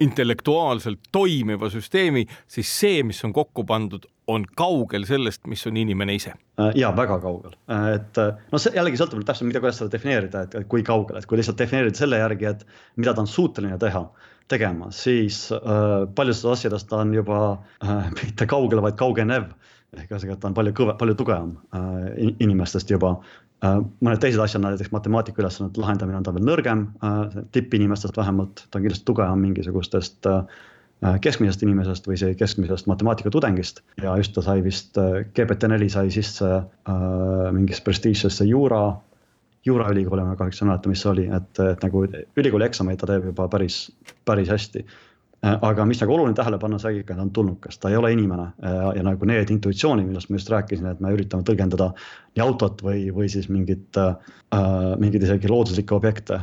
intellektuaalselt 0.01 1.09
toimiva 1.12 1.70
süsteemi, 1.72 2.26
siis 2.49 2.70
see, 2.80 3.03
mis 3.07 3.22
on 3.24 3.32
kokku 3.36 3.64
pandud, 3.64 4.05
on 4.26 4.44
kaugel 4.59 5.07
sellest, 5.07 5.44
mis 5.47 5.62
on 5.68 5.76
inimene 5.78 6.16
ise. 6.18 6.34
Äh, 6.61 6.72
ja 6.82 6.90
väga 6.97 7.18
kaugel, 7.22 7.57
äh, 7.70 7.90
et 7.97 8.20
äh, 8.20 8.32
noh, 8.53 8.62
see 8.62 8.74
jällegi 8.76 9.01
sõltub 9.01 9.24
täpselt, 9.24 9.49
mida, 9.51 9.62
kuidas 9.62 9.80
seda 9.80 9.92
defineerida, 9.94 10.47
et 10.47 10.70
kui 10.70 10.84
kaugel, 10.86 11.20
et 11.20 11.28
kui 11.30 11.38
lihtsalt 11.40 11.61
defineerida 11.61 12.03
selle 12.03 12.20
järgi, 12.22 12.51
et 12.51 12.66
mida 13.01 13.14
ta 13.14 13.24
on 13.24 13.30
suuteline 13.30 13.78
teha, 13.80 14.07
tegema, 14.49 14.90
siis 14.94 15.47
äh, 15.53 15.61
paljudest 16.14 16.44
asjadest 16.51 16.88
ta 16.90 17.03
on 17.03 17.14
juba 17.14 17.40
äh, 17.84 18.11
mitte 18.14 18.47
kaugel, 18.51 18.82
vaid 18.84 18.99
kaugenev. 18.99 19.51
Ehk 19.97 20.12
ühesõnaga, 20.12 20.38
ta 20.40 20.51
on 20.51 20.57
palju 20.57 20.76
kõve, 20.76 20.94
palju 21.01 21.18
tugevam 21.18 21.57
äh, 21.76 22.30
inimestest 22.44 22.90
juba 22.92 23.16
äh,. 23.64 23.82
mõned 24.05 24.22
teised 24.22 24.42
asjad, 24.42 24.64
näiteks 24.64 24.94
matemaatika 24.94 25.42
ülesannete 25.44 25.82
lahendamine 25.82 26.20
on 26.20 26.26
ta 26.26 26.34
veel 26.36 26.49
nõrgem 26.49 26.88
äh,, 27.01 27.42
tippinimestest 27.57 28.16
vähemalt, 28.16 28.66
ta 28.70 28.80
on 28.80 28.86
kindlasti 28.86 29.09
tugevam 29.09 29.44
mingisugustest 29.47 30.30
äh, 30.30 30.42
Äh, 31.05 31.18
keskmisest 31.20 31.61
inimesest 31.61 32.07
või 32.09 32.14
isegi 32.16 32.38
keskmisest 32.40 32.86
matemaatikatudengist 32.88 33.82
ja 34.01 34.14
just 34.16 34.32
ta 34.32 34.40
sai 34.40 34.62
vist, 34.64 34.97
äh, 34.97 35.26
GPT-4 35.36 35.90
sai 35.92 36.07
sisse 36.14 36.49
äh, 36.49 37.03
mingisse 37.53 37.84
prestiižsesse 37.84 38.47
juura, 38.49 38.80
juuraülikooli, 39.68 40.24
ma 40.24 40.38
kahjuks 40.40 40.62
ei 40.62 40.70
mäleta, 40.70 40.88
mis 40.88 41.03
see 41.05 41.11
oli, 41.11 41.26
et, 41.36 41.61
et 41.61 41.84
nagu 41.84 42.07
ülikooli 42.09 42.64
eksameid 42.64 43.03
ta 43.03 43.11
teeb 43.11 43.28
juba 43.28 43.44
päris, 43.53 43.76
päris 44.24 44.49
hästi. 44.49 44.86
Aga 45.47 45.84
mis 45.88 46.01
nagu 46.03 46.16
oluline 46.16 46.36
tähele 46.38 46.59
panna, 46.62 46.78
see 46.82 47.01
ikka, 47.01 47.14
ta 47.14 47.24
on 47.24 47.30
tulnukas, 47.36 47.78
ta 47.78 47.92
ei 47.92 47.99
ole 47.99 48.11
inimene 48.14 48.49
ja, 48.62 48.90
ja 48.99 49.05
nagu 49.07 49.28
need 49.28 49.53
intuitsioonid, 49.55 50.09
millest 50.09 50.30
ma 50.30 50.40
just 50.40 50.51
rääkisin, 50.53 50.90
et 50.90 51.01
me 51.05 51.14
üritame 51.14 51.47
tõlgendada 51.47 51.92
nii 51.97 52.44
autot 52.44 52.82
või, 52.86 53.07
või 53.14 53.30
siis 53.32 53.51
mingit 53.53 54.01
äh,, 54.01 54.36
mingeid 55.01 55.26
isegi 55.28 55.51
looduslikke 55.53 55.97
objekte 55.97 56.42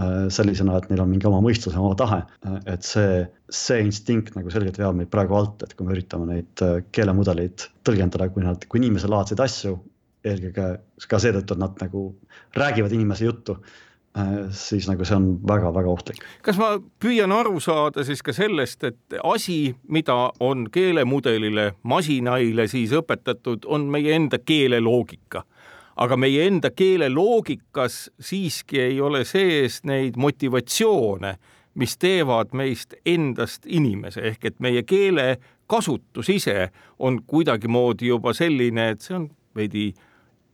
Äh, 0.00 0.28
sellisena, 0.30 0.76
et 0.78 0.86
neil 0.88 1.00
on 1.02 1.08
mingi 1.10 1.26
oma 1.28 1.40
mõistus 1.42 1.74
ja 1.74 1.80
oma 1.82 1.96
tahe. 1.98 2.20
Äh, 2.46 2.58
et 2.72 2.86
see, 2.86 3.24
see 3.52 3.80
instinkt 3.82 4.36
nagu 4.36 4.52
selgelt 4.52 4.78
veab 4.78 4.94
meid 4.96 5.10
praegu 5.12 5.34
alt, 5.36 5.64
et 5.66 5.74
kui 5.74 5.86
me 5.86 5.96
üritame 5.96 6.28
neid 6.28 6.62
äh, 6.64 6.78
keelemudeleid 6.94 7.66
tõlgendada, 7.86 8.28
kui 8.32 8.46
nad, 8.46 8.64
kui 8.70 8.80
inimeselaadseid 8.80 9.42
asju, 9.42 9.74
eelkõige 10.30 10.68
ka 11.10 11.20
seetõttu, 11.24 11.56
et 11.56 11.64
nad 11.64 11.82
nagu 11.82 12.04
räägivad 12.56 12.94
inimese 12.94 13.26
juttu 13.26 13.58
siis 14.50 14.88
nagu 14.90 15.04
see 15.06 15.16
on 15.16 15.28
väga-väga 15.46 15.90
ohtlik. 15.90 16.24
kas 16.42 16.58
ma 16.58 16.72
püüan 17.02 17.32
aru 17.32 17.60
saada 17.62 18.04
siis 18.04 18.22
ka 18.26 18.34
sellest, 18.34 18.84
et 18.84 19.18
asi, 19.22 19.74
mida 19.88 20.32
on 20.40 20.66
keelemudelile, 20.72 21.72
masinaile 21.82 22.66
siis 22.68 22.90
õpetatud, 22.96 23.68
on 23.70 23.86
meie 23.92 24.16
enda 24.18 24.42
keeleloogika 24.42 25.44
aga 26.00 26.16
meie 26.16 26.46
enda 26.48 26.70
keele 26.72 27.10
loogikas 27.12 28.08
siiski 28.20 28.80
ei 28.80 29.00
ole 29.00 29.24
sees 29.28 29.82
neid 29.84 30.16
motivatsioone, 30.16 31.34
mis 31.74 31.96
teevad 32.00 32.54
meist 32.56 32.94
endast 33.06 33.66
inimese, 33.66 34.22
ehk 34.32 34.46
et 34.48 34.60
meie 34.64 34.82
keele 34.82 35.36
kasutus 35.70 36.30
ise 36.32 36.70
on 36.98 37.20
kuidagimoodi 37.26 38.08
juba 38.10 38.32
selline, 38.34 38.90
et 38.94 39.04
see 39.04 39.18
on 39.18 39.28
veidi 39.56 39.90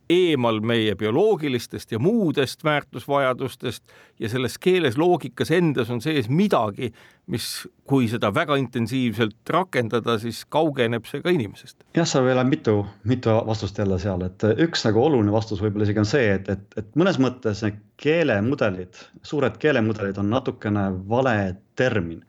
eemal 0.09 0.59
meie 0.63 0.95
bioloogilistest 0.95 1.91
ja 1.91 1.99
muudest 1.99 2.63
väärtusvajadustest 2.63 3.83
ja 4.19 4.29
selles 4.29 4.57
keeles 4.57 4.97
loogikas 4.97 5.51
endas 5.51 5.89
on 5.89 6.01
sees 6.01 6.29
midagi, 6.29 6.91
mis, 7.27 7.67
kui 7.87 8.07
seda 8.11 8.31
väga 8.33 8.55
intensiivselt 8.59 9.51
rakendada, 9.51 10.17
siis 10.21 10.43
kaugeneb 10.49 11.07
see 11.09 11.21
ka 11.23 11.33
inimesest. 11.33 11.83
jah, 11.97 12.07
seal 12.07 12.25
veel 12.27 12.41
on 12.41 12.49
mitu, 12.51 12.77
mitu 13.03 13.35
vastust 13.47 13.77
jälle 13.77 13.99
seal, 13.99 14.23
et 14.27 14.47
üks 14.67 14.85
nagu 14.87 15.03
oluline 15.03 15.33
vastus 15.35 15.61
võib-olla 15.63 15.87
isegi 15.87 16.03
on 16.03 16.09
see, 16.09 16.31
et, 16.39 16.49
et, 16.49 16.65
et 16.79 16.99
mõnes 16.99 17.19
mõttes 17.21 17.63
need 17.65 17.83
keelemudelid, 18.01 19.03
suured 19.25 19.57
keelemudelid 19.61 20.19
on 20.21 20.29
natukene 20.31 20.89
vale 21.09 21.37
termin. 21.75 22.23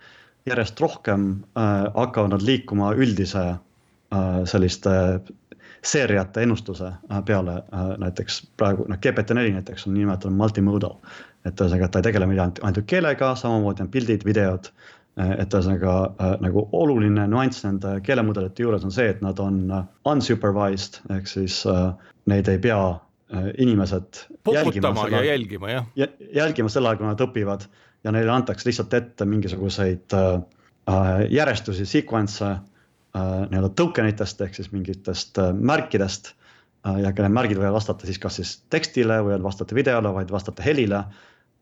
järjest 0.49 0.81
rohkem 0.81 1.25
äh, 1.61 1.89
hakkavad 1.95 2.33
nad 2.33 2.43
liikuma 2.43 2.95
üldise 2.97 3.43
äh, 3.53 4.45
selliste 4.49 4.91
seeriate 5.85 6.43
ennustuse 6.43 6.87
äh, 6.87 7.25
peale 7.25 7.53
äh, 7.53 7.89
näiteks 7.99 8.43
praegu 8.57 8.85
noh, 8.89 8.99
GPT-4 9.07 9.53
näiteks 9.53 9.87
on 9.87 9.95
nimetatud 9.95 10.35
multimodal. 10.35 10.97
et 11.47 11.61
ühesõnaga, 11.61 11.87
et 11.87 11.93
ta 11.95 12.01
ei 12.01 12.07
tegele 12.09 12.27
mitte 12.27 12.43
ainult, 12.43 12.59
ainult 12.67 12.87
keelega, 12.91 13.33
samamoodi 13.39 13.85
on 13.85 13.89
pildid, 13.89 14.25
videod. 14.27 14.71
Äh, 15.21 15.35
et 15.45 15.55
ühesõnaga 15.55 15.95
nagu 16.43 16.69
oluline 16.73 17.27
nüanss 17.31 17.65
nende 17.65 17.99
keelemudelite 18.05 18.63
juures 18.63 18.85
on 18.85 18.95
see, 18.95 19.09
et 19.15 19.23
nad 19.25 19.39
on 19.43 19.61
unsupervised 20.07 21.01
ehk 21.15 21.31
siis 21.31 21.63
neid 22.29 22.49
ei 22.49 22.59
pea 22.59 22.81
inimesed. 23.59 24.25
poputama 24.45 25.09
ja 25.13 25.23
jälgima 25.25 25.71
jah. 25.71 25.87
jälgima 26.35 26.69
sel 26.69 26.87
ajal, 26.87 26.97
kui 26.97 27.07
nad 27.07 27.21
õpivad 27.21 27.67
ja 28.05 28.13
neile 28.13 28.33
antakse 28.33 28.69
lihtsalt 28.69 28.95
ette 28.95 29.25
mingisuguseid 29.25 30.17
järjestusi, 31.29 31.87
sequence'e 31.87 32.57
nii-öelda 33.17 33.71
token 33.77 34.09
itest 34.11 34.41
ehk 34.45 34.59
siis 34.59 34.73
mingitest 34.73 35.39
äh, 35.39 35.53
märkidest. 35.53 36.35
Äh, 36.87 37.01
ja 37.05 37.13
need 37.13 37.35
märgid 37.35 37.61
võivad 37.61 37.79
vastata 37.79 38.07
siis 38.07 38.21
kas 38.23 38.39
siis 38.41 38.55
tekstile, 38.73 39.21
võivad 39.25 39.45
vastata 39.45 39.77
videole, 39.79 40.13
vaid 40.15 40.33
vastata 40.35 40.65
helile. 40.67 41.05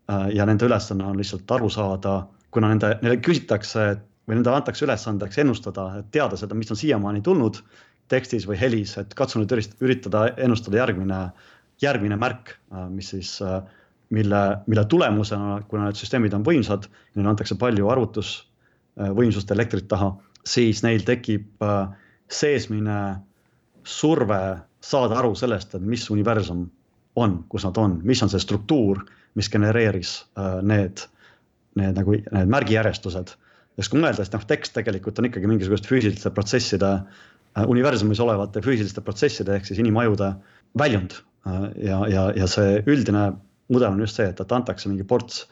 ja 0.07 0.45
nende 0.47 0.63
ülesanne 0.63 1.03
on 1.03 1.17
lihtsalt 1.19 1.51
aru 1.51 1.67
saada, 1.67 2.11
kuna 2.55 2.69
nende, 2.71 2.93
neile 3.01 3.17
küsitakse 3.19 3.81
või 4.23 4.37
nendele 4.37 4.55
antakse 4.55 4.85
ülesandeks 4.85 5.41
ennustada, 5.43 5.87
et 5.99 6.07
teada 6.15 6.37
seda, 6.39 6.55
mis 6.55 6.71
on 6.71 6.79
siiamaani 6.79 7.19
tulnud 7.25 7.59
tekstis 8.07 8.45
või 8.47 8.55
helis, 8.61 8.93
et 9.01 9.11
katsu 9.19 9.41
nüüd 9.41 9.51
üritada 9.83 10.29
ennustada 10.39 10.79
järgmine, 10.79 11.17
järgmine 11.83 12.15
märk, 12.15 12.53
mis 12.93 13.11
siis, 13.11 13.33
mille, 14.15 14.43
mille 14.67 14.85
tulemusena, 14.87 15.59
kuna 15.67 15.89
need 15.89 15.99
süsteemid 15.99 16.39
on 16.39 16.47
võimsad, 16.47 16.87
neile 17.15 17.33
antakse 17.33 17.59
palju 17.59 17.91
arvutusvõimsust 17.91 19.51
elektrit 19.57 19.91
taha, 19.91 20.13
siis 20.47 20.83
neil 20.85 21.03
tekib 21.07 21.63
seesmine 22.31 22.99
surve 23.87 24.39
saada 24.83 25.19
aru 25.19 25.33
sellest, 25.35 25.75
et 25.75 25.83
mis 25.83 26.05
universum 26.13 26.65
on, 27.19 27.37
kus 27.51 27.65
nad 27.67 27.77
on, 27.81 27.99
mis 28.07 28.21
on 28.23 28.31
see 28.31 28.39
struktuur, 28.43 29.03
mis 29.35 29.49
genereeris 29.51 30.13
need, 30.63 31.03
need 31.79 31.99
nagu 31.99 32.15
need 32.15 32.51
märgijärjestused 32.51 33.35
sest 33.77 33.93
kui 33.93 34.01
mõelda, 34.01 34.25
siis 34.25 34.33
noh, 34.33 34.45
tekst 34.49 34.75
tegelikult 34.77 35.19
on 35.21 35.29
ikkagi 35.29 35.49
mingisugust 35.49 35.87
füüsiliste 35.89 36.31
protsesside, 36.33 36.91
äh, 36.97 37.65
universumis 37.69 38.21
olevate 38.23 38.63
füüsiliste 38.65 39.03
protsesside 39.05 39.57
ehk 39.57 39.69
siis 39.69 39.81
inimajude 39.83 40.31
väljund. 40.81 41.19
Äh, 41.47 41.67
ja, 41.85 42.01
ja, 42.11 42.27
ja 42.37 42.49
see 42.49 42.81
üldine 42.89 43.29
mudel 43.73 43.91
on 43.91 44.01
just 44.01 44.17
see, 44.17 44.29
et, 44.31 44.41
et 44.41 44.55
antakse 44.55 44.89
mingi 44.89 45.05
ports 45.07 45.45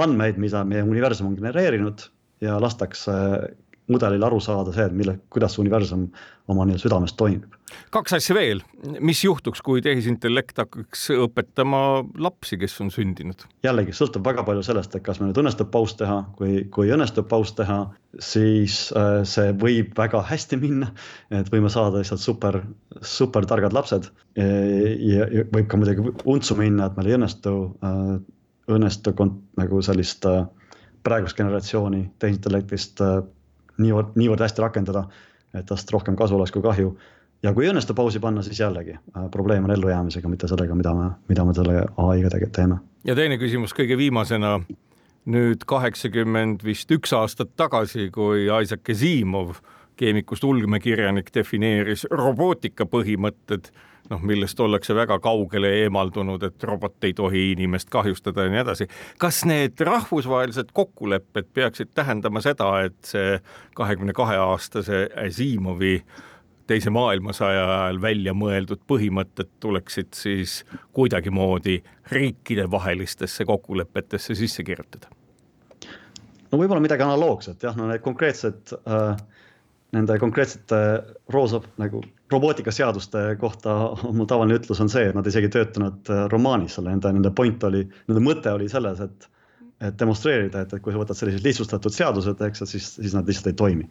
andmeid, 0.00 0.38
mida 0.40 0.62
meie 0.64 0.86
universum 0.86 1.28
on 1.28 1.36
genereerinud 1.38 2.06
ja 2.44 2.56
lastakse 2.62 3.12
mudelil 3.88 4.24
aru 4.26 4.40
saada 4.42 4.72
see, 4.74 4.86
et 4.88 4.94
mille, 4.96 5.14
kuidas 5.32 5.56
universum 5.60 6.08
oma 6.48 6.64
nii-öelda 6.64 6.82
südames 6.82 7.14
toimib. 7.16 7.54
kaks 7.92 8.14
asja 8.16 8.34
veel, 8.36 8.60
mis 9.04 9.20
juhtuks, 9.24 9.60
kui 9.64 9.82
tehisintellekt 9.84 10.60
hakkaks 10.62 11.08
õpetama 11.16 11.80
lapsi, 12.20 12.58
kes 12.60 12.78
on 12.84 12.92
sündinud? 12.94 13.44
jällegi 13.64 13.94
sõltub 13.96 14.24
väga 14.28 14.44
palju 14.48 14.64
sellest, 14.66 14.96
et 14.96 15.04
kas 15.04 15.20
meil 15.20 15.32
nüüd 15.32 15.42
õnnestub 15.42 15.70
paus 15.74 15.96
teha, 16.00 16.20
kui, 16.38 16.64
kui 16.74 16.92
õnnestub 16.94 17.28
paus 17.30 17.52
teha, 17.58 17.80
siis 18.30 18.80
äh, 18.96 19.20
see 19.28 19.52
võib 19.60 19.92
väga 19.98 20.22
hästi 20.30 20.60
minna. 20.60 20.92
et 21.30 21.52
võime 21.52 21.72
saada 21.72 22.00
lihtsalt 22.00 22.24
super, 22.24 22.62
super 23.02 23.46
targad 23.48 23.76
lapsed 23.76 24.10
ja, 24.36 25.28
ja 25.32 25.48
võib 25.52 25.68
ka 25.68 25.80
muidugi 25.80 26.16
untsu 26.24 26.56
minna, 26.58 26.88
et 26.88 26.96
meil 26.98 27.12
ei 27.12 27.18
õnnestu 27.18 27.54
äh,, 27.84 28.18
õnnestu 28.68 29.14
nagu 29.56 29.80
sellist 29.82 30.26
äh, 30.28 30.44
praegust 31.04 31.36
generatsiooni 31.38 32.02
tehisintellektist 32.20 33.00
niivõrd, 33.82 34.16
niivõrd 34.18 34.42
hästi 34.44 34.64
rakendada, 34.64 35.04
et 35.54 35.66
tast 35.68 35.90
rohkem 35.94 36.16
kasu 36.16 36.36
oleks 36.36 36.52
kui 36.54 36.62
kahju. 36.62 36.96
ja 37.42 37.52
kui 37.54 37.64
ei 37.64 37.70
õnnestu 37.72 37.94
pausi 37.94 38.20
panna, 38.20 38.42
siis 38.42 38.60
jällegi 38.60 38.96
äh, 38.98 39.30
probleem 39.30 39.64
on 39.64 39.70
ellujäämisega, 39.70 40.28
mitte 40.28 40.48
sellega, 40.48 40.74
mida 40.74 40.94
me, 40.94 41.10
mida 41.28 41.44
me 41.44 41.54
selle 41.54 41.86
ai-ga 41.96 42.30
tegelikult 42.34 42.56
teeme. 42.60 42.78
ja 43.04 43.14
teine 43.14 43.38
küsimus 43.38 43.74
kõige 43.74 43.96
viimasena. 43.96 44.60
nüüd 45.28 45.64
kaheksakümmend 45.66 46.62
vist 46.64 46.90
üks 46.90 47.12
aastat 47.12 47.50
tagasi, 47.56 48.10
kui 48.10 48.46
Isaac 48.62 48.88
Asimov, 48.90 49.58
keemikust 49.96 50.44
ulmekirjanik, 50.44 51.28
defineeris 51.34 52.06
robootika 52.10 52.86
põhimõtted 52.86 53.68
noh, 54.10 54.22
millest 54.24 54.60
ollakse 54.60 54.94
väga 54.96 55.18
kaugele 55.22 55.70
eemaldunud, 55.82 56.42
et 56.48 56.64
robot 56.64 57.04
ei 57.04 57.14
tohi 57.16 57.50
inimest 57.52 57.90
kahjustada 57.92 58.46
ja 58.46 58.52
nii 58.52 58.62
edasi. 58.64 58.88
kas 59.18 59.42
need 59.48 59.80
rahvusvahelised 59.80 60.72
kokkulepped 60.72 61.52
peaksid 61.54 61.92
tähendama 61.94 62.42
seda, 62.44 62.70
et 62.88 62.98
see 63.04 63.38
kahekümne 63.78 64.16
kahe 64.16 64.36
aastase 64.42 65.06
Asimovi 65.26 65.98
teise 66.68 66.90
maailmasõja 66.92 67.64
ajal 67.64 68.00
välja 68.02 68.34
mõeldud 68.36 68.82
põhimõtted 68.88 69.48
tuleksid 69.60 70.12
siis 70.16 70.62
kuidagimoodi 70.96 71.78
riikidevahelistesse 72.12 73.44
kokkulepetesse 73.48 74.36
sisse 74.38 74.64
kirjutada? 74.64 75.08
no 76.48 76.60
võib-olla 76.60 76.80
midagi 76.80 77.04
analoogset 77.04 77.62
jah, 77.62 77.76
no 77.76 77.88
need 77.90 78.04
konkreetsed 78.04 78.72
äh, 78.78 79.16
nende 79.96 80.18
konkreetsete 80.20 80.78
roosa 81.32 81.62
nagu 81.80 82.02
robootikaseaduste 82.32 83.24
kohta 83.40 83.76
mu 84.12 84.26
tavaline 84.28 84.58
ütlus 84.60 84.82
on 84.84 84.90
see, 84.92 85.08
et 85.08 85.16
nad 85.16 85.26
isegi 85.26 85.50
töötanud 85.52 86.12
äh, 86.12 86.26
romaanis 86.32 86.76
selle, 86.78 86.92
nende, 86.92 87.12
nende 87.16 87.32
point 87.34 87.64
oli, 87.64 87.86
nende 88.10 88.24
mõte 88.24 88.52
oli 88.54 88.70
selles, 88.72 89.02
et 89.04 89.28
et 89.78 89.94
demonstreerida, 89.94 90.64
et, 90.64 90.72
et 90.74 90.82
kui 90.82 90.90
sa 90.90 90.98
võtad 90.98 91.14
sellised 91.14 91.44
lihtsustatud 91.46 91.94
seadused, 91.94 92.40
eks, 92.42 92.64
siis, 92.66 92.88
siis 92.96 93.12
nad 93.14 93.28
lihtsalt 93.30 93.52
ei 93.52 93.58
toimi. 93.60 93.84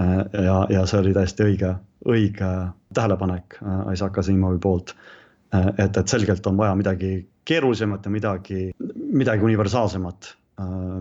Äh, 0.00 0.14
ja, 0.46 0.54
ja 0.72 0.86
see 0.88 1.02
oli 1.02 1.12
täiesti 1.12 1.44
õige, 1.44 1.74
õige 2.08 2.52
tähelepanek 2.96 3.58
äh, 3.60 3.82
Isaac 3.92 4.16
Asimovi 4.22 4.62
poolt. 4.64 4.94
et, 5.54 5.96
et 5.96 6.08
selgelt 6.08 6.46
on 6.48 6.56
vaja 6.56 6.74
midagi 6.74 7.10
keerulisemat 7.44 8.08
ja 8.08 8.10
midagi, 8.10 8.62
midagi 9.20 9.44
universaalsemat 9.44 10.32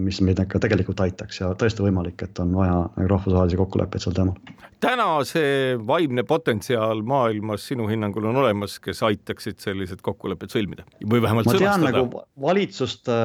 mis 0.02 0.18
meid 0.26 0.40
ka 0.50 0.60
tegelikult 0.62 1.04
aitaks 1.06 1.38
ja 1.42 1.52
tõesti 1.58 1.84
võimalik, 1.86 2.18
et 2.26 2.40
on 2.42 2.56
vaja 2.58 2.78
rahvusvahelisi 2.98 3.58
kokkuleppeid 3.60 4.02
sel 4.02 4.16
teemal. 4.18 4.38
täna 4.82 5.08
see 5.30 5.76
vaimne 5.78 6.24
potentsiaal 6.26 7.04
maailmas 7.06 7.68
sinu 7.70 7.86
hinnangul 7.90 8.26
on 8.32 8.40
olemas, 8.42 8.80
kes 8.82 9.04
aitaksid 9.06 9.62
sellised 9.62 10.02
kokkulepped 10.02 10.50
sõlmida 10.54 10.88
või 11.06 11.22
vähemalt 11.22 11.52
ma 11.52 11.54
tean 11.54 11.84
sõnastada. 11.84 12.02
nagu 12.02 12.24
valitsuste 12.42 13.20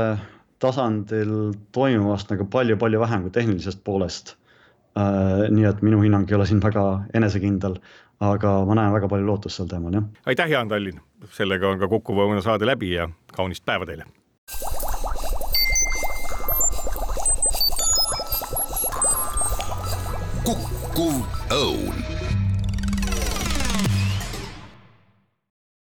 tasandil 0.61 1.33
toimuvast 1.73 2.35
nagu 2.35 2.45
palju-palju 2.53 3.01
vähem 3.01 3.25
kui 3.25 3.33
tehnilisest 3.33 3.81
poolest. 3.87 4.35
Äh, 4.99 5.47
nii 5.55 5.65
et 5.69 5.81
minu 5.87 6.03
hinnang 6.03 6.29
ei 6.29 6.37
ole 6.37 6.49
siin 6.51 6.61
väga 6.61 6.85
enesekindel, 7.15 7.79
aga 8.21 8.53
ma 8.69 8.77
näen 8.77 8.93
väga 8.93 9.09
palju 9.09 9.29
lootust 9.31 9.63
sel 9.63 9.71
teemal, 9.71 9.95
jah. 9.95 10.11
aitäh, 10.27 10.51
Jaan 10.51 10.69
Tallinn, 10.69 11.01
sellega 11.39 11.71
on 11.71 11.81
ka 11.81 11.89
Kuku 11.89 12.19
Õuna 12.19 12.43
saade 12.45 12.69
läbi 12.69 12.93
ja 12.99 13.09
kaunist 13.33 13.65
päeva 13.65 13.87
teile 13.89 14.11
kukkuv 20.99 21.23
õun 21.55 21.98